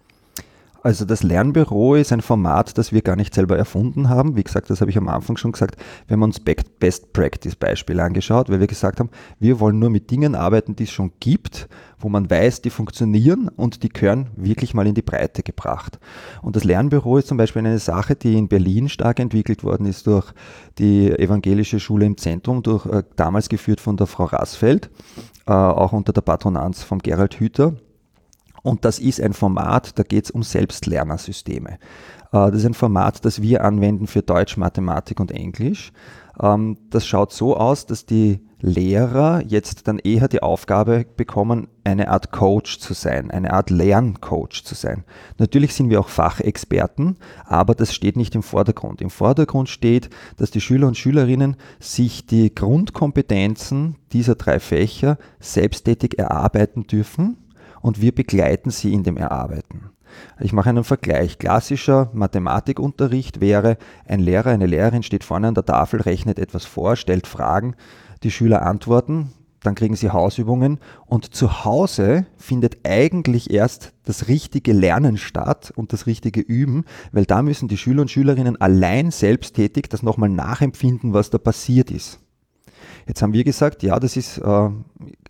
Also 0.81 1.05
das 1.05 1.25
Lernbüro 1.25 1.97
ist 1.97 2.13
ein 2.13 2.21
Format, 2.21 2.79
das 2.79 2.93
wir 2.93 3.03
gar 3.03 3.17
nicht 3.17 3.35
selber 3.35 3.59
erfunden 3.59 4.09
haben. 4.09 4.37
Wie 4.37 4.45
gesagt, 4.45 4.71
das 4.71 4.81
habe 4.81 4.91
ich 4.91 4.97
am 4.97 5.09
Anfang 5.09 5.37
schon 5.37 5.51
gesagt. 5.51 5.77
Wir 6.07 6.15
haben 6.15 6.23
uns 6.23 6.39
Best 6.41 7.13
Practice 7.13 7.57
Beispiele 7.57 8.03
angeschaut, 8.03 8.49
weil 8.49 8.61
wir 8.61 8.69
gesagt 8.69 9.01
haben, 9.01 9.11
wir 9.41 9.59
wollen 9.59 9.81
nur 9.81 9.91
mit 9.91 10.11
Dingen 10.11 10.37
arbeiten, 10.37 10.77
die 10.77 10.85
es 10.85 10.93
schon 10.93 11.11
gibt, 11.19 11.69
wo 11.99 12.09
man 12.09 12.31
weiß, 12.31 12.63
die 12.63 12.71
funktionieren 12.71 13.49
und 13.49 13.83
die 13.83 13.89
gehören 13.89 14.29
wirklich 14.37 14.73
mal 14.73 14.87
in 14.87 14.95
die 14.95 15.03
Breite 15.03 15.43
gebracht. 15.43 15.99
Und 16.43 16.55
das 16.55 16.63
Lernbüro 16.63 17.19
ist 17.19 17.27
zum 17.27 17.39
Beispiel 17.39 17.61
eine 17.61 17.81
Sache, 17.81 18.15
die 18.15 18.39
in 18.39 18.47
Berlin 18.47 18.89
stark 18.89 19.19
entwickelt 19.19 19.65
worden 19.65 19.85
ist 19.85 20.07
durch 20.07 20.33
die 20.79 21.11
evangelische 21.11 21.81
Schule 21.81 22.07
im 22.07 22.17
Zentrum, 22.17 22.63
durch, 22.63 22.87
äh, 22.87 23.03
damals 23.17 23.49
geführt 23.49 23.81
von 23.81 23.97
der 23.97 24.07
Frau 24.07 24.27
Rassfeld, 24.27 24.91
äh, 25.47 25.53
auch 25.53 25.93
unter 25.93 26.13
der 26.13 26.21
Patronanz 26.21 26.85
von 26.85 27.01
Gerald 27.01 27.41
Hüther. 27.41 27.75
Und 28.63 28.85
das 28.85 28.99
ist 28.99 29.21
ein 29.21 29.33
Format, 29.33 29.99
da 29.99 30.03
geht 30.03 30.27
es 30.27 30.31
um 30.31 30.43
Selbstlernersysteme. 30.43 31.79
Äh, 32.33 32.51
das 32.51 32.57
ist 32.57 32.67
ein 32.67 32.75
Format, 32.75 33.25
das 33.25 33.43
wir 33.43 33.65
anwenden 33.65 34.07
für 34.07 34.23
Deutsch, 34.23 34.57
Mathematik 34.57 35.21
und 35.21 35.33
Englisch. 35.33 35.93
Ähm, 36.41 36.79
das 36.91 37.07
schaut 37.07 37.33
so 37.33 37.57
aus, 37.57 37.87
dass 37.87 38.07
die 38.07 38.41
Lehrer 38.61 39.43
jetzt 39.47 39.87
dann 39.87 40.01
eher 40.01 40.27
die 40.27 40.43
Aufgabe 40.43 41.07
bekommen, 41.17 41.69
eine 41.85 42.09
Art 42.09 42.33
Coach 42.33 42.81
zu 42.81 42.93
sein, 42.93 43.31
eine 43.31 43.53
Art 43.53 43.71
Lerncoach 43.71 44.65
zu 44.65 44.75
sein. 44.75 45.05
Natürlich 45.39 45.75
sind 45.75 45.91
wir 45.91 46.01
auch 46.01 46.09
Fachexperten, 46.09 47.19
aber 47.45 47.77
das 47.77 47.95
steht 47.95 48.17
nicht 48.17 48.35
im 48.35 48.43
Vordergrund. 48.43 49.01
Im 49.01 49.11
Vordergrund 49.11 49.69
steht, 49.69 50.11
dass 50.37 50.51
die 50.51 50.61
Schüler 50.61 50.89
und 50.89 50.97
Schülerinnen 50.97 51.57
sich 51.79 52.27
die 52.27 52.53
Grundkompetenzen 52.53 53.95
dieser 54.13 54.35
drei 54.35 54.59
Fächer 54.59 55.19
selbsttätig 55.39 56.19
erarbeiten 56.19 56.85
dürfen 56.85 57.37
und 57.89 58.03
wir 58.03 58.15
begleiten 58.15 58.69
sie 58.69 58.93
in 58.93 59.03
dem 59.03 59.17
Erarbeiten. 59.17 59.89
Ich 60.41 60.53
mache 60.53 60.69
einen 60.69 60.85
Vergleich. 60.85 61.39
Klassischer 61.39 62.11
Mathematikunterricht 62.13 63.41
wäre, 63.41 63.79
ein 64.07 64.21
Lehrer, 64.21 64.51
eine 64.51 64.67
Lehrerin 64.67 65.03
steht 65.03 65.25
vorne 65.25 65.49
an 65.49 65.55
der 65.55 65.65
Tafel, 65.65 66.03
rechnet 66.03 66.39
etwas 66.39 66.67
vor, 66.67 66.97
stellt 66.97 67.27
Fragen, 67.27 67.77
die 68.25 68.31
Schüler 68.31 68.61
antworten, 68.67 69.33
dann 69.63 69.75
kriegen 69.75 69.97
sie 69.97 70.11
Hausübungen 70.11 70.81
und 71.07 71.35
zu 71.35 71.65
Hause 71.65 72.27
findet 72.37 72.87
eigentlich 72.87 73.51
erst 73.51 73.95
das 74.05 74.29
richtige 74.29 74.75
Lernen 74.75 75.17
statt 75.17 75.73
und 75.75 75.95
das 75.95 76.07
richtige 76.07 76.41
Üben, 76.41 76.85
weil 77.13 77.25
da 77.25 77.41
müssen 77.41 77.69
die 77.69 77.79
Schüler 77.79 78.03
und 78.03 78.11
Schülerinnen 78.11 78.61
allein 78.61 79.11
selbsttätig 79.11 79.89
das 79.89 80.03
nochmal 80.03 80.29
nachempfinden, 80.29 81.15
was 81.15 81.31
da 81.31 81.39
passiert 81.39 81.91
ist. 81.91 82.21
Jetzt 83.09 83.23
haben 83.23 83.33
wir 83.33 83.43
gesagt, 83.43 83.83
ja, 83.83 83.99
das 83.99 84.19
ist 84.19 84.37
äh, 84.37 84.69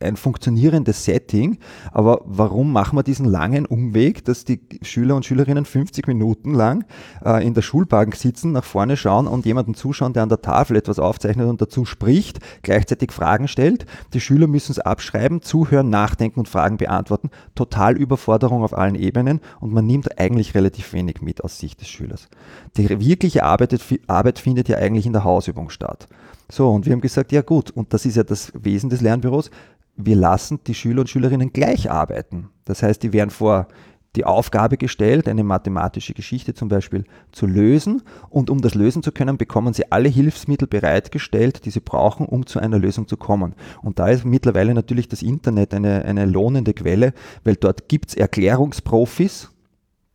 ein 0.01 0.17
funktionierendes 0.17 1.05
Setting, 1.05 1.59
aber 1.93 2.23
warum 2.25 2.73
machen 2.73 2.99
wir 2.99 3.05
diesen 3.05 3.25
langen 3.25 3.67
Umweg, 3.67 4.25
dass 4.25 4.45
die 4.45 4.59
Schüler 4.83 5.15
und 5.15 5.25
Schülerinnen 5.25 5.65
50 5.65 6.09
Minuten 6.09 6.55
lang 6.55 6.85
äh, 7.25 7.47
in 7.47 7.55
der 7.55 7.63
Schulbank 7.63 8.17
sitzen, 8.17 8.51
nach 8.51 8.65
vorne 8.65 8.97
schauen 8.97 9.29
und 9.29 9.47
jemanden 9.47 9.75
zuschauen, 9.75 10.13
der 10.13 10.25
an 10.25 10.29
der 10.29 10.43
Tafel 10.43 10.77
etwas 10.77 10.99
aufzeichnet 10.99 11.49
und 11.49 11.63
dazu 11.63 11.85
spricht, 11.85 12.41
gleichzeitig 12.63 13.13
Fragen 13.13 13.47
stellt. 13.47 13.87
Die 14.13 14.21
Schüler 14.21 14.49
müssen 14.49 14.73
es 14.73 14.81
abschreiben, 14.81 15.41
zuhören, 15.41 15.89
nachdenken 15.89 16.41
und 16.41 16.49
Fragen 16.49 16.79
beantworten. 16.79 17.31
Total 17.55 17.97
Überforderung 17.97 18.65
auf 18.65 18.77
allen 18.77 18.97
Ebenen 18.97 19.41
und 19.61 19.73
man 19.73 19.87
nimmt 19.87 20.19
eigentlich 20.19 20.57
relativ 20.57 20.93
wenig 20.95 21.23
mit 21.23 21.45
aus 21.45 21.61
Sicht 21.61 21.81
des 21.81 21.89
Schülers. 21.89 22.29
Die 22.77 22.89
wirkliche 22.89 23.45
Arbeit, 23.45 23.79
Arbeit 24.09 24.41
findet 24.41 24.69
ja 24.69 24.79
eigentlich 24.79 25.07
in 25.07 25.13
der 25.13 25.23
Hausübung 25.23 25.71
statt. 25.71 26.09
So, 26.51 26.71
und 26.71 26.87
wir 26.87 26.93
haben 26.93 27.01
gesagt, 27.01 27.33
ja 27.33 27.43
gut, 27.43 27.71
und 27.71 27.93
das 27.93 28.07
ist 28.07 28.17
ja 28.17 28.25
das 28.25 28.53
Wesen 28.55 28.91
des 28.91 29.01
Lernbüros, 29.01 29.51
wir 29.97 30.17
lassen 30.17 30.61
die 30.67 30.75
Schüler 30.75 31.01
und 31.01 31.11
Schülerinnen 31.11 31.53
gleich 31.53 31.91
arbeiten. 31.91 32.49
Das 32.65 32.83
heißt, 32.83 33.03
die 33.03 33.13
werden 33.13 33.31
vor 33.31 33.69
die 34.17 34.25
Aufgabe 34.25 34.79
gestellt, 34.79 35.29
eine 35.29 35.45
mathematische 35.45 36.15
Geschichte 36.15 36.55
zum 36.55 36.69
Beispiel 36.69 37.05
zu 37.31 37.47
lösen. 37.47 38.03
Und 38.31 38.49
um 38.51 38.61
das 38.61 38.75
lösen 38.75 39.03
zu 39.03 39.13
können, 39.13 39.37
bekommen 39.37 39.75
sie 39.75 39.93
alle 39.93 40.09
Hilfsmittel 40.09 40.67
bereitgestellt, 40.67 41.65
die 41.65 41.71
sie 41.71 41.81
brauchen, 41.81 42.27
um 42.27 42.47
zu 42.47 42.59
einer 42.59 42.79
Lösung 42.79 43.07
zu 43.07 43.17
kommen. 43.17 43.55
Und 43.83 43.99
da 43.99 44.09
ist 44.09 44.25
mittlerweile 44.25 44.73
natürlich 44.73 45.09
das 45.09 45.23
Internet 45.23 45.75
eine, 45.75 46.05
eine 46.05 46.25
lohnende 46.25 46.73
Quelle, 46.73 47.13
weil 47.45 47.57
dort 47.57 47.89
gibt 47.89 48.11
es 48.11 48.15
Erklärungsprofis, 48.17 49.51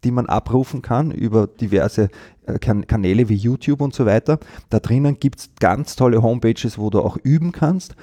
die 0.03 0.11
man 0.11 0.27
abrufen 0.27 0.81
kann 0.81 1.11
über 1.11 1.47
diverse 1.47 2.09
äh, 2.45 2.59
Kanäle 2.59 3.29
wie 3.29 3.35
YouTube 3.35 3.81
und 3.81 3.93
so 3.93 4.05
weiter. 4.05 4.39
Da 4.69 4.79
drinnen 4.79 5.19
gibt 5.19 5.39
es 5.39 5.49
ganz 5.59 5.95
tolle 5.95 6.21
Homepages, 6.21 6.77
wo 6.77 6.89
du 6.89 6.99
auch 7.01 7.17
üben 7.23 7.51
kannst. 7.51 7.95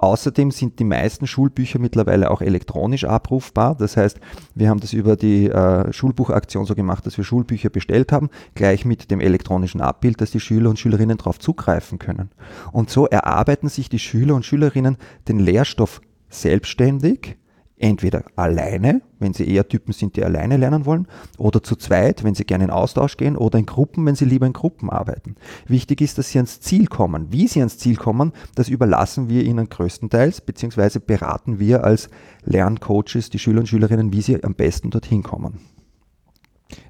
Außerdem 0.00 0.52
sind 0.52 0.78
die 0.78 0.84
meisten 0.84 1.26
Schulbücher 1.26 1.80
mittlerweile 1.80 2.30
auch 2.30 2.40
elektronisch 2.40 3.04
abrufbar. 3.04 3.74
Das 3.74 3.96
heißt, 3.96 4.20
wir 4.54 4.70
haben 4.70 4.78
das 4.78 4.92
über 4.92 5.16
die 5.16 5.50
äh, 5.50 5.92
Schulbuchaktion 5.92 6.66
so 6.66 6.76
gemacht, 6.76 7.04
dass 7.04 7.16
wir 7.16 7.24
Schulbücher 7.24 7.68
bestellt 7.68 8.12
haben, 8.12 8.30
gleich 8.54 8.84
mit 8.84 9.10
dem 9.10 9.20
elektronischen 9.20 9.80
Abbild, 9.80 10.20
dass 10.20 10.30
die 10.30 10.38
Schüler 10.38 10.70
und 10.70 10.78
Schülerinnen 10.78 11.18
darauf 11.18 11.40
zugreifen 11.40 11.98
können. 11.98 12.30
Und 12.70 12.90
so 12.90 13.06
erarbeiten 13.06 13.68
sich 13.68 13.88
die 13.88 13.98
Schüler 13.98 14.36
und 14.36 14.46
Schülerinnen 14.46 14.98
den 15.26 15.40
Lehrstoff 15.40 16.00
selbstständig 16.28 17.36
entweder 17.78 18.24
alleine, 18.36 19.02
wenn 19.18 19.34
sie 19.34 19.48
eher 19.48 19.68
Typen 19.68 19.92
sind, 19.92 20.16
die 20.16 20.24
alleine 20.24 20.56
lernen 20.56 20.86
wollen, 20.86 21.06
oder 21.36 21.62
zu 21.62 21.76
zweit, 21.76 22.24
wenn 22.24 22.34
sie 22.34 22.44
gerne 22.44 22.64
in 22.64 22.70
Austausch 22.70 23.16
gehen, 23.16 23.36
oder 23.36 23.58
in 23.58 23.66
Gruppen, 23.66 24.04
wenn 24.06 24.14
sie 24.14 24.24
lieber 24.24 24.46
in 24.46 24.52
Gruppen 24.52 24.90
arbeiten. 24.90 25.36
Wichtig 25.66 26.00
ist, 26.00 26.18
dass 26.18 26.30
sie 26.30 26.38
ans 26.38 26.60
Ziel 26.60 26.86
kommen. 26.86 27.32
Wie 27.32 27.48
sie 27.48 27.60
ans 27.60 27.78
Ziel 27.78 27.96
kommen, 27.96 28.32
das 28.54 28.68
überlassen 28.68 29.28
wir 29.28 29.44
ihnen 29.44 29.68
größtenteils, 29.68 30.40
beziehungsweise 30.40 31.00
beraten 31.00 31.58
wir 31.58 31.84
als 31.84 32.08
Lerncoaches 32.44 33.30
die 33.30 33.38
Schüler 33.38 33.60
und 33.60 33.66
Schülerinnen, 33.66 34.12
wie 34.12 34.22
sie 34.22 34.42
am 34.42 34.54
besten 34.54 34.90
dorthin 34.90 35.22
kommen. 35.22 35.60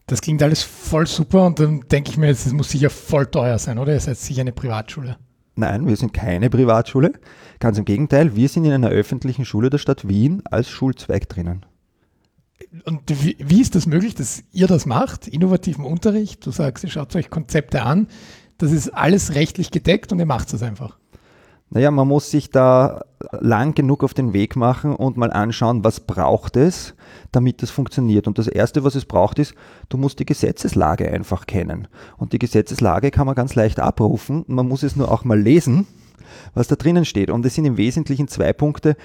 Das 0.06 0.22
klingt 0.22 0.42
alles 0.42 0.62
voll 0.62 1.06
super 1.06 1.46
und 1.46 1.60
dann 1.60 1.84
denke 1.90 2.10
ich 2.10 2.16
mir, 2.16 2.30
es 2.30 2.50
muss 2.52 2.70
sicher 2.70 2.90
voll 2.90 3.26
teuer 3.26 3.58
sein, 3.58 3.78
oder? 3.78 3.92
Ihr 3.92 4.00
seid 4.00 4.16
sicher 4.16 4.40
eine 4.40 4.52
Privatschule. 4.52 5.18
Nein, 5.58 5.88
wir 5.88 5.96
sind 5.96 6.12
keine 6.12 6.50
Privatschule. 6.50 7.14
Ganz 7.58 7.78
im 7.78 7.84
Gegenteil, 7.84 8.36
wir 8.36 8.48
sind 8.48 8.64
in 8.64 8.70
einer 8.70 8.90
öffentlichen 8.90 9.44
Schule 9.44 9.70
der 9.70 9.78
Stadt 9.78 10.06
Wien 10.06 10.40
als 10.48 10.70
Schulzweig 10.70 11.28
drinnen. 11.28 11.66
Und 12.84 13.02
wie, 13.24 13.36
wie 13.40 13.60
ist 13.60 13.74
das 13.74 13.86
möglich, 13.86 14.14
dass 14.14 14.44
ihr 14.52 14.68
das 14.68 14.86
macht? 14.86 15.26
Innovativen 15.26 15.84
Unterricht, 15.84 16.46
du 16.46 16.52
sagst, 16.52 16.84
ihr 16.84 16.90
schaut 16.90 17.16
euch 17.16 17.28
Konzepte 17.28 17.82
an, 17.82 18.06
das 18.58 18.70
ist 18.70 18.90
alles 18.90 19.34
rechtlich 19.34 19.72
gedeckt 19.72 20.12
und 20.12 20.20
ihr 20.20 20.26
macht 20.26 20.52
es 20.52 20.62
einfach. 20.62 20.96
Naja, 21.70 21.90
man 21.90 22.08
muss 22.08 22.30
sich 22.30 22.50
da 22.50 23.02
lang 23.40 23.74
genug 23.74 24.02
auf 24.02 24.14
den 24.14 24.32
Weg 24.32 24.56
machen 24.56 24.96
und 24.96 25.16
mal 25.16 25.30
anschauen, 25.30 25.84
was 25.84 26.00
braucht 26.00 26.56
es, 26.56 26.94
damit 27.30 27.62
das 27.62 27.70
funktioniert. 27.70 28.26
Und 28.26 28.38
das 28.38 28.48
Erste, 28.48 28.84
was 28.84 28.94
es 28.94 29.04
braucht, 29.04 29.38
ist, 29.38 29.54
du 29.88 29.98
musst 29.98 30.18
die 30.18 30.26
Gesetzeslage 30.26 31.10
einfach 31.10 31.46
kennen. 31.46 31.88
Und 32.16 32.32
die 32.32 32.38
Gesetzeslage 32.38 33.10
kann 33.10 33.26
man 33.26 33.34
ganz 33.34 33.54
leicht 33.54 33.80
abrufen. 33.80 34.44
Man 34.46 34.66
muss 34.66 34.82
es 34.82 34.96
nur 34.96 35.12
auch 35.12 35.24
mal 35.24 35.38
lesen, 35.38 35.86
was 36.54 36.68
da 36.68 36.76
drinnen 36.76 37.04
steht. 37.04 37.30
Und 37.30 37.44
es 37.44 37.54
sind 37.54 37.66
im 37.66 37.76
Wesentlichen 37.76 38.28
zwei 38.28 38.52
Punkte, 38.54 38.96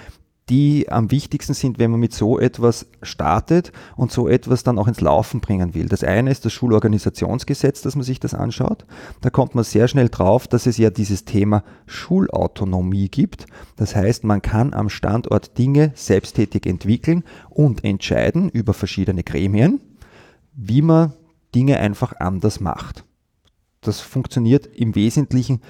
die 0.50 0.90
am 0.90 1.10
wichtigsten 1.10 1.54
sind, 1.54 1.80
wenn 1.80 1.92
man 1.92 2.00
mit 2.00 2.14
so 2.14 2.38
etwas 2.38 2.86
startet 3.02 3.72
und 3.96 4.12
so 4.12 4.28
etwas 4.28 4.64
dann 4.64 4.78
auch 4.78 4.88
ins 4.88 5.00
Laufen 5.00 5.40
bringen 5.40 5.74
will. 5.74 5.88
Das 5.88 6.04
eine 6.04 6.32
ist 6.32 6.44
das 6.44 6.52
Schulorganisationsgesetz, 6.52 7.82
dass 7.82 7.96
man 7.96 8.04
sich 8.04 8.20
das 8.20 8.34
anschaut. 8.34 8.86
Da 9.22 9.30
kommt 9.30 9.56
man 9.56 9.64
sehr 9.64 9.88
schnell 9.88 10.10
drauf, 10.10 10.48
dass 10.48 10.66
es 10.66 10.78
ja 10.78 10.90
dieses 10.90 11.24
Thema 11.24 11.64
Schulautonomie 11.86 13.08
gibt. 13.08 13.46
Das 13.78 13.96
heißt, 13.96 14.26
man 14.26 14.42
kann 14.42 14.74
am 14.74 14.90
Standort 14.90 15.58
Dinge 15.58 15.92
selbsttätig 15.96 16.66
entwickeln 16.66 17.24
und 17.50 17.84
entscheiden 17.86 18.50
über 18.50 18.74
verschiedene 18.74 19.24
Gremien, 19.24 19.80
wie 20.54 20.82
man 20.82 21.14
Dinge 21.56 21.80
einfach 21.80 22.14
anders 22.20 22.60
macht. 22.60 23.06
Das 23.84 24.00
funktioniert 24.00 24.66
im 24.66 24.96
Wesentlichen 24.96 25.62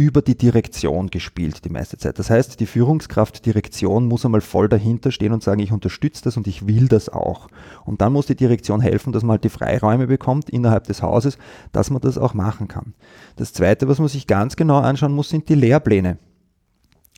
über 0.00 0.22
die 0.22 0.34
Direktion 0.34 1.10
gespielt 1.10 1.62
die 1.66 1.68
meiste 1.68 1.98
Zeit. 1.98 2.18
Das 2.18 2.30
heißt, 2.30 2.58
die 2.58 2.64
Führungskraft 2.64 3.44
Direktion 3.44 4.06
muss 4.06 4.24
einmal 4.24 4.40
voll 4.40 4.66
dahinter 4.66 5.10
stehen 5.10 5.34
und 5.34 5.42
sagen, 5.42 5.60
ich 5.60 5.72
unterstütze 5.72 6.24
das 6.24 6.38
und 6.38 6.46
ich 6.46 6.66
will 6.66 6.88
das 6.88 7.10
auch. 7.10 7.48
Und 7.84 8.00
dann 8.00 8.14
muss 8.14 8.24
die 8.24 8.34
Direktion 8.34 8.80
helfen, 8.80 9.12
dass 9.12 9.22
man 9.22 9.32
halt 9.32 9.44
die 9.44 9.50
Freiräume 9.50 10.06
bekommt 10.06 10.48
innerhalb 10.48 10.84
des 10.84 11.02
Hauses, 11.02 11.36
dass 11.72 11.90
man 11.90 12.00
das 12.00 12.16
auch 12.16 12.32
machen 12.32 12.66
kann. 12.66 12.94
Das 13.36 13.52
Zweite, 13.52 13.88
was 13.88 13.98
man 13.98 14.08
sich 14.08 14.26
ganz 14.26 14.56
genau 14.56 14.78
anschauen 14.78 15.12
muss, 15.12 15.28
sind 15.28 15.50
die 15.50 15.54
Lehrpläne. 15.54 16.16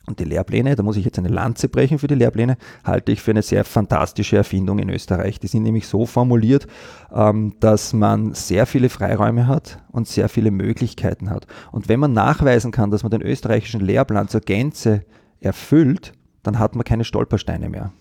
Und 0.07 0.19
die 0.19 0.25
Lehrpläne, 0.25 0.75
da 0.75 0.83
muss 0.83 0.97
ich 0.97 1.05
jetzt 1.05 1.19
eine 1.19 1.29
Lanze 1.29 1.69
brechen 1.69 1.99
für 1.99 2.09
die 2.09 2.17
Lehrpläne, 2.17 2.57
halte 2.83 3.13
ich 3.13 3.23
für 3.23 3.31
eine 3.31 3.43
sehr 3.43 3.65
fantastische 3.65 4.37
Erfindung 4.37 4.81
in 4.81 4.91
Österreich. 4.91 5.39
Die 5.39 5.47
sind 5.47 5.63
nämlich 5.63 5.87
so 5.87 6.07
formuliert, 6.07 6.67
ähm, 7.13 7.55
dass 7.61 7.93
man 7.93 8.35
sehr 8.35 8.67
viele 8.67 8.89
Freiräume 8.89 9.47
hat 9.47 9.79
und 9.93 10.09
sehr 10.09 10.29
viele 10.29 10.51
Möglichkeiten 10.51 11.31
hat. 11.31 11.47
Und 11.71 11.89
wenn 11.89 12.01
man 12.01 12.13
nachweisen 12.13 12.73
kann, 12.73 12.91
dass 12.91 13.05
man 13.05 13.11
den 13.11 13.23
österreichischen 13.23 13.81
Lehrplan 13.81 14.29
zur 14.29 14.41
Gänze 14.41 15.05
erfüllt, 15.41 16.13
dann 16.43 16.59
hat 16.59 16.75
man 16.75 16.85
keine 16.85 17.05
Stolpersteine 17.05 17.69
mehr. 17.69 17.93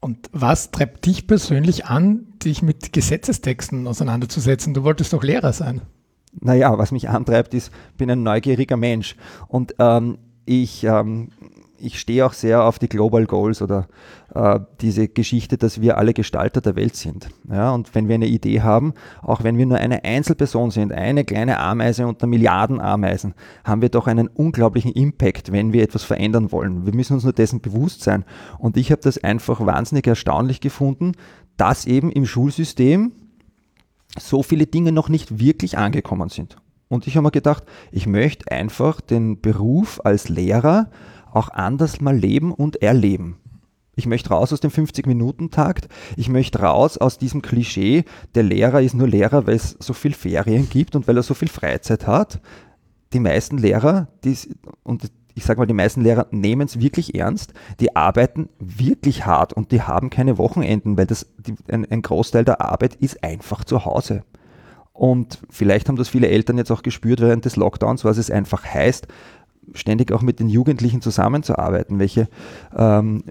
Und 0.00 0.28
was 0.32 0.70
treibt 0.70 1.06
dich 1.06 1.26
persönlich 1.26 1.86
an, 1.86 2.26
dich 2.44 2.60
mit 2.60 2.92
Gesetzestexten 2.92 3.86
auseinanderzusetzen? 3.86 4.74
Du 4.74 4.84
wolltest 4.84 5.14
doch 5.14 5.22
Lehrer 5.22 5.54
sein. 5.54 5.80
Naja, 6.40 6.76
was 6.76 6.92
mich 6.92 7.08
antreibt, 7.08 7.54
ist, 7.54 7.72
ich 7.92 7.96
bin 7.96 8.10
ein 8.10 8.22
neugieriger 8.22 8.76
Mensch. 8.76 9.16
Und 9.48 9.74
ähm, 9.78 10.18
ich, 10.46 10.84
ähm, 10.84 11.28
ich 11.78 11.98
stehe 11.98 12.24
auch 12.24 12.32
sehr 12.32 12.64
auf 12.64 12.78
die 12.78 12.88
Global 12.88 13.26
Goals 13.26 13.62
oder 13.62 13.88
äh, 14.34 14.60
diese 14.80 15.08
Geschichte, 15.08 15.58
dass 15.58 15.80
wir 15.80 15.98
alle 15.98 16.14
Gestalter 16.14 16.60
der 16.60 16.76
Welt 16.76 16.96
sind. 16.96 17.28
Ja, 17.50 17.72
und 17.72 17.94
wenn 17.94 18.08
wir 18.08 18.14
eine 18.14 18.26
Idee 18.26 18.62
haben, 18.62 18.94
auch 19.22 19.44
wenn 19.44 19.58
wir 19.58 19.66
nur 19.66 19.78
eine 19.78 20.04
Einzelperson 20.04 20.70
sind, 20.70 20.92
eine 20.92 21.24
kleine 21.24 21.58
Ameise 21.58 22.06
unter 22.06 22.26
Milliarden 22.26 22.80
Ameisen, 22.80 23.34
haben 23.64 23.82
wir 23.82 23.88
doch 23.88 24.06
einen 24.06 24.28
unglaublichen 24.28 24.92
Impact, 24.92 25.52
wenn 25.52 25.72
wir 25.72 25.82
etwas 25.82 26.04
verändern 26.04 26.52
wollen. 26.52 26.86
Wir 26.86 26.94
müssen 26.94 27.14
uns 27.14 27.24
nur 27.24 27.32
dessen 27.32 27.60
bewusst 27.60 28.02
sein. 28.02 28.24
Und 28.58 28.76
ich 28.76 28.90
habe 28.90 29.02
das 29.02 29.22
einfach 29.22 29.64
wahnsinnig 29.64 30.06
erstaunlich 30.06 30.60
gefunden, 30.60 31.12
dass 31.56 31.86
eben 31.86 32.10
im 32.10 32.26
Schulsystem 32.26 33.12
so 34.18 34.42
viele 34.42 34.66
Dinge 34.66 34.92
noch 34.92 35.08
nicht 35.08 35.38
wirklich 35.38 35.76
angekommen 35.78 36.28
sind. 36.28 36.56
Und 36.88 37.06
ich 37.06 37.16
habe 37.16 37.24
mir 37.24 37.30
gedacht, 37.30 37.64
ich 37.92 38.06
möchte 38.06 38.50
einfach 38.50 39.00
den 39.00 39.40
Beruf 39.40 40.00
als 40.04 40.28
Lehrer 40.28 40.90
auch 41.32 41.48
anders 41.48 42.00
mal 42.00 42.16
leben 42.16 42.52
und 42.52 42.82
erleben. 42.82 43.38
Ich 43.96 44.06
möchte 44.06 44.30
raus 44.30 44.52
aus 44.52 44.60
dem 44.60 44.70
50-Minuten-Takt. 44.70 45.88
Ich 46.16 46.28
möchte 46.28 46.60
raus 46.60 46.98
aus 46.98 47.18
diesem 47.18 47.42
Klischee, 47.42 48.04
der 48.34 48.42
Lehrer 48.42 48.82
ist 48.82 48.94
nur 48.94 49.08
Lehrer, 49.08 49.46
weil 49.46 49.54
es 49.54 49.76
so 49.78 49.92
viel 49.92 50.14
Ferien 50.14 50.68
gibt 50.68 50.96
und 50.96 51.06
weil 51.06 51.16
er 51.16 51.22
so 51.22 51.34
viel 51.34 51.48
Freizeit 51.48 52.06
hat. 52.06 52.40
Die 53.12 53.20
meisten 53.20 53.58
Lehrer, 53.58 54.08
die, 54.24 54.36
und 54.82 55.10
ich 55.34 55.44
sage 55.44 55.60
mal, 55.60 55.66
die 55.66 55.74
meisten 55.74 56.00
Lehrer 56.00 56.26
nehmen 56.30 56.66
es 56.66 56.80
wirklich 56.80 57.14
ernst, 57.14 57.54
die 57.80 57.94
arbeiten 57.94 58.48
wirklich 58.58 59.26
hart 59.26 59.52
und 59.52 59.72
die 59.72 59.82
haben 59.82 60.10
keine 60.10 60.38
Wochenenden, 60.38 60.96
weil 60.96 61.06
das, 61.06 61.26
die, 61.38 61.54
ein, 61.68 61.84
ein 61.90 62.02
Großteil 62.02 62.44
der 62.44 62.60
Arbeit 62.60 62.96
ist 62.96 63.22
einfach 63.22 63.64
zu 63.64 63.84
Hause. 63.84 64.24
Und 64.94 65.40
vielleicht 65.50 65.88
haben 65.88 65.96
das 65.96 66.08
viele 66.08 66.28
Eltern 66.28 66.56
jetzt 66.56 66.70
auch 66.70 66.82
gespürt 66.82 67.20
während 67.20 67.44
des 67.44 67.56
Lockdowns, 67.56 68.04
was 68.04 68.16
es 68.16 68.30
einfach 68.30 68.64
heißt, 68.64 69.08
ständig 69.74 70.12
auch 70.12 70.22
mit 70.22 70.38
den 70.38 70.48
Jugendlichen 70.48 71.02
zusammenzuarbeiten, 71.02 71.98
welche 71.98 72.28
ähm, 72.76 73.24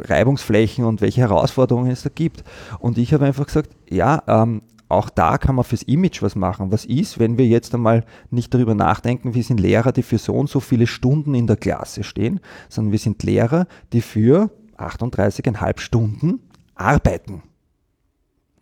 Reibungsflächen 0.00 0.84
und 0.84 1.00
welche 1.00 1.20
Herausforderungen 1.20 1.90
es 1.90 2.02
da 2.02 2.10
gibt. 2.12 2.42
Und 2.80 2.98
ich 2.98 3.14
habe 3.14 3.26
einfach 3.26 3.46
gesagt, 3.46 3.70
ja, 3.88 4.22
ähm, 4.26 4.62
auch 4.88 5.08
da 5.08 5.38
kann 5.38 5.54
man 5.54 5.64
fürs 5.64 5.82
Image 5.84 6.20
was 6.20 6.34
machen. 6.34 6.72
Was 6.72 6.84
ist, 6.84 7.18
wenn 7.18 7.38
wir 7.38 7.46
jetzt 7.46 7.74
einmal 7.74 8.04
nicht 8.30 8.52
darüber 8.52 8.74
nachdenken, 8.74 9.34
wir 9.34 9.42
sind 9.44 9.60
Lehrer, 9.60 9.92
die 9.92 10.02
für 10.02 10.18
so 10.18 10.34
und 10.34 10.50
so 10.50 10.58
viele 10.58 10.86
Stunden 10.86 11.34
in 11.34 11.46
der 11.46 11.56
Klasse 11.56 12.02
stehen, 12.02 12.40
sondern 12.68 12.92
wir 12.92 12.98
sind 12.98 13.22
Lehrer, 13.22 13.66
die 13.92 14.00
für 14.00 14.50
38,5 14.78 15.78
Stunden 15.78 16.40
arbeiten. 16.74 17.42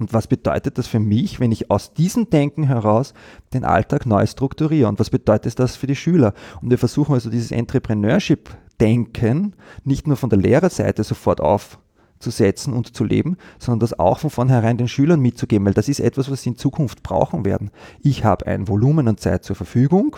Und 0.02 0.12
was 0.12 0.26
bedeutet 0.26 0.76
das 0.78 0.88
für 0.88 0.98
mich, 0.98 1.38
wenn 1.38 1.52
ich 1.52 1.70
aus 1.70 1.94
diesem 1.94 2.28
Denken 2.28 2.64
heraus 2.64 3.14
den 3.54 3.62
Alltag 3.62 4.04
neu 4.04 4.26
strukturiere? 4.26 4.88
Und 4.88 4.98
was 4.98 5.10
bedeutet 5.10 5.60
das 5.60 5.76
für 5.76 5.86
die 5.86 5.94
Schüler? 5.94 6.34
Und 6.60 6.70
wir 6.70 6.78
versuchen 6.78 7.14
also 7.14 7.30
dieses 7.30 7.52
Entrepreneurship-Denken 7.52 9.54
nicht 9.84 10.08
nur 10.08 10.16
von 10.16 10.28
der 10.28 10.40
Lehrerseite 10.40 11.04
sofort 11.04 11.40
aufzusetzen 11.40 12.72
und 12.72 12.96
zu 12.96 13.04
leben, 13.04 13.36
sondern 13.60 13.78
das 13.78 13.96
auch 13.96 14.18
von 14.18 14.30
vornherein 14.30 14.76
den 14.76 14.88
Schülern 14.88 15.20
mitzugeben, 15.20 15.66
weil 15.66 15.74
das 15.74 15.88
ist 15.88 16.00
etwas, 16.00 16.28
was 16.32 16.42
sie 16.42 16.50
in 16.50 16.56
Zukunft 16.56 17.04
brauchen 17.04 17.44
werden. 17.44 17.70
Ich 18.00 18.24
habe 18.24 18.48
ein 18.48 18.66
Volumen 18.66 19.06
an 19.06 19.18
Zeit 19.18 19.44
zur 19.44 19.54
Verfügung, 19.54 20.16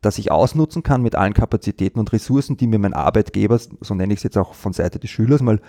das 0.00 0.18
ich 0.18 0.30
ausnutzen 0.30 0.82
kann 0.82 1.02
mit 1.02 1.16
allen 1.16 1.34
Kapazitäten 1.34 1.98
und 1.98 2.12
Ressourcen, 2.12 2.56
die 2.56 2.66
mir 2.66 2.78
mein 2.78 2.94
Arbeitgeber, 2.94 3.58
so 3.58 3.94
nenne 3.94 4.12
ich 4.12 4.20
es 4.20 4.22
jetzt 4.22 4.38
auch 4.38 4.54
von 4.54 4.72
Seite 4.72 4.98
des 4.98 5.10
Schülers 5.10 5.42
mal, 5.42 5.60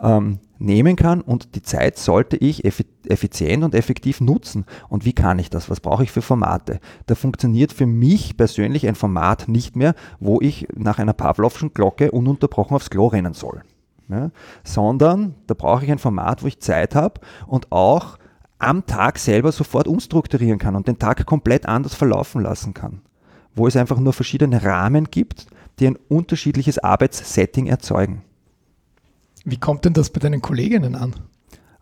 ähm, 0.00 0.38
nehmen 0.58 0.94
kann 0.94 1.20
und 1.20 1.56
die 1.56 1.62
Zeit 1.62 1.98
sollte 1.98 2.36
ich 2.36 2.64
effizient 2.64 3.64
und 3.64 3.74
effektiv 3.74 4.20
nutzen. 4.20 4.64
Und 4.88 5.04
wie 5.04 5.12
kann 5.12 5.40
ich 5.40 5.50
das? 5.50 5.68
Was 5.68 5.80
brauche 5.80 6.04
ich 6.04 6.12
für 6.12 6.22
Formate? 6.22 6.78
Da 7.06 7.16
funktioniert 7.16 7.72
für 7.72 7.86
mich 7.86 8.36
persönlich 8.36 8.86
ein 8.86 8.94
Format 8.94 9.48
nicht 9.48 9.74
mehr, 9.74 9.94
wo 10.20 10.40
ich 10.40 10.68
nach 10.76 11.00
einer 11.00 11.12
Pavlovschen 11.12 11.74
Glocke 11.74 12.12
ununterbrochen 12.12 12.76
aufs 12.76 12.90
Klo 12.90 13.08
rennen 13.08 13.34
soll. 13.34 13.62
Ja? 14.08 14.30
Sondern 14.62 15.34
da 15.48 15.54
brauche 15.54 15.84
ich 15.84 15.90
ein 15.90 15.98
Format, 15.98 16.44
wo 16.44 16.46
ich 16.46 16.60
Zeit 16.60 16.94
habe 16.94 17.20
und 17.48 17.72
auch 17.72 18.18
am 18.60 18.86
Tag 18.86 19.18
selber 19.18 19.50
sofort 19.50 19.88
umstrukturieren 19.88 20.60
kann 20.60 20.76
und 20.76 20.86
den 20.86 21.00
Tag 21.00 21.26
komplett 21.26 21.66
anders 21.66 21.96
verlaufen 21.96 22.40
lassen 22.40 22.74
kann 22.74 23.02
wo 23.54 23.66
es 23.66 23.76
einfach 23.76 23.98
nur 23.98 24.12
verschiedene 24.12 24.62
Rahmen 24.62 25.10
gibt, 25.10 25.46
die 25.78 25.86
ein 25.86 25.98
unterschiedliches 26.08 26.78
Arbeitssetting 26.78 27.66
erzeugen. 27.66 28.22
Wie 29.44 29.58
kommt 29.58 29.84
denn 29.84 29.92
das 29.92 30.10
bei 30.10 30.20
deinen 30.20 30.40
Kolleginnen 30.42 30.94
an? 30.94 31.14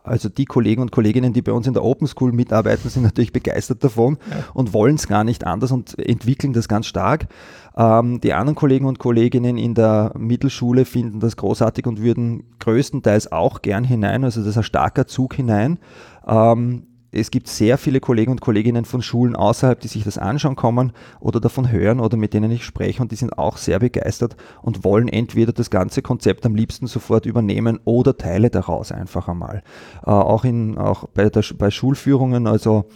Also 0.03 0.31
die 0.31 0.47
Kollegen 0.47 0.81
und 0.81 0.93
Kolleginnen, 0.93 1.35
die 1.35 1.43
bei 1.43 1.53
uns 1.53 1.66
in 1.66 1.75
der 1.75 1.85
Open 1.85 2.07
School 2.07 2.33
mitarbeiten, 2.33 2.89
sind 2.89 3.03
natürlich 3.03 3.33
begeistert 3.33 3.85
davon 3.85 4.16
ja. 4.31 4.45
und 4.55 4.73
wollen 4.73 4.95
es 4.95 5.07
gar 5.07 5.25
nicht 5.25 5.47
anders 5.47 5.73
und 5.73 5.99
entwickeln 5.99 6.55
das 6.55 6.68
ganz 6.68 6.87
stark. 6.87 7.29
Ähm, 7.77 8.21
die 8.21 8.33
anderen 8.33 8.55
Kollegen 8.55 8.87
und 8.87 8.99
Kolleginnen 8.99 9.59
in 9.59 9.75
der 9.75 10.12
Mittelschule 10.16 10.87
finden 10.87 11.21
das 11.21 11.37
großartig 11.37 11.87
und 11.87 12.01
würden 12.01 12.45
größtenteils 12.61 13.31
auch 13.31 13.61
gern 13.61 13.85
hinein. 13.85 14.25
Also 14.25 14.41
das 14.41 14.51
ist 14.51 14.57
ein 14.57 14.62
starker 14.62 15.07
Zug 15.07 15.35
hinein. 15.35 15.79
Ähm, 16.27 16.85
es 17.12 17.30
gibt 17.30 17.48
sehr 17.48 17.78
viele 17.78 18.00
Kollegen 18.00 18.30
und 18.30 18.40
Kolleginnen 18.40 18.84
von 18.84 19.02
Schulen 19.02 19.34
außerhalb, 19.34 19.80
die 19.80 19.88
sich 19.88 20.04
das 20.04 20.18
anschauen 20.18 20.56
kommen 20.56 20.92
oder 21.18 21.40
davon 21.40 21.70
hören 21.70 22.00
oder 22.00 22.16
mit 22.16 22.34
denen 22.34 22.50
ich 22.50 22.64
spreche 22.64 23.02
und 23.02 23.11
die 23.11 23.16
sind 23.16 23.36
auch 23.38 23.56
sehr 23.56 23.80
begeistert 23.80 24.36
und 24.62 24.84
wollen 24.84 25.08
entweder 25.08 25.52
das 25.52 25.70
ganze 25.70 26.02
Konzept 26.02 26.46
am 26.46 26.54
liebsten 26.54 26.86
sofort 26.86 27.26
übernehmen 27.26 27.80
oder 27.84 28.16
Teile 28.16 28.50
daraus 28.50 28.92
einfach 28.92 29.28
einmal. 29.28 29.62
Äh, 30.06 30.11
auch, 30.11 30.44
in, 30.44 30.78
auch 30.78 31.08
bei, 31.08 31.28
der, 31.28 31.44
bei 31.58 31.70
Schulführungen, 31.70 32.46
also 32.46 32.86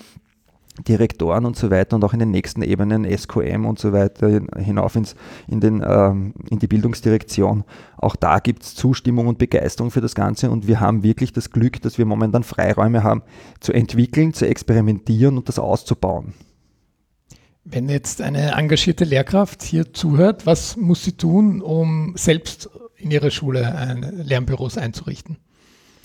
Direktoren 0.83 1.45
und 1.47 1.57
so 1.57 1.71
weiter 1.71 1.95
und 1.95 2.05
auch 2.05 2.13
in 2.13 2.19
den 2.19 2.33
nächsten 2.33 2.63
Ebenen 2.63 3.07
SQM 3.07 3.65
und 3.65 3.79
so 3.79 3.93
weiter 3.93 4.41
hinauf 4.57 4.97
ins, 4.97 5.15
in, 5.47 5.61
den, 5.61 5.85
ähm, 5.87 6.35
in 6.51 6.59
die 6.59 6.67
Bildungsdirektion. 6.67 7.65
Auch 7.97 8.17
da 8.17 8.41
gibt 8.41 8.65
es 8.65 8.75
Zustimmung 8.75 9.29
und 9.29 9.39
Begeisterung 9.39 9.93
für 9.93 10.01
das 10.01 10.15
Ganze 10.15 10.51
und 10.51 10.67
wir 10.67 10.81
haben 10.81 11.05
wirklich 11.05 11.33
das 11.33 11.51
Glück, 11.51 11.81
dass 11.83 11.97
wir 11.97 12.07
momentan 12.07 12.43
Freiräume 12.43 13.05
haben, 13.05 13.23
zu 13.61 13.73
entwickeln, 13.73 14.35
zu 14.35 14.47
experimentieren 14.47 15.37
und 15.37 15.49
das 15.49 15.61
auszubauen. 15.61 16.35
Wenn 17.65 17.89
jetzt 17.89 18.21
eine 18.21 18.53
engagierte 18.53 19.05
Lehrkraft 19.05 19.63
hier 19.63 19.93
zuhört, 19.95 20.45
was 20.45 20.77
muss 20.77 21.05
sie 21.05 21.13
tun, 21.13 21.63
um 21.63 22.15
selbst 22.17 22.69
in 22.97 23.11
ihrer 23.11 23.31
Schule 23.31 23.75
ein 23.75 24.03
Lernbüros 24.03 24.77
einzurichten? 24.77 25.39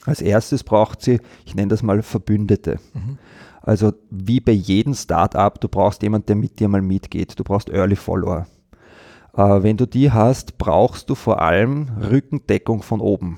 Als 0.06 0.22
erstes 0.22 0.64
braucht 0.64 1.02
sie, 1.02 1.20
ich 1.46 1.56
nenne 1.56 1.68
das 1.68 1.84
mal 1.84 2.02
Verbündete. 2.02 2.80
Mhm. 2.94 3.18
Also 3.70 3.94
wie 4.10 4.40
bei 4.40 4.54
jedem 4.54 4.96
Startup, 4.96 5.62
du 5.62 5.68
brauchst 5.68 6.02
jemanden, 6.02 6.26
der 6.26 6.36
mit 6.38 6.60
dir 6.60 6.68
mal 6.68 6.82
mitgeht. 6.82 7.40
Du 7.40 7.44
brauchst 7.44 7.70
Early 7.70 7.96
Follower. 7.96 8.48
Äh, 9.38 9.62
wenn 9.62 9.78
du 9.78 9.86
die 9.86 10.12
hast, 10.12 10.58
brauchst 10.58 11.08
du 11.08 11.14
vor 11.14 11.40
allem 11.40 11.88
Rückendeckung 12.02 12.82
von 12.82 13.00
oben. 13.00 13.38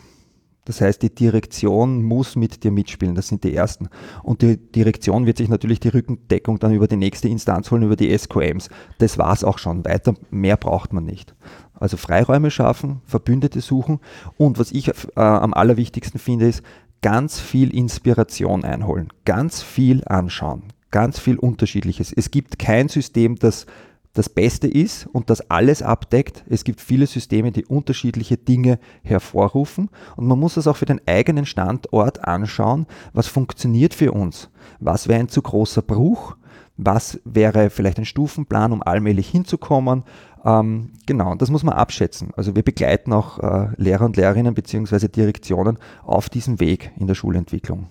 Das 0.63 0.79
heißt, 0.79 1.01
die 1.01 1.13
Direktion 1.13 2.01
muss 2.01 2.37
mit 2.37 2.63
dir 2.63 2.71
mitspielen. 2.71 3.13
Das 3.13 3.27
sind 3.27 3.43
die 3.43 3.53
ersten. 3.53 3.89
Und 4.23 4.41
die 4.41 4.55
Direktion 4.55 5.25
wird 5.25 5.35
sich 5.35 5.49
natürlich 5.49 5.81
die 5.81 5.89
Rückendeckung 5.89 6.59
dann 6.59 6.71
über 6.71 6.87
die 6.87 6.95
nächste 6.95 7.27
Instanz 7.27 7.69
holen, 7.69 7.83
über 7.83 7.97
die 7.97 8.17
SQMs. 8.17 8.69
Das 8.99 9.17
war 9.17 9.33
es 9.33 9.43
auch 9.43 9.57
schon. 9.57 9.83
Weiter 9.83 10.13
mehr 10.29 10.55
braucht 10.55 10.93
man 10.93 11.03
nicht. 11.03 11.35
Also 11.73 11.97
Freiräume 11.97 12.51
schaffen, 12.51 13.01
Verbündete 13.05 13.59
suchen 13.59 13.99
und 14.37 14.59
was 14.59 14.71
ich 14.71 14.87
äh, 14.87 14.93
am 15.15 15.53
allerwichtigsten 15.53 16.21
finde, 16.21 16.47
ist 16.47 16.63
ganz 17.01 17.39
viel 17.39 17.75
Inspiration 17.75 18.63
einholen, 18.63 19.09
ganz 19.25 19.61
viel 19.61 20.03
anschauen, 20.05 20.63
ganz 20.91 21.19
viel 21.19 21.37
Unterschiedliches. 21.37 22.13
Es 22.13 22.31
gibt 22.31 22.59
kein 22.59 22.89
System, 22.89 23.37
das 23.37 23.65
das 24.13 24.27
Beste 24.27 24.67
ist 24.67 25.07
und 25.07 25.29
das 25.29 25.49
alles 25.49 25.81
abdeckt. 25.81 26.43
Es 26.49 26.63
gibt 26.63 26.81
viele 26.81 27.07
Systeme, 27.07 27.51
die 27.51 27.65
unterschiedliche 27.65 28.37
Dinge 28.37 28.79
hervorrufen 29.03 29.89
und 30.17 30.27
man 30.27 30.39
muss 30.39 30.55
das 30.55 30.67
auch 30.67 30.77
für 30.77 30.85
den 30.85 31.01
eigenen 31.07 31.45
Standort 31.45 32.25
anschauen, 32.25 32.87
was 33.13 33.27
funktioniert 33.27 33.93
für 33.93 34.11
uns. 34.11 34.49
Was 34.79 35.07
wäre 35.07 35.19
ein 35.19 35.29
zu 35.29 35.41
großer 35.41 35.81
Bruch? 35.81 36.35
Was 36.77 37.19
wäre 37.25 37.69
vielleicht 37.69 37.99
ein 37.99 38.05
Stufenplan, 38.05 38.71
um 38.71 38.81
allmählich 38.81 39.29
hinzukommen? 39.29 40.03
Ähm, 40.43 40.91
genau, 41.05 41.35
das 41.35 41.49
muss 41.49 41.63
man 41.63 41.75
abschätzen. 41.75 42.31
Also 42.35 42.55
wir 42.55 42.63
begleiten 42.63 43.13
auch 43.13 43.39
äh, 43.39 43.67
Lehrer 43.77 44.05
und 44.05 44.17
Lehrerinnen 44.17 44.53
bzw. 44.53 45.07
Direktionen 45.07 45.77
auf 46.03 46.29
diesem 46.29 46.59
Weg 46.59 46.91
in 46.97 47.07
der 47.07 47.15
Schulentwicklung. 47.15 47.87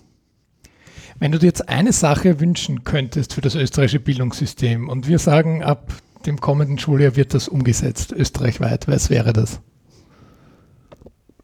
Wenn 1.19 1.31
du 1.31 1.37
dir 1.37 1.47
jetzt 1.47 1.69
eine 1.69 1.93
Sache 1.93 2.39
wünschen 2.39 2.83
könntest 2.83 3.33
für 3.33 3.41
das 3.41 3.55
österreichische 3.55 3.99
Bildungssystem 3.99 4.89
und 4.89 5.07
wir 5.07 5.19
sagen, 5.19 5.63
ab 5.63 5.93
dem 6.25 6.41
kommenden 6.41 6.79
Schuljahr 6.79 7.15
wird 7.15 7.33
das 7.33 7.47
umgesetzt, 7.47 8.11
österreichweit. 8.11 8.87
Was 8.87 9.09
wäre 9.09 9.33
das? 9.33 9.61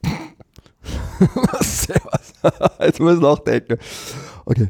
was? 1.20 1.88
Jetzt 2.80 3.00
muss 3.00 3.16
ich 3.16 3.22
nachdenken. 3.22 3.78
Okay. 4.46 4.70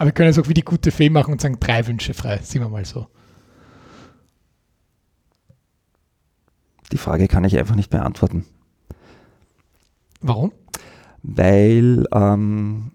Aber 0.00 0.06
wir 0.06 0.12
können 0.12 0.30
es 0.30 0.38
auch 0.38 0.48
wie 0.48 0.54
die 0.54 0.64
gute 0.64 0.92
Fee 0.92 1.10
machen 1.10 1.30
und 1.30 1.42
sagen, 1.42 1.60
drei 1.60 1.86
Wünsche 1.86 2.14
frei, 2.14 2.38
sind 2.38 2.62
wir 2.62 2.70
mal 2.70 2.86
so. 2.86 3.08
Die 6.90 6.96
Frage 6.96 7.28
kann 7.28 7.44
ich 7.44 7.58
einfach 7.58 7.74
nicht 7.76 7.90
beantworten. 7.90 8.46
Warum? 10.22 10.52
Weil 11.22 12.06
ähm, 12.14 12.92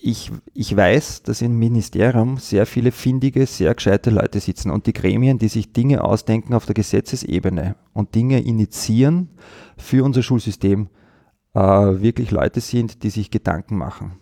ich, 0.00 0.32
ich 0.54 0.74
weiß, 0.74 1.22
dass 1.24 1.42
im 1.42 1.58
Ministerium 1.58 2.38
sehr 2.38 2.64
viele 2.64 2.92
findige, 2.92 3.44
sehr 3.44 3.74
gescheite 3.74 4.08
Leute 4.08 4.40
sitzen 4.40 4.70
und 4.70 4.86
die 4.86 4.94
Gremien, 4.94 5.36
die 5.36 5.48
sich 5.48 5.74
Dinge 5.74 6.02
ausdenken 6.02 6.54
auf 6.54 6.64
der 6.64 6.74
Gesetzesebene 6.74 7.76
und 7.92 8.14
Dinge 8.14 8.40
initiieren 8.40 9.28
für 9.76 10.02
unser 10.02 10.22
Schulsystem, 10.22 10.88
äh, 11.52 11.60
wirklich 11.60 12.30
Leute 12.30 12.62
sind, 12.62 13.02
die 13.02 13.10
sich 13.10 13.30
Gedanken 13.30 13.76
machen. 13.76 14.12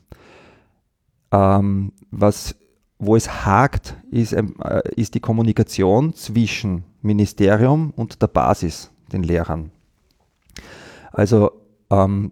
Ähm, 1.34 1.92
was, 2.12 2.54
wo 3.00 3.16
es 3.16 3.44
hakt, 3.44 3.96
ist, 4.10 4.32
äh, 4.32 4.44
ist 4.94 5.14
die 5.14 5.20
Kommunikation 5.20 6.14
zwischen 6.14 6.84
Ministerium 7.02 7.92
und 7.96 8.22
der 8.22 8.28
Basis, 8.28 8.92
den 9.12 9.24
Lehrern. 9.24 9.72
Also 11.10 11.50
ähm, 11.90 12.30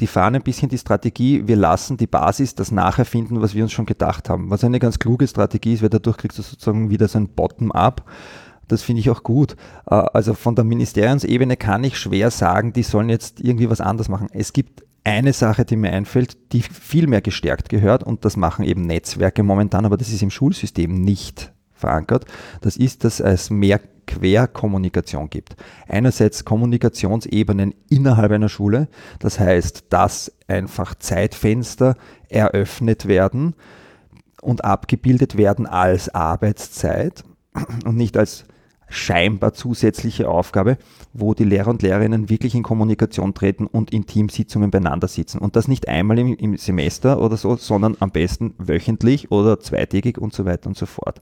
die 0.00 0.06
fahren 0.06 0.34
ein 0.34 0.42
bisschen 0.42 0.70
die 0.70 0.78
Strategie, 0.78 1.46
wir 1.46 1.56
lassen 1.56 1.98
die 1.98 2.06
Basis 2.06 2.54
das 2.54 2.70
nacherfinden, 2.70 3.42
was 3.42 3.54
wir 3.54 3.64
uns 3.64 3.72
schon 3.72 3.86
gedacht 3.86 4.30
haben. 4.30 4.48
Was 4.48 4.64
eine 4.64 4.78
ganz 4.78 4.98
kluge 4.98 5.26
Strategie 5.26 5.74
ist, 5.74 5.82
weil 5.82 5.90
dadurch 5.90 6.16
kriegst 6.16 6.38
du 6.38 6.42
sozusagen 6.42 6.88
wieder 6.88 7.08
so 7.08 7.18
ein 7.18 7.28
Bottom-up. 7.28 8.04
Das 8.66 8.82
finde 8.82 9.00
ich 9.00 9.10
auch 9.10 9.22
gut. 9.22 9.56
Äh, 9.90 9.94
also 9.94 10.32
von 10.32 10.54
der 10.54 10.64
Ministeriumsebene 10.64 11.58
kann 11.58 11.84
ich 11.84 11.98
schwer 11.98 12.30
sagen, 12.30 12.72
die 12.72 12.82
sollen 12.82 13.10
jetzt 13.10 13.40
irgendwie 13.40 13.68
was 13.68 13.82
anders 13.82 14.08
machen. 14.08 14.28
Es 14.32 14.54
gibt 14.54 14.84
eine 15.08 15.32
Sache, 15.32 15.64
die 15.64 15.76
mir 15.76 15.92
einfällt, 15.92 16.52
die 16.52 16.62
viel 16.62 17.06
mehr 17.06 17.20
gestärkt 17.20 17.68
gehört 17.68 18.02
und 18.02 18.24
das 18.24 18.36
machen 18.36 18.64
eben 18.64 18.82
Netzwerke 18.82 19.42
momentan, 19.42 19.84
aber 19.84 19.96
das 19.96 20.10
ist 20.10 20.22
im 20.22 20.30
Schulsystem 20.30 20.92
nicht 20.92 21.52
verankert. 21.72 22.24
Das 22.60 22.76
ist, 22.76 23.04
dass 23.04 23.20
es 23.20 23.50
mehr 23.50 23.80
Querkommunikation 24.06 25.28
gibt. 25.30 25.56
Einerseits 25.86 26.44
Kommunikationsebenen 26.44 27.74
innerhalb 27.88 28.32
einer 28.32 28.48
Schule, 28.48 28.88
das 29.18 29.38
heißt, 29.38 29.86
dass 29.90 30.32
einfach 30.46 30.94
Zeitfenster 30.94 31.94
eröffnet 32.28 33.06
werden 33.06 33.54
und 34.40 34.64
abgebildet 34.64 35.36
werden 35.36 35.66
als 35.66 36.14
Arbeitszeit 36.14 37.24
und 37.84 37.96
nicht 37.96 38.16
als 38.16 38.44
scheinbar 38.88 39.52
zusätzliche 39.52 40.28
Aufgabe, 40.28 40.78
wo 41.12 41.34
die 41.34 41.44
Lehrer 41.44 41.68
und 41.68 41.82
Lehrerinnen 41.82 42.30
wirklich 42.30 42.54
in 42.54 42.62
Kommunikation 42.62 43.34
treten 43.34 43.66
und 43.66 43.92
in 43.92 44.06
Teamsitzungen 44.06 44.70
beieinander 44.70 45.08
sitzen. 45.08 45.38
Und 45.38 45.56
das 45.56 45.68
nicht 45.68 45.88
einmal 45.88 46.18
im, 46.18 46.34
im 46.34 46.56
Semester 46.56 47.20
oder 47.20 47.36
so, 47.36 47.56
sondern 47.56 47.96
am 48.00 48.10
besten 48.10 48.54
wöchentlich 48.58 49.30
oder 49.30 49.60
zweitägig 49.60 50.18
und 50.18 50.32
so 50.32 50.44
weiter 50.44 50.68
und 50.68 50.76
so 50.76 50.86
fort. 50.86 51.20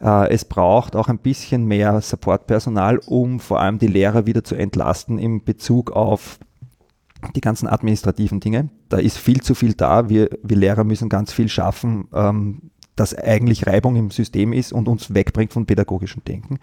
Äh, 0.00 0.30
es 0.30 0.44
braucht 0.44 0.96
auch 0.96 1.08
ein 1.08 1.18
bisschen 1.18 1.64
mehr 1.64 2.00
Supportpersonal, 2.00 2.98
um 3.06 3.40
vor 3.40 3.60
allem 3.60 3.78
die 3.78 3.86
Lehrer 3.86 4.26
wieder 4.26 4.44
zu 4.44 4.54
entlasten 4.54 5.18
in 5.18 5.44
Bezug 5.44 5.92
auf 5.92 6.38
die 7.36 7.40
ganzen 7.40 7.68
administrativen 7.68 8.40
Dinge. 8.40 8.68
Da 8.88 8.98
ist 8.98 9.16
viel 9.16 9.40
zu 9.40 9.54
viel 9.54 9.74
da. 9.74 10.08
Wir, 10.08 10.28
wir 10.42 10.56
Lehrer 10.56 10.84
müssen 10.84 11.08
ganz 11.08 11.32
viel 11.32 11.48
schaffen, 11.48 12.08
ähm, 12.12 12.70
das 12.96 13.14
eigentlich 13.14 13.66
Reibung 13.66 13.96
im 13.96 14.10
System 14.10 14.52
ist 14.52 14.72
und 14.72 14.88
uns 14.88 15.14
wegbringt 15.14 15.52
von 15.52 15.66
pädagogischem 15.66 16.24
Denken. 16.24 16.58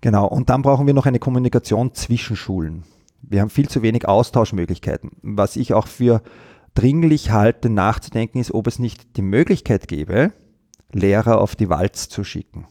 Genau, 0.00 0.26
und 0.26 0.50
dann 0.50 0.62
brauchen 0.62 0.86
wir 0.86 0.94
noch 0.94 1.06
eine 1.06 1.20
Kommunikation 1.20 1.94
zwischen 1.94 2.36
Schulen. 2.36 2.82
Wir 3.22 3.40
haben 3.40 3.50
viel 3.50 3.68
zu 3.68 3.82
wenig 3.82 4.08
Austauschmöglichkeiten. 4.08 5.12
Was 5.22 5.56
ich 5.56 5.74
auch 5.74 5.86
für 5.86 6.22
dringlich 6.74 7.30
halte, 7.30 7.70
nachzudenken, 7.70 8.38
ist, 8.38 8.52
ob 8.52 8.66
es 8.66 8.78
nicht 8.80 9.16
die 9.16 9.22
Möglichkeit 9.22 9.86
gäbe, 9.86 10.32
Lehrer 10.92 11.40
auf 11.40 11.56
die 11.56 11.68
Walz 11.68 12.08
zu 12.08 12.24
schicken. 12.24 12.66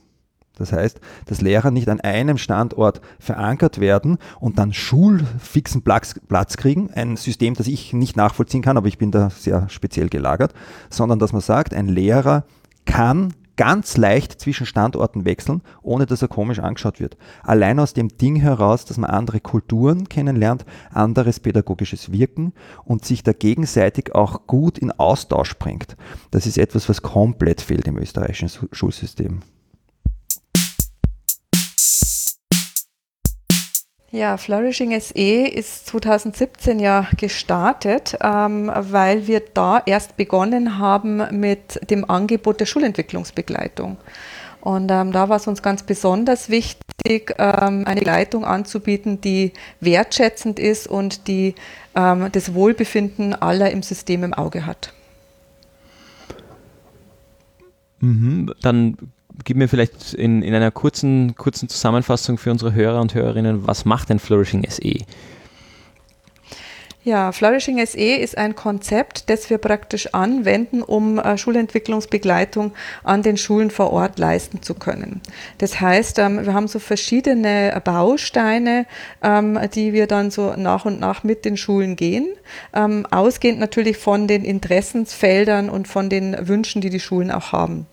Das 0.62 0.72
heißt, 0.72 1.00
dass 1.26 1.42
Lehrer 1.42 1.72
nicht 1.72 1.90
an 1.90 2.00
einem 2.00 2.38
Standort 2.38 3.02
verankert 3.20 3.80
werden 3.80 4.18
und 4.40 4.60
dann 4.60 4.74
schulfixen 4.74 5.82
Platz, 5.82 6.16
kriegen, 6.58 6.92
ein 6.94 7.18
System, 7.18 7.56
das 7.56 7.68
ich 7.68 7.94
nicht 7.94 8.16
nachvollziehen 8.16 8.62
kann, 8.62 8.78
aber 8.78 8.88
ich 8.88 8.98
bin 8.98 9.12
da 9.12 9.30
sehr 9.30 9.68
speziell 9.70 10.10
gelagert, 10.10 10.54
sondern 10.90 11.20
dass 11.20 11.34
man 11.34 11.42
sagt, 11.42 11.74
ein 11.74 11.88
Lehrer 11.88 12.46
kann 12.86 13.34
ganz 13.58 13.98
leicht 13.98 14.40
zwischen 14.40 14.66
Standorten 14.66 15.26
wechseln, 15.26 15.62
ohne 15.82 16.06
dass 16.06 16.22
er 16.22 16.28
komisch 16.28 16.60
angeschaut 16.60 17.00
wird. 17.00 17.18
Allein 17.44 17.80
aus 17.80 17.94
dem 17.94 18.08
Ding 18.08 18.36
heraus, 18.38 18.86
dass 18.86 18.98
man 18.98 19.10
andere 19.10 19.40
Kulturen 19.40 20.10
kennenlernt, 20.10 20.66
anderes 20.92 21.40
pädagogisches 21.40 22.12
Wirken 22.12 22.54
und 22.86 23.06
sich 23.06 23.24
da 23.24 23.34
gegenseitig 23.34 24.16
auch 24.16 24.48
gut 24.48 24.78
in 24.78 24.92
Austausch 24.92 25.58
bringt. 25.58 25.96
Das 26.32 26.48
ist 26.48 26.58
etwas, 26.58 26.90
was 26.90 27.02
komplett 27.02 27.62
fehlt 27.62 27.88
im 27.88 27.98
österreichischen 27.98 28.50
Schulsystem. 28.72 29.42
Ja, 34.14 34.36
Flourishing 34.36 35.00
SE 35.00 35.48
ist 35.48 35.88
2017 35.88 36.80
ja 36.80 37.08
gestartet, 37.16 38.18
ähm, 38.22 38.70
weil 38.76 39.26
wir 39.26 39.42
da 39.54 39.82
erst 39.86 40.18
begonnen 40.18 40.78
haben 40.80 41.40
mit 41.40 41.80
dem 41.90 42.10
Angebot 42.10 42.60
der 42.60 42.66
Schulentwicklungsbegleitung. 42.66 43.98
Und 44.60 44.92
ähm, 44.92 45.14
da 45.14 45.30
war 45.30 45.38
es 45.38 45.48
uns 45.48 45.62
ganz 45.62 45.84
besonders 45.84 46.50
wichtig, 46.50 47.34
ähm, 47.38 47.86
eine 47.88 48.02
Begleitung 48.02 48.44
anzubieten, 48.44 49.22
die 49.22 49.54
wertschätzend 49.80 50.60
ist 50.60 50.88
und 50.88 51.30
die 51.30 51.56
ähm, 51.96 52.28
das 52.34 52.54
Wohlbefinden 52.54 53.34
aller 53.34 53.72
im 53.72 53.82
System 53.82 54.26
im 54.26 54.34
Auge 54.34 54.66
hat. 54.66 54.94
Mhm, 58.02 58.54
dann 58.62 58.98
gib 59.44 59.58
mir 59.58 59.68
vielleicht 59.68 60.14
in, 60.14 60.42
in 60.42 60.54
einer 60.54 60.72
kurzen, 60.72 61.36
kurzen 61.36 61.70
Zusammenfassung 61.70 62.38
für 62.38 62.52
unsere 62.52 62.74
Hörer 62.74 63.02
und 63.02 63.14
Hörerinnen, 63.14 63.68
was 63.68 63.86
macht 63.86 64.10
denn 64.10 64.20
Flourishing 64.20 64.66
SE? 64.70 65.06
Ja, 67.04 67.32
Flourishing 67.32 67.84
SE 67.84 67.98
ist 67.98 68.38
ein 68.38 68.56
Konzept, 68.56 69.32
das 69.32 69.50
wir 69.50 69.58
praktisch 69.58 70.14
anwenden, 70.14 70.84
um 70.84 71.18
äh, 71.18 71.36
Schulentwicklungsbegleitung 71.36 72.74
an 73.04 73.24
den 73.24 73.38
Schulen 73.38 73.72
vor 73.72 73.92
Ort 73.92 74.20
leisten 74.20 74.62
zu 74.62 74.76
können. 74.76 75.20
Das 75.58 75.82
heißt, 75.82 76.20
ähm, 76.20 76.46
wir 76.46 76.54
haben 76.54 76.68
so 76.68 76.78
verschiedene 76.78 77.82
Bausteine, 77.84 78.86
ähm, 79.24 79.60
die 79.74 79.94
wir 79.94 80.06
dann 80.06 80.30
so 80.30 80.54
nach 80.56 80.86
und 80.86 81.00
nach 81.00 81.24
mit 81.24 81.44
den 81.44 81.58
Schulen 81.58 81.96
gehen, 81.96 82.28
ähm, 82.72 83.08
ausgehend 83.10 83.60
natürlich 83.60 83.98
von 83.98 84.28
den 84.28 84.46
Interessensfeldern 84.46 85.72
und 85.72 85.88
von 85.88 86.08
den 86.08 86.48
Wünschen, 86.48 86.82
die 86.82 86.92
die 86.92 87.00
Schulen 87.00 87.32
auch 87.32 87.52
haben. 87.52 87.88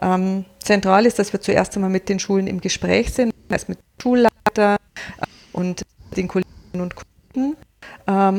Ähm, 0.00 0.44
zentral 0.60 1.06
ist, 1.06 1.18
dass 1.18 1.32
wir 1.32 1.40
zuerst 1.40 1.74
einmal 1.74 1.90
mit 1.90 2.08
den 2.08 2.20
Schulen 2.20 2.46
im 2.46 2.60
Gespräch 2.60 3.12
sind, 3.12 3.34
das 3.48 3.62
heißt 3.62 3.68
mit 3.68 3.78
Schulleiter 4.00 4.76
äh, 4.76 5.26
und 5.52 5.82
den 6.16 6.28
Kolleginnen 6.28 6.82
und 6.82 6.94
Kollegen 6.94 7.56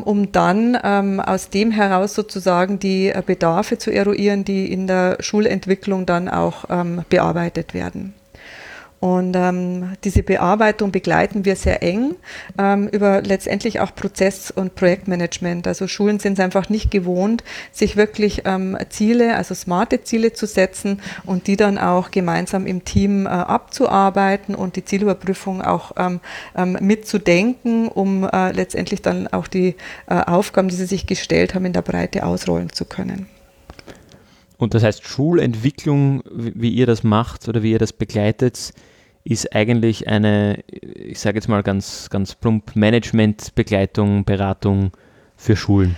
um 0.01 0.31
dann 0.31 0.77
ähm, 0.83 1.19
aus 1.19 1.49
dem 1.49 1.71
heraus 1.71 2.13
sozusagen 2.13 2.79
die 2.79 3.09
äh, 3.09 3.23
Bedarfe 3.25 3.77
zu 3.77 3.91
eruieren, 3.91 4.45
die 4.45 4.71
in 4.71 4.87
der 4.87 5.17
Schulentwicklung 5.19 6.05
dann 6.05 6.29
auch 6.29 6.65
ähm, 6.69 7.03
bearbeitet 7.09 7.73
werden. 7.73 8.13
Und 8.99 9.35
ähm, 9.35 9.93
diese 10.03 10.23
Bearbeitung 10.23 10.91
begleiten 10.91 11.45
wir 11.45 11.55
sehr 11.55 11.83
eng 11.83 12.15
ähm, 12.57 12.87
über 12.87 13.21
letztendlich 13.21 13.79
auch 13.79 13.93
Prozess- 13.93 14.51
und 14.51 14.75
Projektmanagement. 14.75 15.67
Also 15.67 15.87
Schulen 15.87 16.19
sind 16.19 16.33
es 16.33 16.39
einfach 16.39 16.69
nicht 16.69 16.91
gewohnt, 16.91 17.43
sich 17.71 17.97
wirklich 17.97 18.43
ähm, 18.45 18.77
Ziele, 18.89 19.35
also 19.35 19.53
smarte 19.53 20.03
Ziele 20.03 20.33
zu 20.33 20.47
setzen 20.47 21.01
und 21.25 21.47
die 21.47 21.57
dann 21.57 21.77
auch 21.77 22.09
gemeinsam 22.09 22.65
im 22.65 22.85
Team 22.85 23.25
äh, 23.25 23.29
abzuarbeiten 23.29 24.55
und 24.55 24.75
die 24.75 24.85
Zielüberprüfung 24.85 25.61
auch 25.61 25.91
ähm, 25.97 26.19
ähm, 26.55 26.77
mitzudenken, 26.81 27.89
um 27.89 28.23
äh, 28.23 28.51
letztendlich 28.53 29.01
dann 29.01 29.27
auch 29.27 29.47
die 29.47 29.75
äh, 30.07 30.15
Aufgaben, 30.15 30.69
die 30.69 30.75
sie 30.75 30.85
sich 30.85 31.05
gestellt 31.05 31.53
haben, 31.53 31.65
in 31.65 31.73
der 31.73 31.81
Breite 31.81 32.25
ausrollen 32.25 32.71
zu 32.71 32.85
können. 32.85 33.27
Und 34.57 34.73
das 34.73 34.83
heißt, 34.83 35.05
Schulentwicklung, 35.05 36.23
wie 36.25 36.69
ihr 36.69 36.85
das 36.85 37.03
macht 37.03 37.47
oder 37.47 37.63
wie 37.63 37.71
ihr 37.71 37.79
das 37.79 37.93
begleitet, 37.93 38.73
ist 39.23 39.55
eigentlich 39.55 40.07
eine, 40.07 40.63
ich 40.69 41.19
sage 41.19 41.37
jetzt 41.37 41.47
mal 41.47 41.63
ganz, 41.63 42.09
ganz 42.09 42.35
plump, 42.35 42.75
Management-Begleitung, 42.75 44.23
Beratung 44.23 44.91
für 45.35 45.55
Schulen. 45.55 45.95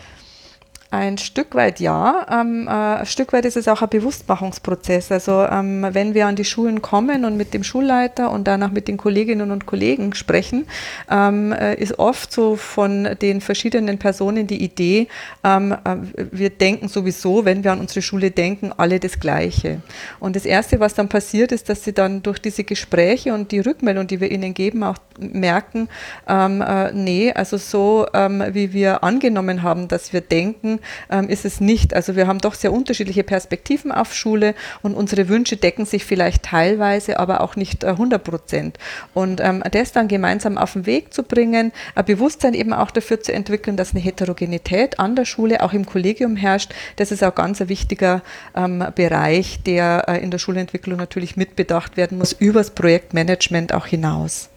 Ein 0.90 1.18
Stück 1.18 1.54
weit 1.54 1.82
ja. 1.82 2.26
Ähm, 2.32 2.66
äh, 2.68 2.72
ein 2.72 3.06
Stück 3.06 3.34
weit 3.34 3.44
ist 3.44 3.58
es 3.58 3.68
auch 3.68 3.82
ein 3.82 3.90
Bewusstmachungsprozess. 3.90 5.12
Also 5.12 5.44
ähm, 5.44 5.86
wenn 5.92 6.14
wir 6.14 6.28
an 6.28 6.38
die 6.38 6.46
Schulen 6.46 6.82
kommen 6.82 7.26
und 7.26 7.36
mit 7.36 7.54
dem 7.54 7.66
Schulleiter 7.66 8.32
und 8.32 8.48
danach 8.48 8.72
mit 8.72 8.88
den 8.88 8.96
Kolleginnen 8.96 9.52
und 9.52 9.66
Kollegen 9.66 10.14
sprechen, 10.14 10.66
ähm, 11.12 11.52
äh, 11.52 11.76
ist 11.76 12.00
oft 12.00 12.32
so 12.32 12.56
von 12.56 13.18
den 13.22 13.42
verschiedenen 13.42 13.98
Personen 13.98 14.48
die 14.48 14.64
Idee, 14.64 15.10
ähm, 15.44 15.74
äh, 15.74 15.98
wir 16.32 16.52
denken 16.52 16.88
sowieso, 16.88 17.44
wenn 17.44 17.66
wir 17.66 17.74
an 17.74 17.82
unsere 17.82 18.02
Schule 18.02 18.32
denken, 18.32 18.72
alle 18.78 19.02
das 19.02 19.20
Gleiche. 19.20 19.82
Und 20.22 20.38
das 20.38 20.46
Erste, 20.46 20.80
was 20.80 20.94
dann 20.94 21.10
passiert, 21.10 21.52
ist, 21.52 21.68
dass 21.68 21.84
sie 21.84 21.94
dann 21.94 22.24
durch 22.24 22.40
diese 22.40 22.64
Gespräche 22.64 23.34
und 23.34 23.52
die 23.52 23.60
Rückmeldung, 23.60 24.08
die 24.08 24.22
wir 24.22 24.32
ihnen 24.32 24.54
geben, 24.54 24.84
auch 24.84 24.98
merken, 25.20 25.90
ähm, 26.30 26.62
äh, 26.62 26.94
nee, 26.94 27.34
also 27.34 27.58
so 27.58 28.06
ähm, 28.14 28.42
wie 28.52 28.72
wir 28.72 29.04
angenommen 29.04 29.64
haben, 29.64 29.90
dass 29.90 30.14
wir 30.14 30.22
denken, 30.22 30.77
ähm, 31.10 31.30
ist 31.30 31.46
es 31.46 31.60
nicht. 31.60 31.94
Also 31.94 32.16
wir 32.16 32.28
haben 32.28 32.40
doch 32.40 32.54
sehr 32.54 32.74
unterschiedliche 32.74 33.24
Perspektiven 33.24 33.92
auf 33.92 34.14
Schule 34.14 34.56
und 34.82 34.94
unsere 34.94 35.30
Wünsche 35.30 35.58
decken 35.58 35.86
sich 35.86 36.06
vielleicht 36.06 36.44
teilweise, 36.44 37.20
aber 37.20 37.42
auch 37.42 37.56
nicht 37.56 37.84
äh, 37.84 37.88
100 37.88 38.24
Prozent. 38.24 38.78
Und 39.14 39.42
ähm, 39.42 39.64
das 39.72 39.92
dann 39.92 40.08
gemeinsam 40.08 40.58
auf 40.58 40.74
den 40.74 40.86
Weg 40.86 41.14
zu 41.14 41.24
bringen, 41.24 41.72
ein 41.96 42.06
Bewusstsein 42.06 42.54
eben 42.54 42.74
auch 42.74 42.92
dafür 42.92 43.22
zu 43.22 43.34
entwickeln, 43.34 43.78
dass 43.78 43.92
eine 43.92 44.02
Heterogenität 44.02 45.00
an 45.00 45.16
der 45.16 45.26
Schule, 45.26 45.64
auch 45.64 45.74
im 45.74 45.86
Kollegium 45.86 46.36
herrscht, 46.36 46.74
das 46.96 47.12
ist 47.12 47.24
auch 47.24 47.36
ganz 47.36 47.62
ein 47.62 47.70
wichtiger 47.70 48.22
ähm, 48.56 48.84
Bereich, 48.96 49.60
der 49.64 50.06
äh, 50.08 50.24
in 50.24 50.32
der 50.32 50.40
Schulentwicklung 50.40 50.98
natürlich 50.98 51.38
mitbedacht 51.38 51.98
werden 51.98 52.18
muss, 52.18 52.34
übers 52.34 52.72
Projektmanagement 52.72 53.74
auch 53.74 53.86
hinaus. 53.86 54.50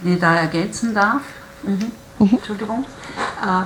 Wenn 0.00 0.14
ich 0.14 0.20
da 0.20 0.36
ergänzen 0.36 0.94
darf. 0.94 1.22
Mhm. 1.62 1.92
Mhm. 2.18 2.30
Entschuldigung. 2.32 2.84
Äh, 3.42 3.62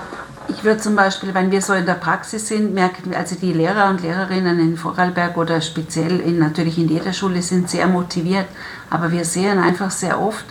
ich 0.51 0.65
würde 0.65 0.81
zum 0.81 0.97
Beispiel, 0.97 1.33
wenn 1.33 1.51
wir 1.51 1.63
so 1.63 1.75
in 1.75 1.87
der 1.87 1.95
Praxis 1.95 2.49
sind, 2.49 2.75
merken 2.75 3.11
wir, 3.11 3.19
also 3.19 3.37
die 3.37 3.53
Lehrer 3.53 3.89
und 3.89 4.03
Lehrerinnen 4.03 4.59
in 4.59 4.77
Vorarlberg 4.77 5.37
oder 5.37 5.61
speziell 5.61 6.19
in, 6.21 6.39
natürlich 6.39 6.77
in 6.79 6.89
jeder 6.89 7.13
Schule 7.13 7.41
sind 7.41 7.71
sehr 7.71 7.87
motiviert, 7.87 8.47
aber 8.89 9.13
wir 9.13 9.25
sehen 9.25 9.59
einfach 9.59 9.93
sehr 9.93 10.21
oft, 10.21 10.45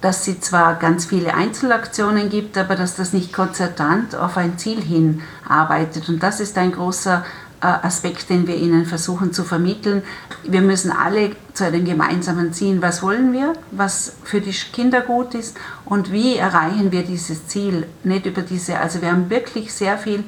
dass 0.00 0.24
sie 0.24 0.38
zwar 0.38 0.74
ganz 0.74 1.06
viele 1.06 1.34
Einzelaktionen 1.34 2.28
gibt, 2.28 2.58
aber 2.58 2.76
dass 2.76 2.96
das 2.96 3.12
nicht 3.12 3.32
konzertant 3.32 4.14
auf 4.14 4.36
ein 4.36 4.58
Ziel 4.58 4.80
hin 4.80 5.22
arbeitet. 5.48 6.08
Und 6.08 6.22
das 6.22 6.40
ist 6.40 6.56
ein 6.58 6.72
großer 6.72 7.24
Aspekt, 7.66 8.30
den 8.30 8.46
wir 8.46 8.56
ihnen 8.56 8.86
versuchen 8.86 9.32
zu 9.32 9.44
vermitteln. 9.44 10.02
Wir 10.44 10.60
müssen 10.60 10.92
alle 10.92 11.32
zu 11.54 11.64
einem 11.64 11.84
gemeinsamen 11.84 12.52
Ziel, 12.52 12.80
was 12.80 13.02
wollen 13.02 13.32
wir, 13.32 13.52
was 13.72 14.12
für 14.24 14.40
die 14.40 14.52
Kinder 14.52 15.00
gut 15.00 15.34
ist 15.34 15.56
und 15.84 16.12
wie 16.12 16.36
erreichen 16.36 16.92
wir 16.92 17.02
dieses 17.02 17.48
Ziel. 17.48 17.86
Nicht 18.04 18.26
über 18.26 18.42
diese, 18.42 18.78
also 18.78 19.02
wir 19.02 19.10
haben 19.10 19.28
wirklich 19.28 19.72
sehr 19.72 19.98
viel 19.98 20.24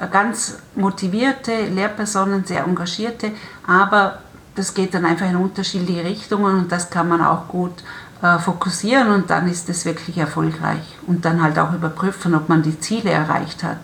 äh, 0.00 0.06
ganz 0.08 0.58
motivierte 0.76 1.66
Lehrpersonen, 1.66 2.44
sehr 2.44 2.64
engagierte, 2.64 3.32
aber 3.66 4.20
das 4.54 4.74
geht 4.74 4.94
dann 4.94 5.04
einfach 5.04 5.28
in 5.28 5.36
unterschiedliche 5.36 6.04
Richtungen 6.04 6.58
und 6.58 6.72
das 6.72 6.90
kann 6.90 7.08
man 7.08 7.20
auch 7.20 7.48
gut 7.48 7.82
äh, 8.22 8.38
fokussieren 8.38 9.10
und 9.10 9.30
dann 9.30 9.48
ist 9.48 9.68
es 9.68 9.84
wirklich 9.84 10.18
erfolgreich 10.18 10.96
und 11.06 11.24
dann 11.24 11.42
halt 11.42 11.58
auch 11.58 11.72
überprüfen, 11.72 12.34
ob 12.34 12.48
man 12.48 12.62
die 12.62 12.78
Ziele 12.80 13.10
erreicht 13.10 13.62
hat. 13.62 13.78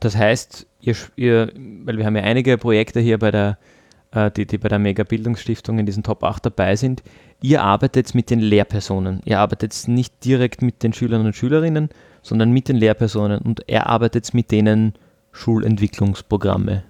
Das 0.00 0.16
heißt, 0.16 0.67
ihr, 0.80 0.94
ihr, 1.16 1.52
weil 1.84 1.98
wir 1.98 2.06
haben 2.06 2.16
ja 2.16 2.22
einige 2.22 2.58
Projekte 2.58 3.00
hier 3.00 3.18
bei 3.18 3.30
der, 3.30 3.58
äh, 4.12 4.30
die, 4.30 4.46
die 4.46 4.58
bei 4.58 4.68
der 4.68 4.78
Mega 4.78 5.04
Bildungsstiftung 5.04 5.78
in 5.78 5.86
diesen 5.86 6.02
Top 6.02 6.22
8 6.24 6.46
dabei 6.46 6.76
sind, 6.76 7.02
ihr 7.42 7.62
arbeitet 7.62 8.14
mit 8.14 8.30
den 8.30 8.40
Lehrpersonen. 8.40 9.20
Ihr 9.24 9.38
arbeitet 9.38 9.86
nicht 9.86 10.24
direkt 10.24 10.62
mit 10.62 10.82
den 10.82 10.92
Schülern 10.92 11.26
und 11.26 11.36
Schülerinnen, 11.36 11.88
sondern 12.22 12.50
mit 12.50 12.68
den 12.68 12.76
Lehrpersonen 12.76 13.40
und 13.40 13.68
er 13.68 13.88
arbeitet 13.88 14.34
mit 14.34 14.50
denen 14.50 14.94
Schulentwicklungsprogramme. 15.32 16.82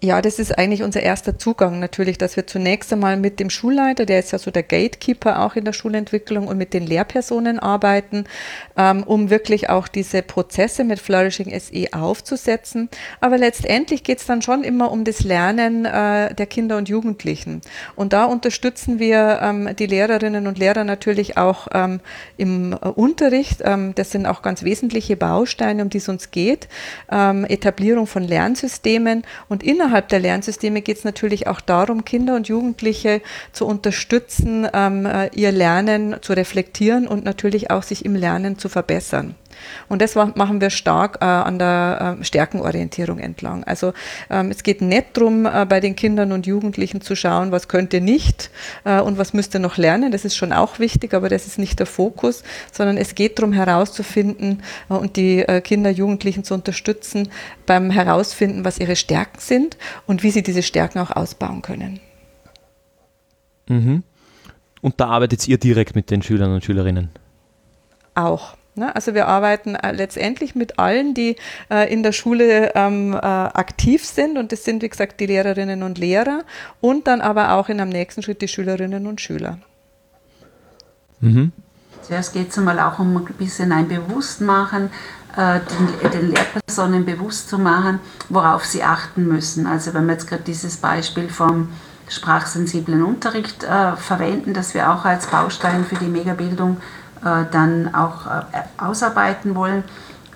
Ja, 0.00 0.22
das 0.22 0.38
ist 0.38 0.56
eigentlich 0.56 0.84
unser 0.84 1.02
erster 1.02 1.38
Zugang 1.38 1.80
natürlich, 1.80 2.18
dass 2.18 2.36
wir 2.36 2.46
zunächst 2.46 2.92
einmal 2.92 3.16
mit 3.16 3.40
dem 3.40 3.50
Schulleiter, 3.50 4.06
der 4.06 4.20
ist 4.20 4.30
ja 4.30 4.38
so 4.38 4.52
der 4.52 4.62
Gatekeeper 4.62 5.42
auch 5.42 5.56
in 5.56 5.64
der 5.64 5.72
Schulentwicklung 5.72 6.46
und 6.46 6.56
mit 6.56 6.72
den 6.72 6.86
Lehrpersonen 6.86 7.58
arbeiten, 7.58 8.22
ähm, 8.76 9.02
um 9.02 9.28
wirklich 9.28 9.70
auch 9.70 9.88
diese 9.88 10.22
Prozesse 10.22 10.84
mit 10.84 11.00
Flourishing 11.00 11.50
SE 11.58 11.88
aufzusetzen. 11.92 12.88
Aber 13.20 13.38
letztendlich 13.38 14.04
geht 14.04 14.18
es 14.18 14.26
dann 14.26 14.40
schon 14.40 14.62
immer 14.62 14.92
um 14.92 15.02
das 15.02 15.24
Lernen 15.24 15.84
äh, 15.84 16.32
der 16.32 16.46
Kinder 16.46 16.76
und 16.76 16.88
Jugendlichen. 16.88 17.60
Und 17.96 18.12
da 18.12 18.26
unterstützen 18.26 19.00
wir 19.00 19.40
ähm, 19.42 19.74
die 19.76 19.86
Lehrerinnen 19.86 20.46
und 20.46 20.58
Lehrer 20.58 20.84
natürlich 20.84 21.38
auch 21.38 21.66
ähm, 21.74 21.98
im 22.36 22.72
äh, 22.72 22.76
Unterricht. 22.86 23.62
Ähm, 23.64 23.96
das 23.96 24.12
sind 24.12 24.26
auch 24.26 24.42
ganz 24.42 24.62
wesentliche 24.62 25.16
Bausteine, 25.16 25.82
um 25.82 25.90
die 25.90 25.98
es 25.98 26.08
uns 26.08 26.30
geht. 26.30 26.68
Ähm, 27.10 27.44
Etablierung 27.44 28.06
von 28.06 28.22
Lernsystemen 28.22 29.24
und 29.48 29.64
innerhalb 29.64 29.87
innerhalb 29.88 30.08
der 30.08 30.20
Lernsysteme 30.20 30.82
geht 30.82 30.98
es 30.98 31.04
natürlich 31.04 31.46
auch 31.46 31.62
darum, 31.62 32.04
Kinder 32.04 32.36
und 32.36 32.46
Jugendliche 32.46 33.22
zu 33.52 33.64
unterstützen, 33.64 34.68
ähm, 34.74 35.06
äh, 35.06 35.30
ihr 35.34 35.50
Lernen 35.50 36.16
zu 36.20 36.34
reflektieren 36.34 37.08
und 37.08 37.24
natürlich 37.24 37.70
auch 37.70 37.82
sich 37.82 38.04
im 38.04 38.14
Lernen 38.14 38.58
zu 38.58 38.68
verbessern. 38.68 39.34
Und 39.88 40.02
das 40.02 40.14
machen 40.14 40.60
wir 40.60 40.70
stark 40.70 41.18
äh, 41.20 41.24
an 41.24 41.58
der 41.58 42.16
äh, 42.20 42.24
Stärkenorientierung 42.24 43.18
entlang. 43.18 43.64
Also 43.64 43.92
ähm, 44.30 44.50
es 44.50 44.62
geht 44.62 44.82
nicht 44.82 45.16
darum, 45.16 45.46
äh, 45.46 45.66
bei 45.68 45.80
den 45.80 45.96
Kindern 45.96 46.32
und 46.32 46.46
Jugendlichen 46.46 47.00
zu 47.00 47.16
schauen, 47.16 47.52
was 47.52 47.68
könnt 47.68 47.92
ihr 47.92 48.00
nicht 48.00 48.50
äh, 48.84 49.00
und 49.00 49.18
was 49.18 49.32
müsst 49.32 49.54
ihr 49.54 49.60
noch 49.60 49.76
lernen. 49.76 50.12
Das 50.12 50.24
ist 50.24 50.36
schon 50.36 50.52
auch 50.52 50.78
wichtig, 50.78 51.14
aber 51.14 51.28
das 51.28 51.46
ist 51.46 51.58
nicht 51.58 51.78
der 51.78 51.86
Fokus, 51.86 52.42
sondern 52.72 52.96
es 52.96 53.14
geht 53.14 53.38
darum 53.38 53.52
herauszufinden 53.52 54.62
äh, 54.90 54.94
und 54.94 55.16
die 55.16 55.40
äh, 55.40 55.60
Kinder, 55.60 55.90
Jugendlichen 55.90 56.44
zu 56.44 56.54
unterstützen 56.54 57.30
beim 57.66 57.90
Herausfinden, 57.90 58.64
was 58.64 58.78
ihre 58.78 58.96
Stärken 58.96 59.40
sind 59.40 59.76
und 60.06 60.22
wie 60.22 60.30
sie 60.30 60.42
diese 60.42 60.62
Stärken 60.62 60.98
auch 60.98 61.10
ausbauen 61.10 61.62
können. 61.62 62.00
Mhm. 63.68 64.02
Und 64.80 65.00
da 65.00 65.08
arbeitet 65.08 65.46
ihr 65.48 65.58
direkt 65.58 65.94
mit 65.94 66.10
den 66.10 66.22
Schülern 66.22 66.52
und 66.52 66.64
Schülerinnen? 66.64 67.10
Auch. 68.14 68.57
Ne? 68.78 68.94
Also 68.94 69.14
wir 69.14 69.28
arbeiten 69.28 69.74
äh, 69.74 69.92
letztendlich 69.92 70.54
mit 70.54 70.78
allen, 70.78 71.14
die 71.14 71.36
äh, 71.70 71.92
in 71.92 72.02
der 72.02 72.12
Schule 72.12 72.72
ähm, 72.74 73.12
äh, 73.12 73.16
aktiv 73.16 74.04
sind 74.04 74.38
und 74.38 74.52
das 74.52 74.64
sind, 74.64 74.82
wie 74.82 74.88
gesagt, 74.88 75.20
die 75.20 75.26
Lehrerinnen 75.26 75.82
und 75.82 75.98
Lehrer 75.98 76.44
und 76.80 77.06
dann 77.06 77.20
aber 77.20 77.52
auch 77.52 77.68
in 77.68 77.80
einem 77.80 77.90
nächsten 77.90 78.22
Schritt 78.22 78.40
die 78.40 78.48
Schülerinnen 78.48 79.06
und 79.06 79.20
Schüler. 79.20 79.58
Mhm. 81.20 81.52
Zuerst 82.02 82.32
geht 82.32 82.50
es 82.50 82.58
einmal 82.58 82.80
auch 82.80 82.98
um 82.98 83.16
ein 83.16 83.24
bisschen 83.36 83.70
ein 83.72 83.86
Bewusstmachen, 83.88 84.90
den, 85.36 86.10
den, 86.10 86.30
Lehrpersonen 86.30 87.04
bewusst 87.04 87.50
zu 87.50 87.58
machen, 87.58 88.00
worauf 88.30 88.64
sie 88.64 88.82
achten 88.82 89.28
müssen. 89.28 89.66
Also 89.66 89.92
wenn 89.92 90.06
wir 90.06 90.14
jetzt 90.14 90.26
gerade 90.26 90.42
dieses 90.42 90.78
Beispiel 90.78 91.28
vom 91.28 91.68
sprachsensiblen 92.08 93.02
Unterricht 93.02 93.64
äh, 93.64 93.96
verwenden, 93.96 94.54
das 94.54 94.74
wir 94.74 94.90
auch 94.92 95.04
als 95.04 95.26
Baustein 95.26 95.84
für 95.84 95.96
die 95.96 96.06
Megabildung 96.06 96.78
dann 97.22 97.94
auch 97.94 98.26
äh, 98.26 98.42
ausarbeiten 98.78 99.54
wollen, 99.54 99.84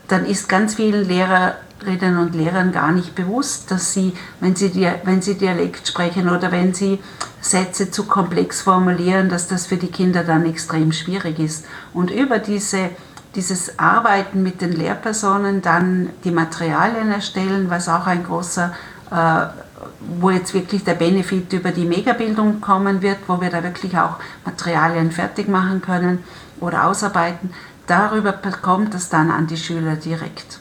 dann 0.08 0.26
ist 0.26 0.48
ganz 0.48 0.74
vielen 0.74 1.06
Lehrerinnen 1.06 2.18
und 2.18 2.34
Lehrern 2.34 2.72
gar 2.72 2.92
nicht 2.92 3.14
bewusst, 3.14 3.70
dass 3.70 3.92
sie, 3.92 4.12
wenn 4.40 4.56
sie, 4.56 4.90
wenn 5.04 5.22
sie 5.22 5.36
Dialekt 5.36 5.88
sprechen 5.88 6.28
oder 6.28 6.52
wenn 6.52 6.74
sie 6.74 6.98
Sätze 7.40 7.90
zu 7.90 8.04
komplex 8.04 8.62
formulieren, 8.62 9.28
dass 9.28 9.48
das 9.48 9.66
für 9.66 9.76
die 9.76 9.90
Kinder 9.90 10.22
dann 10.24 10.46
extrem 10.46 10.92
schwierig 10.92 11.38
ist. 11.38 11.66
Und 11.92 12.10
über 12.10 12.38
diese, 12.38 12.90
dieses 13.34 13.78
Arbeiten 13.78 14.42
mit 14.42 14.60
den 14.60 14.72
Lehrpersonen 14.72 15.62
dann 15.62 16.10
die 16.24 16.30
Materialien 16.30 17.10
erstellen, 17.10 17.68
was 17.68 17.88
auch 17.88 18.06
ein 18.06 18.24
großer 18.24 18.72
äh, 19.10 19.46
wo 20.20 20.30
jetzt 20.30 20.54
wirklich 20.54 20.84
der 20.84 20.94
Benefit 20.94 21.52
über 21.52 21.70
die 21.70 21.84
Megabildung 21.84 22.60
kommen 22.60 23.02
wird, 23.02 23.18
wo 23.26 23.40
wir 23.40 23.50
da 23.50 23.62
wirklich 23.62 23.96
auch 23.96 24.16
Materialien 24.44 25.10
fertig 25.10 25.48
machen 25.48 25.82
können 25.82 26.22
oder 26.62 26.86
ausarbeiten, 26.86 27.50
darüber 27.86 28.32
kommt 28.32 28.94
es 28.94 29.08
dann 29.08 29.30
an 29.30 29.46
die 29.46 29.56
Schüler 29.56 29.96
direkt. 29.96 30.58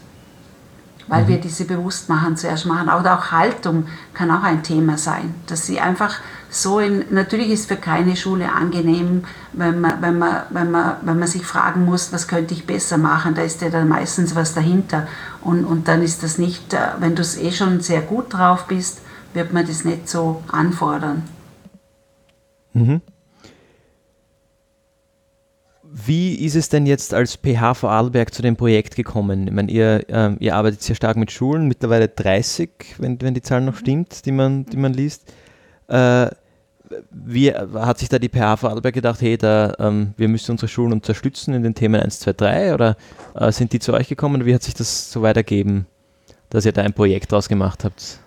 Weil 1.07 1.23
mhm. 1.23 1.27
wir 1.27 1.37
diese 1.41 1.65
Bewusstmachen 1.65 2.37
zuerst 2.37 2.65
machen. 2.65 2.89
Oder 2.89 3.17
auch 3.17 3.31
Haltung 3.31 3.87
kann 4.13 4.31
auch 4.31 4.43
ein 4.43 4.63
Thema 4.63 4.97
sein, 4.97 5.35
dass 5.47 5.65
sie 5.65 5.79
einfach 5.79 6.19
so 6.49 6.79
in, 6.79 7.05
natürlich 7.11 7.49
ist 7.49 7.67
für 7.67 7.75
keine 7.77 8.15
Schule 8.15 8.51
angenehm, 8.51 9.23
wenn 9.53 9.79
man, 9.79 10.01
wenn, 10.01 10.19
man, 10.19 10.43
wenn, 10.49 10.71
man, 10.71 10.97
wenn 11.01 11.19
man 11.19 11.27
sich 11.27 11.45
fragen 11.45 11.85
muss, 11.85 12.11
was 12.11 12.27
könnte 12.27 12.53
ich 12.53 12.65
besser 12.65 12.97
machen, 12.97 13.35
da 13.35 13.41
ist 13.41 13.61
ja 13.61 13.69
dann 13.69 13.87
meistens 13.87 14.35
was 14.35 14.53
dahinter. 14.53 15.07
Und, 15.41 15.65
und 15.65 15.87
dann 15.87 16.01
ist 16.01 16.23
das 16.23 16.37
nicht, 16.37 16.73
äh, 16.73 16.79
wenn 16.99 17.15
du 17.15 17.21
es 17.21 17.37
eh 17.37 17.51
schon 17.51 17.81
sehr 17.81 18.01
gut 18.01 18.33
drauf 18.33 18.67
bist, 18.67 19.01
wird 19.33 19.53
man 19.53 19.65
das 19.65 19.85
nicht 19.85 20.09
so 20.09 20.43
anfordern. 20.51 21.23
Mhm. 22.73 23.01
Wie 25.93 26.35
ist 26.35 26.55
es 26.55 26.69
denn 26.69 26.85
jetzt 26.85 27.13
als 27.13 27.37
PH 27.37 27.73
Vorarlberg 27.73 28.33
zu 28.33 28.41
dem 28.41 28.55
Projekt 28.55 28.95
gekommen? 28.95 29.47
Ich 29.47 29.53
meine, 29.53 29.69
ihr, 29.69 30.05
ähm, 30.07 30.37
ihr 30.39 30.55
arbeitet 30.55 30.81
sehr 30.81 30.95
stark 30.95 31.17
mit 31.17 31.31
Schulen, 31.31 31.67
mittlerweile 31.67 32.07
30, 32.07 32.95
wenn, 32.99 33.21
wenn 33.21 33.33
die 33.33 33.41
Zahl 33.41 33.59
noch 33.59 33.75
stimmt, 33.75 34.25
die 34.25 34.31
man, 34.31 34.65
die 34.65 34.77
man 34.77 34.93
liest. 34.93 35.33
Äh, 35.89 36.27
wie 37.11 37.53
hat 37.53 37.99
sich 37.99 38.07
da 38.07 38.19
die 38.19 38.29
PH 38.29 38.57
Vorarlberg 38.57 38.93
gedacht, 38.93 39.21
hey, 39.21 39.37
da, 39.37 39.73
ähm, 39.79 40.13
wir 40.15 40.29
müssen 40.29 40.51
unsere 40.51 40.69
Schulen 40.69 40.93
unterstützen 40.93 41.53
in 41.53 41.63
den 41.63 41.75
Themen 41.75 41.99
1, 41.99 42.19
2, 42.21 42.33
3 42.33 42.73
oder 42.73 42.95
äh, 43.35 43.51
sind 43.51 43.73
die 43.73 43.79
zu 43.79 43.93
euch 43.93 44.07
gekommen? 44.07 44.45
Wie 44.45 44.55
hat 44.55 44.63
sich 44.63 44.73
das 44.73 45.11
so 45.11 45.21
weitergeben, 45.21 45.87
dass 46.49 46.65
ihr 46.65 46.71
da 46.71 46.83
ein 46.83 46.93
Projekt 46.93 47.33
draus 47.33 47.49
gemacht 47.49 47.83
habt? 47.83 48.19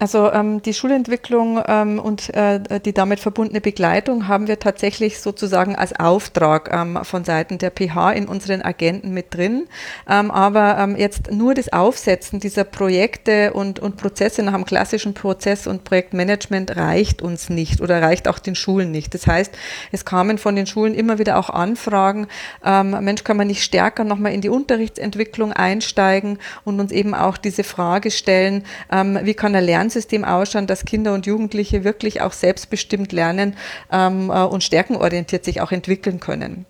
Also 0.00 0.30
ähm, 0.32 0.62
die 0.62 0.74
Schulentwicklung 0.74 1.60
ähm, 1.66 1.98
und 1.98 2.32
äh, 2.32 2.80
die 2.80 2.92
damit 2.92 3.18
verbundene 3.18 3.60
Begleitung 3.60 4.28
haben 4.28 4.46
wir 4.46 4.60
tatsächlich 4.60 5.18
sozusagen 5.18 5.74
als 5.74 5.98
Auftrag 5.98 6.72
ähm, 6.72 7.00
von 7.02 7.24
Seiten 7.24 7.58
der 7.58 7.72
PH 7.72 8.12
in 8.12 8.28
unseren 8.28 8.62
Agenten 8.62 9.12
mit 9.12 9.34
drin. 9.34 9.66
Ähm, 10.08 10.30
aber 10.30 10.78
ähm, 10.78 10.96
jetzt 10.96 11.32
nur 11.32 11.54
das 11.54 11.72
Aufsetzen 11.72 12.38
dieser 12.38 12.62
Projekte 12.62 13.52
und, 13.52 13.80
und 13.80 13.96
Prozesse 13.96 14.44
nach 14.44 14.54
einem 14.54 14.66
klassischen 14.66 15.14
Prozess- 15.14 15.66
und 15.66 15.82
Projektmanagement 15.82 16.76
reicht 16.76 17.20
uns 17.20 17.50
nicht 17.50 17.80
oder 17.80 18.00
reicht 18.00 18.28
auch 18.28 18.38
den 18.38 18.54
Schulen 18.54 18.92
nicht. 18.92 19.14
Das 19.14 19.26
heißt, 19.26 19.52
es 19.90 20.04
kamen 20.04 20.38
von 20.38 20.54
den 20.54 20.68
Schulen 20.68 20.94
immer 20.94 21.18
wieder 21.18 21.36
auch 21.38 21.50
Anfragen, 21.50 22.28
ähm, 22.64 22.90
Mensch, 23.00 23.24
kann 23.24 23.36
man 23.36 23.48
nicht 23.48 23.64
stärker 23.64 24.04
nochmal 24.04 24.32
in 24.32 24.42
die 24.42 24.48
Unterrichtsentwicklung 24.48 25.52
einsteigen 25.52 26.38
und 26.64 26.78
uns 26.78 26.92
eben 26.92 27.14
auch 27.14 27.36
diese 27.36 27.64
Frage 27.64 28.12
stellen, 28.12 28.64
wie 28.90 29.34
kann 29.34 29.54
er 29.54 29.60
lernen, 29.60 29.87
Lernsystem 29.88 30.24
ausschauen, 30.24 30.66
dass 30.66 30.84
Kinder 30.84 31.14
und 31.14 31.24
Jugendliche 31.24 31.82
wirklich 31.82 32.20
auch 32.20 32.34
selbstbestimmt 32.34 33.10
lernen 33.12 33.56
ähm, 33.90 34.28
äh, 34.28 34.42
und 34.44 34.62
stärkenorientiert 34.62 35.46
sich 35.46 35.62
auch 35.62 35.72
entwickeln 35.72 36.20
können. 36.20 36.66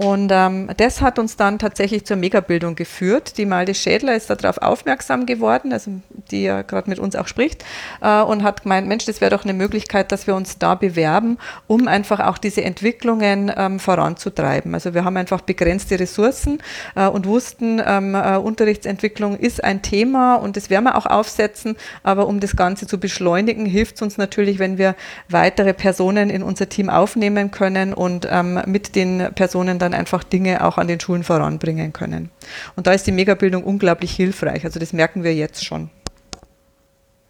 Und 0.00 0.30
ähm, 0.32 0.70
das 0.78 1.02
hat 1.02 1.18
uns 1.18 1.36
dann 1.36 1.58
tatsächlich 1.58 2.06
zur 2.06 2.16
Megabildung 2.16 2.74
geführt. 2.74 3.36
Die 3.36 3.44
Malde 3.44 3.74
Schädler 3.74 4.16
ist 4.16 4.30
darauf 4.30 4.56
aufmerksam 4.56 5.26
geworden, 5.26 5.74
also 5.74 5.90
die 6.30 6.44
ja 6.44 6.62
gerade 6.62 6.88
mit 6.88 6.98
uns 6.98 7.16
auch 7.16 7.28
spricht, 7.28 7.66
äh, 8.00 8.22
und 8.22 8.42
hat 8.42 8.62
gemeint, 8.62 8.88
Mensch, 8.88 9.04
das 9.04 9.20
wäre 9.20 9.30
doch 9.30 9.44
eine 9.44 9.52
Möglichkeit, 9.52 10.10
dass 10.10 10.26
wir 10.26 10.34
uns 10.34 10.58
da 10.58 10.74
bewerben, 10.74 11.36
um 11.66 11.86
einfach 11.86 12.20
auch 12.20 12.38
diese 12.38 12.64
Entwicklungen 12.64 13.52
ähm, 13.54 13.78
voranzutreiben. 13.78 14.72
Also 14.72 14.94
wir 14.94 15.04
haben 15.04 15.18
einfach 15.18 15.42
begrenzte 15.42 16.00
Ressourcen 16.00 16.62
äh, 16.96 17.06
und 17.06 17.26
wussten, 17.26 17.82
ähm, 17.84 18.14
äh, 18.14 18.38
Unterrichtsentwicklung 18.38 19.36
ist 19.36 19.62
ein 19.62 19.82
Thema 19.82 20.36
und 20.36 20.56
das 20.56 20.70
werden 20.70 20.84
wir 20.84 20.96
auch 20.96 21.04
aufsetzen, 21.04 21.76
aber 22.04 22.26
um 22.26 22.40
das 22.40 22.56
Ganze 22.56 22.86
zu 22.86 22.98
beschleunigen, 22.98 23.66
hilft 23.66 23.96
es 23.96 24.02
uns 24.02 24.16
natürlich, 24.16 24.58
wenn 24.58 24.78
wir 24.78 24.94
weitere 25.28 25.74
Personen 25.74 26.30
in 26.30 26.42
unser 26.42 26.70
Team 26.70 26.88
aufnehmen 26.88 27.50
können 27.50 27.92
und 27.92 28.26
ähm, 28.30 28.62
mit 28.64 28.96
den 28.96 29.28
Personen 29.34 29.78
dann 29.78 29.89
einfach 29.94 30.24
Dinge 30.24 30.64
auch 30.64 30.78
an 30.78 30.88
den 30.88 31.00
Schulen 31.00 31.24
voranbringen 31.24 31.92
können. 31.92 32.30
Und 32.76 32.86
da 32.86 32.92
ist 32.92 33.06
die 33.06 33.12
Megabildung 33.12 33.64
unglaublich 33.64 34.12
hilfreich. 34.12 34.64
Also 34.64 34.80
das 34.80 34.92
merken 34.92 35.22
wir 35.22 35.34
jetzt 35.34 35.64
schon. 35.64 35.90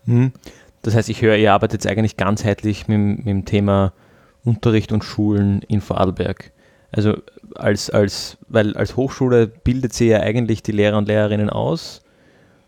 Hm. 0.06 0.32
Das 0.82 0.94
heißt, 0.94 1.08
ich 1.08 1.22
höre, 1.22 1.36
ihr 1.36 1.52
arbeitet 1.52 1.84
jetzt 1.84 1.90
eigentlich 1.90 2.16
ganzheitlich 2.16 2.88
mit, 2.88 2.98
mit 2.98 3.26
dem 3.26 3.44
Thema 3.44 3.92
Unterricht 4.44 4.92
und 4.92 5.04
Schulen 5.04 5.62
in 5.62 5.80
Vorarlberg. 5.80 6.52
Also 6.92 7.18
als, 7.54 7.90
als, 7.90 8.38
weil 8.48 8.76
als 8.76 8.96
Hochschule 8.96 9.46
bildet 9.46 9.92
sie 9.92 10.08
ja 10.08 10.20
eigentlich 10.20 10.62
die 10.62 10.72
Lehrer 10.72 10.98
und 10.98 11.08
Lehrerinnen 11.08 11.50
aus 11.50 12.02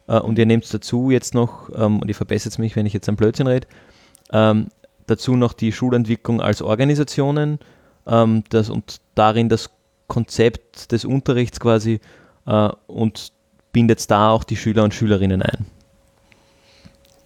äh, 0.06 0.18
und 0.18 0.38
ihr 0.38 0.46
nehmt 0.46 0.72
dazu 0.72 1.10
jetzt 1.10 1.34
noch, 1.34 1.70
ähm, 1.74 2.00
und 2.00 2.08
ihr 2.08 2.14
verbessert 2.14 2.58
mich, 2.58 2.76
wenn 2.76 2.86
ich 2.86 2.92
jetzt 2.92 3.08
am 3.08 3.16
Blödsinn 3.16 3.46
rede, 3.46 3.66
ähm, 4.32 4.68
dazu 5.06 5.36
noch 5.36 5.52
die 5.52 5.72
Schulentwicklung 5.72 6.40
als 6.40 6.62
Organisationen 6.62 7.58
ähm, 8.06 8.44
das, 8.50 8.70
und 8.70 9.00
darin 9.14 9.48
das 9.48 9.70
Konzept 10.12 10.92
des 10.92 11.06
Unterrichts 11.06 11.58
quasi 11.58 11.98
äh, 12.46 12.68
und 12.86 13.32
bindet 13.72 14.10
da 14.10 14.30
auch 14.30 14.44
die 14.44 14.58
Schüler 14.58 14.84
und 14.84 14.92
Schülerinnen 14.92 15.40
ein. 15.40 15.64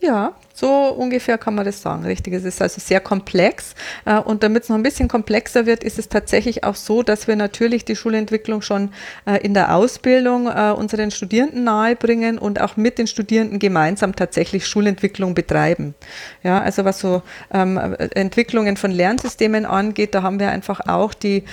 Ja, 0.01 0.37
so 0.59 0.88
ungefähr 0.88 1.36
kann 1.36 1.54
man 1.54 1.66
das 1.66 1.82
sagen, 1.82 2.07
richtig. 2.07 2.32
Es 2.32 2.44
ist 2.44 2.62
also 2.62 2.80
sehr 2.80 3.00
komplex. 3.00 3.74
Äh, 4.07 4.18
und 4.18 4.42
damit 4.42 4.62
es 4.62 4.68
noch 4.70 4.76
ein 4.76 4.82
bisschen 4.82 5.07
komplexer 5.07 5.66
wird, 5.66 5.84
ist 5.84 5.98
es 5.98 6.09
tatsächlich 6.09 6.64
auch 6.64 6.76
so, 6.76 7.02
dass 7.02 7.28
wir 7.28 7.36
natürlich 7.36 7.84
die 7.84 7.94
Schulentwicklung 7.94 8.62
schon 8.62 8.90
äh, 9.26 9.36
in 9.44 9.52
der 9.52 9.74
Ausbildung 9.74 10.46
äh, 10.46 10.70
unseren 10.70 11.11
Studierenden 11.11 11.64
nahebringen 11.64 12.38
und 12.38 12.59
auch 12.59 12.78
mit 12.78 12.96
den 12.96 13.07
Studierenden 13.07 13.59
gemeinsam 13.59 14.16
tatsächlich 14.16 14.66
Schulentwicklung 14.66 15.34
betreiben. 15.34 15.94
Ja, 16.42 16.62
also 16.62 16.86
was 16.86 17.00
so 17.00 17.22
ähm, 17.52 17.76
Entwicklungen 18.14 18.78
von 18.78 18.90
Lernsystemen 18.90 19.66
angeht, 19.66 20.14
da 20.14 20.22
haben 20.22 20.40
wir 20.40 20.50
einfach 20.50 20.80
auch 20.88 21.12
die 21.12 21.44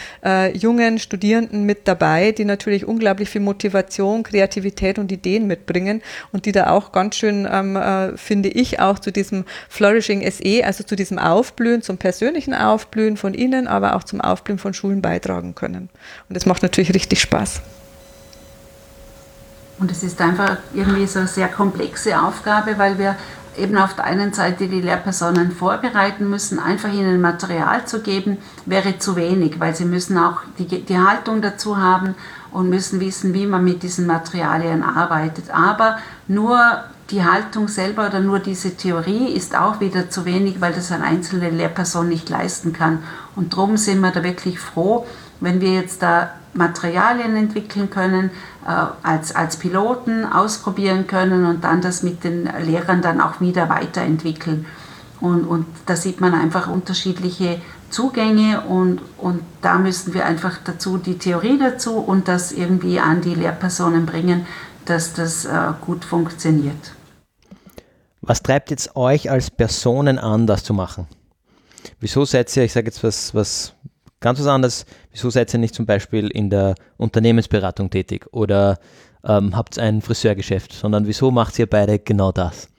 jungen 0.54 1.00
Studierenden 1.00 1.64
mit 1.66 1.88
dabei, 1.88 2.32
die 2.32 2.46
natürlich 2.46 2.88
unglaublich 2.88 3.30
viel 3.30 3.42
Motivation, 3.42 4.24
Kreativität 4.24 4.98
und 4.98 5.12
Ideen 5.12 5.48
mitbringen 5.48 6.02
und 6.32 6.46
die 6.46 6.52
da 6.52 6.70
auch 6.70 6.92
ganz 6.92 7.16
schön, 7.18 7.48
ähm, 7.52 7.76
äh, 7.76 8.16
finde 8.18 8.50
ich, 8.50 8.80
auch 8.80 8.93
auch 8.94 9.00
zu 9.00 9.12
diesem 9.12 9.46
Flourishing 9.70 10.30
SE, 10.30 10.64
also 10.64 10.84
zu 10.84 10.96
diesem 10.96 11.20
Aufblühen, 11.20 11.82
zum 11.82 11.98
persönlichen 11.98 12.54
Aufblühen 12.54 13.18
von 13.18 13.34
Ihnen, 13.34 13.68
aber 13.68 13.96
auch 13.96 14.04
zum 14.04 14.22
Aufblühen 14.22 14.60
von 14.60 14.74
Schulen 14.74 15.02
beitragen 15.02 15.56
können. 15.56 15.90
Und 16.30 16.36
das 16.36 16.46
macht 16.46 16.64
natürlich 16.64 16.94
richtig 16.94 17.22
Spaß. 17.22 17.62
Und 19.80 19.92
es 19.92 20.04
ist 20.04 20.22
einfach 20.22 20.58
irgendwie 20.74 21.08
so 21.08 21.20
eine 21.20 21.28
sehr 21.28 21.48
komplexe 21.48 22.20
Aufgabe, 22.22 22.78
weil 22.78 22.98
wir 23.00 23.16
eben 23.58 23.78
auf 23.78 23.96
der 23.96 24.06
einen 24.06 24.34
Seite 24.34 24.68
die 24.68 24.82
Lehrpersonen 24.82 25.52
vorbereiten 25.52 26.30
müssen, 26.30 26.60
einfach 26.60 26.92
ihnen 26.92 27.22
Material 27.22 27.86
zu 27.86 28.02
geben, 28.02 28.38
wäre 28.66 28.98
zu 28.98 29.16
wenig, 29.16 29.60
weil 29.60 29.76
sie 29.76 29.86
müssen 29.86 30.18
auch 30.18 30.42
die, 30.58 30.84
die 30.84 30.98
Haltung 30.98 31.42
dazu 31.42 31.78
haben 31.78 32.16
und 32.52 32.70
müssen 32.70 33.00
wissen, 33.00 33.34
wie 33.34 33.46
man 33.46 33.64
mit 33.64 33.84
diesen 33.84 34.08
Materialien 34.08 34.84
arbeitet. 34.84 35.52
Aber 35.52 35.98
nur 36.28 36.60
die 37.14 37.24
Haltung 37.24 37.68
selber 37.68 38.08
oder 38.08 38.20
nur 38.20 38.40
diese 38.40 38.76
Theorie 38.76 39.28
ist 39.28 39.56
auch 39.56 39.80
wieder 39.80 40.10
zu 40.10 40.26
wenig, 40.26 40.60
weil 40.62 40.74
das 40.74 40.92
eine 40.92 41.04
einzelne 41.04 41.52
Lehrperson 41.52 42.10
nicht 42.10 42.28
leisten 42.28 42.74
kann. 42.74 43.04
Und 43.36 43.54
darum 43.54 43.78
sind 43.78 44.02
wir 44.02 44.10
da 44.10 44.24
wirklich 44.24 44.60
froh, 44.60 45.06
wenn 45.40 45.62
wir 45.62 45.74
jetzt 45.74 46.02
da 46.02 46.32
Materialien 46.56 47.36
entwickeln 47.36 47.92
können, 47.92 48.32
äh, 48.66 48.86
als, 49.04 49.36
als 49.36 49.58
Piloten 49.58 50.26
ausprobieren 50.26 51.06
können 51.06 51.46
und 51.46 51.64
dann 51.64 51.82
das 51.82 52.02
mit 52.02 52.24
den 52.24 52.50
Lehrern 52.64 53.04
dann 53.04 53.22
auch 53.22 53.40
wieder 53.42 53.70
weiterentwickeln. 53.70 54.66
Und, 55.20 55.46
und 55.46 55.68
da 55.86 55.96
sieht 55.96 56.20
man 56.20 56.34
einfach 56.34 56.68
unterschiedliche 56.68 57.62
Zugänge 57.92 58.62
und, 58.62 59.02
und 59.20 59.42
da 59.62 59.78
müssen 59.78 60.16
wir 60.16 60.26
einfach 60.26 60.58
dazu 60.64 60.98
die 60.98 61.20
Theorie 61.20 61.60
dazu 61.60 61.94
und 61.94 62.28
das 62.28 62.52
irgendwie 62.52 63.00
an 63.00 63.22
die 63.22 63.36
Lehrpersonen 63.36 64.08
bringen, 64.08 64.48
dass 64.86 65.14
das 65.14 65.46
äh, 65.46 65.74
gut 65.80 66.04
funktioniert. 66.04 66.94
Was 68.26 68.42
treibt 68.42 68.72
jetzt 68.72 68.96
euch 68.96 69.30
als 69.30 69.52
Personen 69.52 70.18
an, 70.18 70.48
das 70.48 70.64
zu 70.64 70.74
machen? 70.74 71.08
Wieso 72.00 72.24
seid 72.24 72.56
ihr, 72.56 72.64
ich 72.64 72.72
sage 72.72 72.86
jetzt 72.86 73.04
was, 73.04 73.36
was 73.36 73.74
ganz 74.22 74.40
was 74.40 74.48
anderes, 74.48 74.86
wieso 75.12 75.30
seid 75.30 75.54
ihr 75.54 75.60
nicht 75.60 75.76
zum 75.76 75.86
Beispiel 75.86 76.30
in 76.30 76.50
der 76.50 76.76
Unternehmensberatung 76.96 77.90
tätig 77.90 78.26
oder 78.32 78.80
ähm, 79.26 79.58
habt 79.58 79.78
ein 79.78 80.02
Friseurgeschäft, 80.02 80.72
sondern 80.72 81.06
wieso 81.06 81.32
macht 81.32 81.60
ihr 81.60 81.70
beide 81.70 82.00
genau 82.00 82.32
das? 82.32 82.70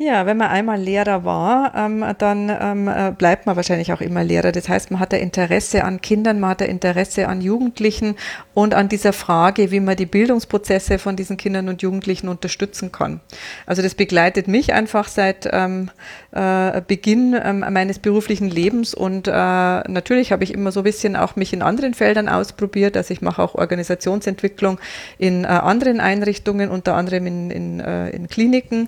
Ja, 0.00 0.26
wenn 0.26 0.36
man 0.36 0.46
einmal 0.46 0.80
Lehrer 0.80 1.24
war, 1.24 1.74
ähm, 1.74 2.04
dann 2.18 2.56
ähm, 2.60 2.86
äh, 2.86 3.10
bleibt 3.10 3.46
man 3.46 3.56
wahrscheinlich 3.56 3.92
auch 3.92 4.00
immer 4.00 4.22
Lehrer. 4.22 4.52
Das 4.52 4.68
heißt, 4.68 4.92
man 4.92 5.00
hat 5.00 5.12
ein 5.12 5.20
Interesse 5.20 5.82
an 5.82 6.00
Kindern, 6.00 6.38
man 6.38 6.50
hat 6.50 6.62
ein 6.62 6.70
Interesse 6.70 7.26
an 7.26 7.40
Jugendlichen 7.40 8.14
und 8.54 8.74
an 8.74 8.88
dieser 8.88 9.12
Frage, 9.12 9.72
wie 9.72 9.80
man 9.80 9.96
die 9.96 10.06
Bildungsprozesse 10.06 11.00
von 11.00 11.16
diesen 11.16 11.36
Kindern 11.36 11.68
und 11.68 11.82
Jugendlichen 11.82 12.28
unterstützen 12.28 12.92
kann. 12.92 13.18
Also 13.66 13.82
das 13.82 13.96
begleitet 13.96 14.46
mich 14.46 14.72
einfach 14.72 15.08
seit 15.08 15.48
ähm, 15.50 15.90
äh, 16.30 16.80
Beginn 16.86 17.36
ähm, 17.36 17.64
meines 17.68 17.98
beruflichen 17.98 18.48
Lebens 18.48 18.94
und 18.94 19.26
äh, 19.26 19.32
natürlich 19.32 20.30
habe 20.30 20.44
ich 20.44 20.54
immer 20.54 20.70
so 20.70 20.80
ein 20.80 20.84
bisschen 20.84 21.16
auch 21.16 21.34
mich 21.34 21.52
in 21.52 21.60
anderen 21.60 21.94
Feldern 21.94 22.28
ausprobiert. 22.28 22.96
Also 22.96 23.12
ich 23.12 23.20
mache 23.20 23.42
auch 23.42 23.56
Organisationsentwicklung 23.56 24.78
in 25.18 25.42
äh, 25.42 25.48
anderen 25.48 25.98
Einrichtungen, 25.98 26.70
unter 26.70 26.94
anderem 26.94 27.26
in, 27.26 27.50
in, 27.50 27.80
äh, 27.80 28.10
in 28.10 28.28
Kliniken. 28.28 28.86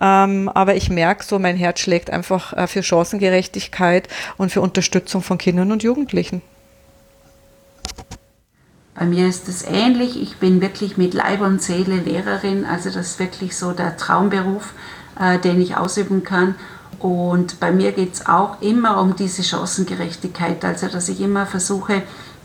Ähm, 0.00 0.48
aber 0.48 0.74
ich 0.74 0.90
merke 0.90 1.24
so, 1.24 1.38
mein 1.38 1.56
Herz 1.56 1.80
schlägt 1.80 2.10
einfach 2.10 2.52
äh, 2.52 2.66
für 2.66 2.82
Chancengerechtigkeit 2.82 4.08
und 4.36 4.50
für 4.50 4.60
Unterstützung 4.60 5.22
von 5.22 5.38
Kindern 5.38 5.72
und 5.72 5.82
Jugendlichen. 5.82 6.42
Bei 8.94 9.06
mir 9.06 9.26
ist 9.26 9.48
es 9.48 9.64
ähnlich. 9.64 10.20
Ich 10.20 10.36
bin 10.36 10.60
wirklich 10.60 10.96
mit 10.96 11.14
Leib 11.14 11.40
und 11.40 11.60
Seele 11.60 11.96
Lehrerin. 11.96 12.64
Also 12.64 12.90
das 12.90 13.12
ist 13.12 13.18
wirklich 13.18 13.56
so 13.56 13.72
der 13.72 13.96
Traumberuf, 13.96 14.72
äh, 15.18 15.38
den 15.38 15.60
ich 15.60 15.76
ausüben 15.76 16.22
kann. 16.22 16.54
Und 17.00 17.58
bei 17.60 17.72
mir 17.72 17.92
geht 17.92 18.14
es 18.14 18.26
auch 18.26 18.62
immer 18.62 19.00
um 19.00 19.16
diese 19.16 19.42
Chancengerechtigkeit. 19.42 20.64
Also 20.64 20.86
dass 20.86 21.08
ich 21.08 21.20
immer 21.20 21.44
versuche, 21.44 22.02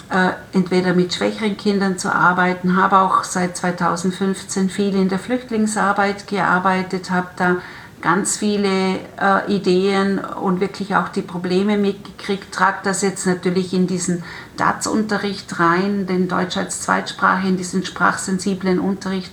äh, 0.10 0.32
entweder 0.54 0.94
mit 0.94 1.14
schwächeren 1.14 1.56
Kindern 1.58 1.98
zu 1.98 2.14
arbeiten, 2.14 2.76
habe 2.76 3.00
auch 3.00 3.24
seit 3.24 3.56
2015 3.56 4.70
viel 4.70 4.96
in 4.96 5.10
der 5.10 5.20
Flüchtlingsarbeit 5.20 6.28
gearbeitet, 6.28 7.12
habe 7.12 7.28
da 7.36 7.58
ganz 8.02 8.38
viele 8.38 9.00
äh, 9.20 9.54
Ideen 9.54 10.20
und 10.20 10.62
wirklich 10.62 10.96
auch 10.96 11.10
die 11.10 11.22
Probleme 11.22 11.78
mitgekriegt, 11.78 12.52
trage 12.52 12.80
das 12.84 13.02
jetzt 13.02 13.26
natürlich 13.28 13.74
in 13.74 13.88
diesen 13.88 14.24
DATS-Unterricht 14.58 15.60
rein, 15.60 16.08
den 16.08 16.28
Deutsch 16.28 16.58
als 16.58 16.82
Zweitsprache, 16.82 17.48
in 17.48 17.58
diesen 17.58 17.86
sprachsensiblen 17.86 18.80
Unterricht 18.80 19.32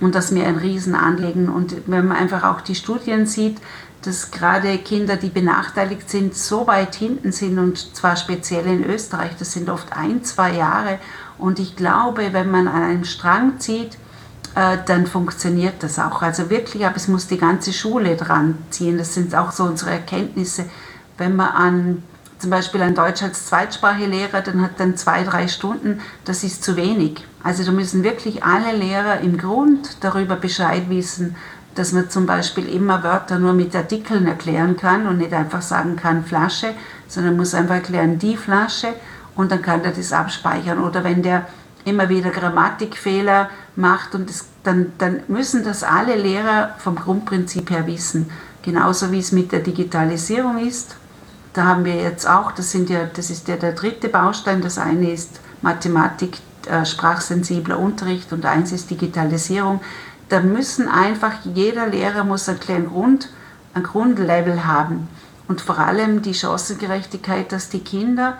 und 0.00 0.14
das 0.14 0.32
mir 0.32 0.46
ein 0.46 0.56
Riesenanliegen. 0.56 1.48
Und 1.48 1.76
wenn 1.86 2.08
man 2.08 2.16
einfach 2.16 2.44
auch 2.44 2.60
die 2.60 2.74
Studien 2.74 3.26
sieht, 3.26 3.58
dass 4.02 4.30
gerade 4.30 4.78
Kinder, 4.78 5.16
die 5.16 5.28
benachteiligt 5.28 6.08
sind, 6.08 6.34
so 6.34 6.66
weit 6.66 6.94
hinten 6.94 7.32
sind 7.32 7.58
und 7.58 7.94
zwar 7.94 8.16
speziell 8.16 8.66
in 8.66 8.84
Österreich, 8.84 9.32
das 9.38 9.52
sind 9.52 9.68
oft 9.68 9.92
ein, 9.92 10.24
zwei 10.24 10.54
Jahre. 10.54 10.98
Und 11.38 11.58
ich 11.58 11.76
glaube, 11.76 12.32
wenn 12.32 12.50
man 12.50 12.68
an 12.68 12.82
einem 12.82 13.04
Strang 13.04 13.60
zieht, 13.60 13.98
äh, 14.54 14.78
dann 14.86 15.06
funktioniert 15.06 15.82
das 15.82 15.98
auch. 15.98 16.22
Also 16.22 16.50
wirklich, 16.50 16.84
aber 16.84 16.96
es 16.96 17.08
muss 17.08 17.26
die 17.26 17.38
ganze 17.38 17.72
Schule 17.72 18.16
dran 18.16 18.58
ziehen. 18.70 18.98
Das 18.98 19.14
sind 19.14 19.34
auch 19.34 19.52
so 19.52 19.64
unsere 19.64 19.90
Erkenntnisse. 19.90 20.64
Wenn 21.18 21.36
man 21.36 21.48
an 21.48 22.02
zum 22.38 22.50
Beispiel 22.50 22.80
ein 22.80 22.94
Deutsch 22.94 23.22
als 23.22 23.46
Zweitsprachelehrer, 23.46 24.40
dann 24.40 24.62
hat 24.62 24.80
dann 24.80 24.96
zwei, 24.96 25.24
drei 25.24 25.46
Stunden, 25.46 26.00
das 26.24 26.42
ist 26.42 26.64
zu 26.64 26.74
wenig. 26.76 27.26
Also 27.42 27.64
da 27.64 27.70
müssen 27.70 28.02
wirklich 28.02 28.42
alle 28.42 28.76
Lehrer 28.76 29.20
im 29.20 29.36
Grund 29.36 29.98
darüber 30.00 30.36
Bescheid 30.36 30.88
wissen, 30.88 31.36
dass 31.80 31.92
man 31.92 32.10
zum 32.10 32.26
Beispiel 32.26 32.68
immer 32.68 33.02
Wörter 33.02 33.38
nur 33.38 33.54
mit 33.54 33.74
Artikeln 33.74 34.26
erklären 34.26 34.76
kann 34.76 35.06
und 35.06 35.16
nicht 35.16 35.32
einfach 35.32 35.62
sagen 35.62 35.96
kann 35.96 36.26
Flasche, 36.26 36.74
sondern 37.08 37.38
muss 37.38 37.54
einfach 37.54 37.76
erklären 37.76 38.18
die 38.18 38.36
Flasche 38.36 38.88
und 39.34 39.50
dann 39.50 39.62
kann 39.62 39.82
er 39.82 39.92
das 39.92 40.12
abspeichern. 40.12 40.84
Oder 40.84 41.04
wenn 41.04 41.22
der 41.22 41.46
immer 41.86 42.10
wieder 42.10 42.28
Grammatikfehler 42.28 43.48
macht 43.76 44.14
und 44.14 44.28
das, 44.28 44.44
dann, 44.62 44.92
dann 44.98 45.22
müssen 45.28 45.64
das 45.64 45.82
alle 45.82 46.16
Lehrer 46.16 46.74
vom 46.76 46.96
Grundprinzip 46.96 47.70
her 47.70 47.86
wissen. 47.86 48.30
Genauso 48.60 49.10
wie 49.10 49.20
es 49.20 49.32
mit 49.32 49.50
der 49.50 49.60
Digitalisierung 49.60 50.58
ist. 50.58 50.96
Da 51.54 51.64
haben 51.64 51.86
wir 51.86 51.94
jetzt 51.94 52.28
auch, 52.28 52.52
das, 52.52 52.72
sind 52.72 52.90
ja, 52.90 53.08
das 53.10 53.30
ist 53.30 53.48
ja 53.48 53.56
der 53.56 53.72
dritte 53.72 54.10
Baustein. 54.10 54.60
Das 54.60 54.76
eine 54.76 55.12
ist 55.12 55.40
Mathematik, 55.62 56.36
äh, 56.66 56.84
sprachsensibler 56.84 57.78
Unterricht 57.78 58.34
und 58.34 58.44
eins 58.44 58.70
ist 58.70 58.90
Digitalisierung. 58.90 59.80
Da 60.30 60.40
müssen 60.40 60.88
einfach, 60.88 61.32
jeder 61.44 61.88
Lehrer 61.88 62.22
muss 62.22 62.48
einen 62.48 62.60
kleinen 62.60 62.88
Grund, 62.88 63.28
ein 63.74 63.82
Grundlevel 63.82 64.64
haben. 64.64 65.08
Und 65.48 65.60
vor 65.60 65.78
allem 65.80 66.22
die 66.22 66.34
Chancengerechtigkeit, 66.34 67.50
dass 67.50 67.68
die 67.68 67.80
Kinder, 67.80 68.38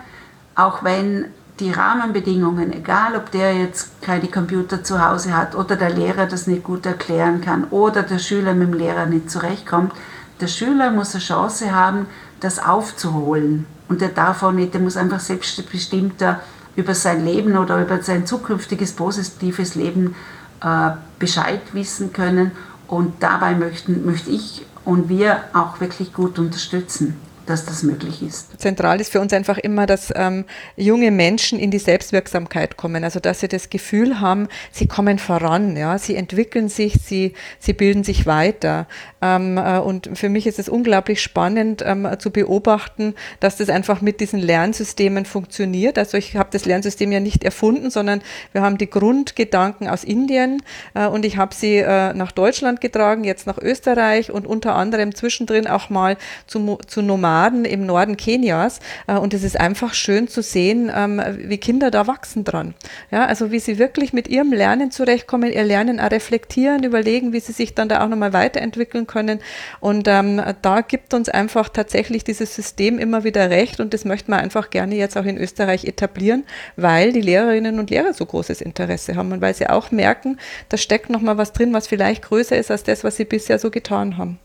auch 0.55 0.83
wenn 0.83 1.25
die 1.59 1.71
Rahmenbedingungen, 1.71 2.71
egal 2.71 3.17
ob 3.17 3.29
der 3.31 3.53
jetzt 3.53 4.01
keine 4.01 4.27
Computer 4.29 4.85
zu 4.85 5.05
Hause 5.05 5.35
hat 5.35 5.53
oder 5.53 5.75
der 5.75 5.89
Lehrer 5.89 6.25
das 6.25 6.47
nicht 6.47 6.63
gut 6.63 6.85
erklären 6.85 7.41
kann 7.41 7.65
oder 7.65 8.03
der 8.03 8.19
Schüler 8.19 8.53
mit 8.53 8.69
dem 8.69 8.73
Lehrer 8.73 9.05
nicht 9.05 9.29
zurechtkommt, 9.29 9.91
der 10.39 10.47
Schüler 10.47 10.91
muss 10.91 11.13
eine 11.13 11.23
Chance 11.23 11.75
haben, 11.75 12.07
das 12.39 12.57
aufzuholen. 12.57 13.67
Und 13.89 13.99
der 13.99 14.09
darf 14.09 14.43
auch 14.43 14.53
nicht, 14.53 14.73
der 14.73 14.81
muss 14.81 14.95
einfach 14.95 15.19
selbstbestimmter 15.19 16.39
über 16.77 16.95
sein 16.95 17.25
Leben 17.25 17.57
oder 17.57 17.81
über 17.81 18.01
sein 18.01 18.25
zukünftiges 18.25 18.93
positives 18.93 19.75
Leben 19.75 20.15
äh, 20.61 20.91
Bescheid 21.19 21.61
wissen 21.73 22.13
können. 22.13 22.51
Und 22.87 23.23
dabei 23.23 23.55
möchten, 23.55 24.05
möchte 24.05 24.31
ich 24.31 24.65
und 24.83 25.07
wir 25.07 25.45
auch 25.53 25.79
wirklich 25.79 26.13
gut 26.13 26.37
unterstützen 26.39 27.15
dass 27.51 27.65
das 27.65 27.83
möglich 27.83 28.21
ist. 28.23 28.59
Zentral 28.59 29.01
ist 29.01 29.11
für 29.11 29.19
uns 29.19 29.33
einfach 29.33 29.57
immer, 29.57 29.85
dass 29.85 30.11
ähm, 30.15 30.45
junge 30.77 31.11
Menschen 31.11 31.59
in 31.59 31.69
die 31.69 31.79
Selbstwirksamkeit 31.79 32.77
kommen, 32.77 33.03
also 33.03 33.19
dass 33.19 33.41
sie 33.41 33.49
das 33.49 33.69
Gefühl 33.69 34.21
haben, 34.21 34.47
sie 34.71 34.87
kommen 34.87 35.19
voran, 35.19 35.75
ja, 35.75 35.97
sie 35.97 36.15
entwickeln 36.15 36.69
sich, 36.69 36.93
sie, 37.03 37.33
sie 37.59 37.73
bilden 37.73 38.03
sich 38.05 38.25
weiter. 38.25 38.87
Ähm, 39.21 39.57
äh, 39.57 39.79
und 39.79 40.09
für 40.17 40.29
mich 40.29 40.47
ist 40.47 40.59
es 40.59 40.69
unglaublich 40.69 41.21
spannend 41.21 41.83
ähm, 41.85 42.07
zu 42.19 42.31
beobachten, 42.31 43.15
dass 43.41 43.57
das 43.57 43.69
einfach 43.69 43.99
mit 43.99 44.21
diesen 44.21 44.39
Lernsystemen 44.39 45.25
funktioniert. 45.25 45.97
Also 45.97 46.17
ich 46.17 46.37
habe 46.37 46.49
das 46.51 46.63
Lernsystem 46.65 47.11
ja 47.11 47.19
nicht 47.19 47.43
erfunden, 47.43 47.89
sondern 47.91 48.21
wir 48.53 48.61
haben 48.61 48.77
die 48.77 48.89
Grundgedanken 48.89 49.89
aus 49.89 50.05
Indien 50.05 50.63
äh, 50.93 51.05
und 51.05 51.25
ich 51.25 51.35
habe 51.35 51.53
sie 51.53 51.77
äh, 51.77 52.13
nach 52.13 52.31
Deutschland 52.31 52.79
getragen, 52.79 53.25
jetzt 53.25 53.45
nach 53.45 53.57
Österreich 53.57 54.31
und 54.31 54.47
unter 54.47 54.75
anderem 54.75 55.13
zwischendrin 55.13 55.67
auch 55.67 55.89
mal 55.89 56.15
zu, 56.47 56.79
zu 56.87 57.01
Nomaden 57.01 57.40
Nomaden 57.41 57.65
im 57.65 57.85
Norden 57.85 58.17
Kenias. 58.17 58.79
Äh, 59.07 59.15
und 59.15 59.33
es 59.33 59.43
ist 59.43 59.59
einfach 59.59 59.93
schön 59.93 60.27
zu 60.27 60.41
sehen, 60.41 60.91
ähm, 60.95 61.21
wie 61.37 61.57
Kinder 61.57 61.89
da 61.89 62.05
wachsen 62.05 62.43
dran. 62.43 62.75
Ja, 63.09 63.25
also 63.25 63.51
wie 63.51 63.59
sie 63.59 63.79
wirklich 63.79 64.13
mit 64.13 64.27
ihrem 64.27 64.53
Lernen 64.53 64.91
zurechtkommen, 64.91 65.51
ihr 65.51 65.63
Lernen 65.63 65.99
auch 65.99 66.11
reflektieren, 66.11 66.83
überlegen, 66.83 67.33
wie 67.33 67.39
sie 67.39 67.53
sich 67.53 67.73
dann 67.73 67.89
da 67.89 68.03
auch 68.03 68.09
nochmal 68.09 68.33
weiterentwickeln 68.33 69.07
können. 69.07 69.39
Und 69.79 70.07
ähm, 70.07 70.41
da 70.61 70.81
gibt 70.81 71.13
uns 71.13 71.29
einfach 71.29 71.69
tatsächlich 71.69 72.23
dieses 72.23 72.53
System 72.55 72.99
immer 72.99 73.23
wieder 73.23 73.49
recht. 73.49 73.79
Und 73.79 73.93
das 73.93 74.05
möchten 74.05 74.31
wir 74.31 74.37
einfach 74.37 74.69
gerne 74.69 74.95
jetzt 74.95 75.17
auch 75.17 75.25
in 75.25 75.37
Österreich 75.37 75.85
etablieren, 75.85 76.43
weil 76.75 77.11
die 77.11 77.21
Lehrerinnen 77.21 77.79
und 77.79 77.89
Lehrer 77.89 78.13
so 78.13 78.25
großes 78.25 78.61
Interesse 78.61 79.15
haben 79.15 79.31
und 79.31 79.41
weil 79.41 79.55
sie 79.55 79.67
auch 79.67 79.91
merken, 79.91 80.37
da 80.69 80.77
steckt 80.77 81.09
nochmal 81.09 81.37
was 81.37 81.53
drin, 81.53 81.73
was 81.73 81.87
vielleicht 81.87 82.23
größer 82.23 82.57
ist 82.57 82.69
als 82.69 82.83
das, 82.83 83.03
was 83.03 83.17
sie 83.17 83.25
bisher 83.25 83.57
so 83.57 83.71
getan 83.71 84.17
haben. 84.17 84.39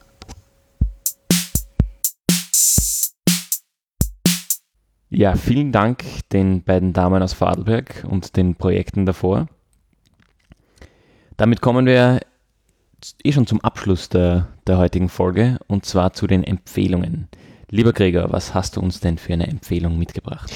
Ja, 5.18 5.34
vielen 5.34 5.72
Dank 5.72 6.04
den 6.30 6.62
beiden 6.62 6.92
Damen 6.92 7.22
aus 7.22 7.32
Vorarlberg 7.32 8.04
und 8.06 8.36
den 8.36 8.54
Projekten 8.54 9.06
davor. 9.06 9.46
Damit 11.38 11.62
kommen 11.62 11.86
wir 11.86 12.20
eh 13.24 13.32
schon 13.32 13.46
zum 13.46 13.62
Abschluss 13.62 14.10
der, 14.10 14.48
der 14.66 14.76
heutigen 14.76 15.08
Folge 15.08 15.56
und 15.68 15.86
zwar 15.86 16.12
zu 16.12 16.26
den 16.26 16.44
Empfehlungen. 16.44 17.28
Lieber 17.70 17.94
Gregor, 17.94 18.30
was 18.30 18.52
hast 18.52 18.76
du 18.76 18.82
uns 18.82 19.00
denn 19.00 19.16
für 19.16 19.32
eine 19.32 19.46
Empfehlung 19.46 19.98
mitgebracht? 19.98 20.52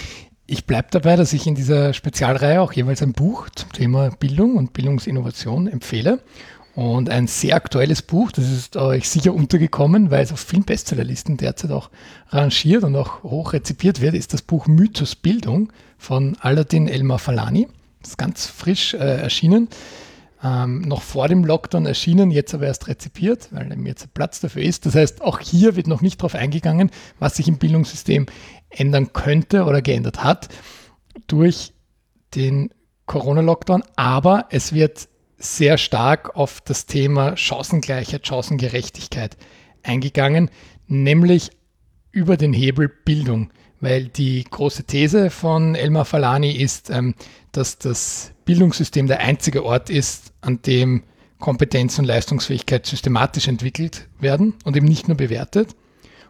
Ich 0.47 0.67
bleibe 0.67 0.89
dabei, 0.91 1.17
dass 1.17 1.33
ich 1.33 1.47
in 1.47 1.55
dieser 1.55 1.95
Spezialreihe 1.95 2.61
auch 2.61 2.75
jeweils 2.75 3.01
ein 3.01 3.15
Buch 3.15 3.49
zum 3.49 3.73
Thema 3.73 4.11
Bildung 4.11 4.57
und 4.57 4.75
Bildungsinnovation 4.75 5.69
empfehle. 5.69 6.21
Und 6.75 7.11
ein 7.11 7.27
sehr 7.27 7.57
aktuelles 7.57 8.01
Buch, 8.03 8.31
das 8.31 8.51
ist 8.51 8.77
euch 8.77 9.09
sicher 9.09 9.35
untergekommen, 9.35 10.11
weil 10.11 10.23
es 10.23 10.33
auf 10.33 10.41
vielen 10.41 10.64
Bestsellerlisten 10.64 11.37
derzeit 11.37 11.73
auch 11.73 11.91
rangiert 12.29 12.85
und 12.85 12.95
auch 12.95 13.25
hoch 13.25 13.53
rezipiert 13.53 14.01
wird, 14.01 14.14
ist 14.14 14.33
das 14.33 14.43
Buch 14.43 14.66
Mythos 14.66 15.16
Bildung 15.16 15.73
von 15.99 16.37
Aladdin 16.41 16.87
Elmar 16.87 17.18
Falani. 17.18 17.68
Das 18.01 18.11
ist 18.11 18.18
ganz 18.18 18.47
frisch 18.47 18.95
äh, 18.95 18.99
erschienen, 18.99 19.68
ähm, 20.43 20.83
noch 20.83 21.03
vor 21.03 21.29
dem 21.29 21.45
Lockdown 21.45 21.87
erschienen, 21.87 22.31
jetzt 22.31 22.55
aber 22.55 22.66
erst 22.66 22.89
rezipiert, 22.89 23.49
weil 23.51 23.77
jetzt 23.87 24.14
Platz 24.14 24.41
dafür 24.41 24.62
ist. 24.62 24.87
Das 24.87 24.95
heißt, 24.95 25.23
auch 25.23 25.41
hier 25.41 25.77
wird 25.77 25.87
noch 25.87 26.01
nicht 26.01 26.21
darauf 26.21 26.35
eingegangen, 26.35 26.91
was 27.18 27.37
sich 27.37 27.49
im 27.49 27.59
Bildungssystem 27.59 28.27
ändern 28.71 29.12
könnte 29.12 29.64
oder 29.64 29.83
geändert 29.83 30.23
hat 30.23 30.49
durch 31.27 31.73
den 32.35 32.71
Corona-Lockdown, 33.07 33.83
aber 33.97 34.47
es 34.51 34.73
wird 34.73 35.09
sehr 35.41 35.78
stark 35.78 36.36
auf 36.36 36.61
das 36.61 36.86
Thema 36.86 37.36
Chancengleichheit, 37.36 38.26
Chancengerechtigkeit 38.26 39.36
eingegangen, 39.82 40.51
nämlich 40.86 41.51
über 42.12 42.36
den 42.36 42.53
Hebel 42.53 42.88
Bildung. 42.88 43.51
Weil 43.80 44.09
die 44.09 44.45
große 44.45 44.84
These 44.84 45.30
von 45.30 45.74
Elmar 45.74 46.05
Falani 46.05 46.53
ist, 46.53 46.91
ähm, 46.91 47.14
dass 47.53 47.78
das 47.78 48.32
Bildungssystem 48.45 49.07
der 49.07 49.20
einzige 49.20 49.64
Ort 49.64 49.88
ist, 49.88 50.34
an 50.43 50.61
dem 50.62 51.03
Kompetenz 51.38 51.99
und 51.99 52.05
Leistungsfähigkeit 52.05 52.84
systematisch 52.84 53.49
entwickelt 53.49 54.07
werden 54.20 54.53
und 54.64 54.76
eben 54.76 54.86
nicht 54.86 55.09
nur 55.09 55.16
bewertet. 55.16 55.74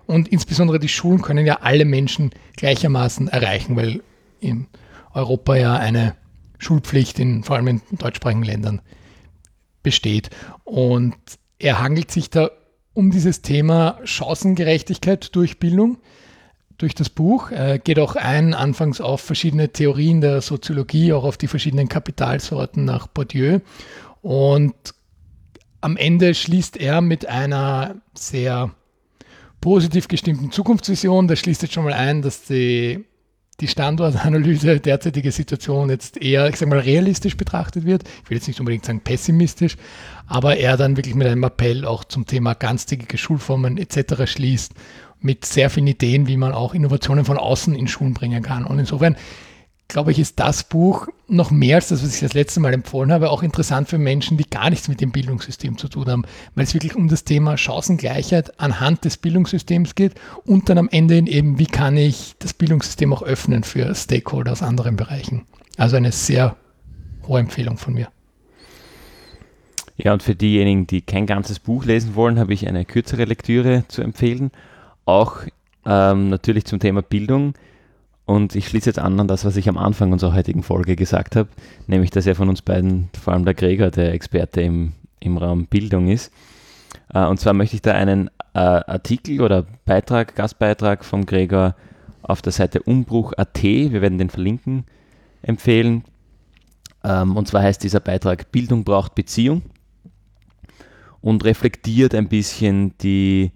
Und 0.06 0.28
insbesondere 0.28 0.78
die 0.78 0.88
Schulen 0.88 1.22
können 1.22 1.44
ja 1.44 1.58
alle 1.62 1.84
Menschen 1.84 2.30
gleichermaßen 2.56 3.26
erreichen, 3.26 3.74
weil 3.74 4.00
in 4.38 4.68
Europa 5.12 5.56
ja 5.56 5.74
eine 5.74 6.14
Schulpflicht 6.58 7.18
in 7.18 7.42
vor 7.42 7.56
allem 7.56 7.66
in 7.66 7.82
deutschsprachigen 7.98 8.44
Ländern 8.44 8.80
besteht. 9.82 10.30
Und 10.64 11.16
er 11.58 11.80
hangelt 11.80 12.10
sich 12.10 12.30
da 12.30 12.50
um 12.94 13.10
dieses 13.10 13.42
Thema 13.42 13.98
Chancengerechtigkeit 14.04 15.34
durch 15.34 15.58
Bildung, 15.58 15.98
durch 16.78 16.94
das 16.94 17.10
Buch. 17.10 17.50
Er 17.50 17.78
geht 17.78 17.98
auch 17.98 18.16
ein, 18.16 18.54
anfangs 18.54 19.00
auf 19.00 19.20
verschiedene 19.20 19.70
Theorien 19.70 20.20
der 20.20 20.40
Soziologie, 20.40 21.12
auch 21.12 21.24
auf 21.24 21.36
die 21.36 21.46
verschiedenen 21.46 21.88
Kapitalsorten 21.88 22.84
nach 22.84 23.06
Bourdieu. 23.06 23.60
Und 24.22 24.74
am 25.80 25.96
Ende 25.96 26.34
schließt 26.34 26.76
er 26.76 27.00
mit 27.00 27.26
einer 27.26 27.96
sehr 28.14 28.74
positiv 29.60 30.08
gestimmten 30.08 30.52
Zukunftsvision. 30.52 31.28
Da 31.28 31.36
schließt 31.36 31.62
jetzt 31.62 31.74
schon 31.74 31.84
mal 31.84 31.92
ein, 31.92 32.22
dass 32.22 32.44
die 32.44 33.04
die 33.60 33.68
Standortanalyse 33.68 34.80
derzeitige 34.80 35.32
Situation 35.32 35.90
jetzt 35.90 36.20
eher, 36.20 36.48
ich 36.48 36.56
sag 36.56 36.68
mal, 36.68 36.78
realistisch 36.78 37.36
betrachtet 37.36 37.84
wird. 37.84 38.04
Ich 38.24 38.30
will 38.30 38.38
jetzt 38.38 38.48
nicht 38.48 38.60
unbedingt 38.60 38.84
sagen 38.84 39.00
pessimistisch, 39.00 39.76
aber 40.26 40.56
er 40.56 40.76
dann 40.76 40.96
wirklich 40.96 41.14
mit 41.14 41.26
einem 41.26 41.44
Appell 41.44 41.84
auch 41.84 42.04
zum 42.04 42.26
Thema 42.26 42.54
ganztägige 42.54 43.18
Schulformen 43.18 43.78
etc. 43.78 44.30
schließt, 44.30 44.72
mit 45.20 45.44
sehr 45.44 45.68
vielen 45.70 45.86
Ideen, 45.86 46.26
wie 46.26 46.36
man 46.36 46.52
auch 46.52 46.74
Innovationen 46.74 47.24
von 47.24 47.36
außen 47.36 47.74
in 47.74 47.88
Schulen 47.88 48.14
bringen 48.14 48.42
kann. 48.42 48.64
Und 48.64 48.78
insofern 48.78 49.16
glaube 49.90 50.12
ich, 50.12 50.18
ist 50.18 50.40
das 50.40 50.64
Buch 50.64 51.08
noch 51.28 51.50
mehr 51.50 51.76
als 51.76 51.88
das, 51.88 52.02
was 52.02 52.14
ich 52.14 52.20
das 52.20 52.34
letzte 52.34 52.60
Mal 52.60 52.72
empfohlen 52.72 53.12
habe, 53.12 53.30
auch 53.30 53.42
interessant 53.42 53.88
für 53.88 53.98
Menschen, 53.98 54.38
die 54.38 54.48
gar 54.48 54.70
nichts 54.70 54.88
mit 54.88 55.00
dem 55.00 55.12
Bildungssystem 55.12 55.76
zu 55.76 55.88
tun 55.88 56.06
haben, 56.06 56.24
weil 56.54 56.64
es 56.64 56.74
wirklich 56.74 56.96
um 56.96 57.08
das 57.08 57.24
Thema 57.24 57.56
Chancengleichheit 57.56 58.58
anhand 58.58 59.04
des 59.04 59.16
Bildungssystems 59.16 59.94
geht 59.94 60.14
und 60.44 60.68
dann 60.68 60.78
am 60.78 60.88
Ende 60.90 61.18
eben, 61.18 61.58
wie 61.58 61.66
kann 61.66 61.96
ich 61.96 62.34
das 62.38 62.54
Bildungssystem 62.54 63.12
auch 63.12 63.22
öffnen 63.22 63.62
für 63.62 63.94
Stakeholder 63.94 64.52
aus 64.52 64.62
anderen 64.62 64.96
Bereichen. 64.96 65.46
Also 65.76 65.96
eine 65.96 66.12
sehr 66.12 66.56
hohe 67.26 67.40
Empfehlung 67.40 67.76
von 67.76 67.94
mir. 67.94 68.08
Ja, 69.96 70.14
und 70.14 70.22
für 70.22 70.34
diejenigen, 70.34 70.86
die 70.86 71.02
kein 71.02 71.26
ganzes 71.26 71.58
Buch 71.58 71.84
lesen 71.84 72.14
wollen, 72.14 72.38
habe 72.38 72.54
ich 72.54 72.66
eine 72.66 72.84
kürzere 72.84 73.24
Lektüre 73.24 73.84
zu 73.88 74.00
empfehlen. 74.00 74.50
Auch 75.04 75.38
ähm, 75.84 76.30
natürlich 76.30 76.64
zum 76.64 76.78
Thema 76.80 77.02
Bildung 77.02 77.54
und 78.30 78.54
ich 78.54 78.68
schließe 78.68 78.88
jetzt 78.88 79.00
an 79.00 79.18
an 79.18 79.26
das, 79.26 79.44
was 79.44 79.56
ich 79.56 79.68
am 79.68 79.76
Anfang 79.76 80.12
unserer 80.12 80.34
heutigen 80.34 80.62
Folge 80.62 80.94
gesagt 80.94 81.34
habe, 81.34 81.48
nämlich, 81.88 82.12
dass 82.12 82.26
er 82.26 82.36
von 82.36 82.48
uns 82.48 82.62
beiden, 82.62 83.10
vor 83.20 83.32
allem 83.32 83.44
der 83.44 83.54
Gregor, 83.54 83.90
der 83.90 84.14
Experte 84.14 84.60
im, 84.60 84.92
im 85.18 85.36
Raum 85.36 85.66
Bildung 85.66 86.06
ist. 86.06 86.32
Äh, 87.12 87.24
und 87.24 87.40
zwar 87.40 87.54
möchte 87.54 87.74
ich 87.74 87.82
da 87.82 87.90
einen 87.90 88.28
äh, 88.54 88.60
Artikel 88.60 89.40
oder 89.40 89.66
Beitrag, 89.84 90.36
Gastbeitrag 90.36 91.04
vom 91.04 91.26
Gregor 91.26 91.74
auf 92.22 92.40
der 92.40 92.52
Seite 92.52 92.82
umbruch.at, 92.82 93.62
wir 93.64 94.00
werden 94.00 94.18
den 94.18 94.30
verlinken, 94.30 94.84
empfehlen. 95.42 96.04
Ähm, 97.02 97.36
und 97.36 97.48
zwar 97.48 97.62
heißt 97.62 97.82
dieser 97.82 97.98
Beitrag 97.98 98.52
Bildung 98.52 98.84
braucht 98.84 99.16
Beziehung 99.16 99.62
und 101.20 101.44
reflektiert 101.44 102.14
ein 102.14 102.28
bisschen 102.28 102.96
die 102.98 103.50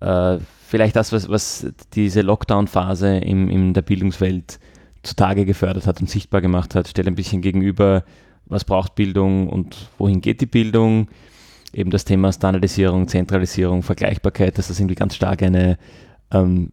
äh, 0.00 0.36
vielleicht 0.74 0.96
das, 0.96 1.12
was, 1.12 1.28
was 1.28 1.68
diese 1.92 2.22
Lockdown-Phase 2.22 3.18
in 3.18 3.74
der 3.74 3.82
Bildungswelt 3.82 4.58
zutage 5.04 5.44
gefördert 5.44 5.86
hat 5.86 6.00
und 6.00 6.10
sichtbar 6.10 6.40
gemacht 6.40 6.74
hat, 6.74 6.88
stellt 6.88 7.06
ein 7.06 7.14
bisschen 7.14 7.42
gegenüber, 7.42 8.02
was 8.46 8.64
braucht 8.64 8.96
Bildung 8.96 9.48
und 9.48 9.88
wohin 9.98 10.20
geht 10.20 10.40
die 10.40 10.46
Bildung. 10.46 11.06
Eben 11.72 11.92
das 11.92 12.04
Thema 12.04 12.32
Standardisierung, 12.32 13.06
Zentralisierung, 13.06 13.84
Vergleichbarkeit, 13.84 14.58
dass 14.58 14.66
das 14.66 14.80
irgendwie 14.80 14.96
ganz 14.96 15.14
stark 15.14 15.44
eine, 15.44 15.78
ähm, 16.32 16.72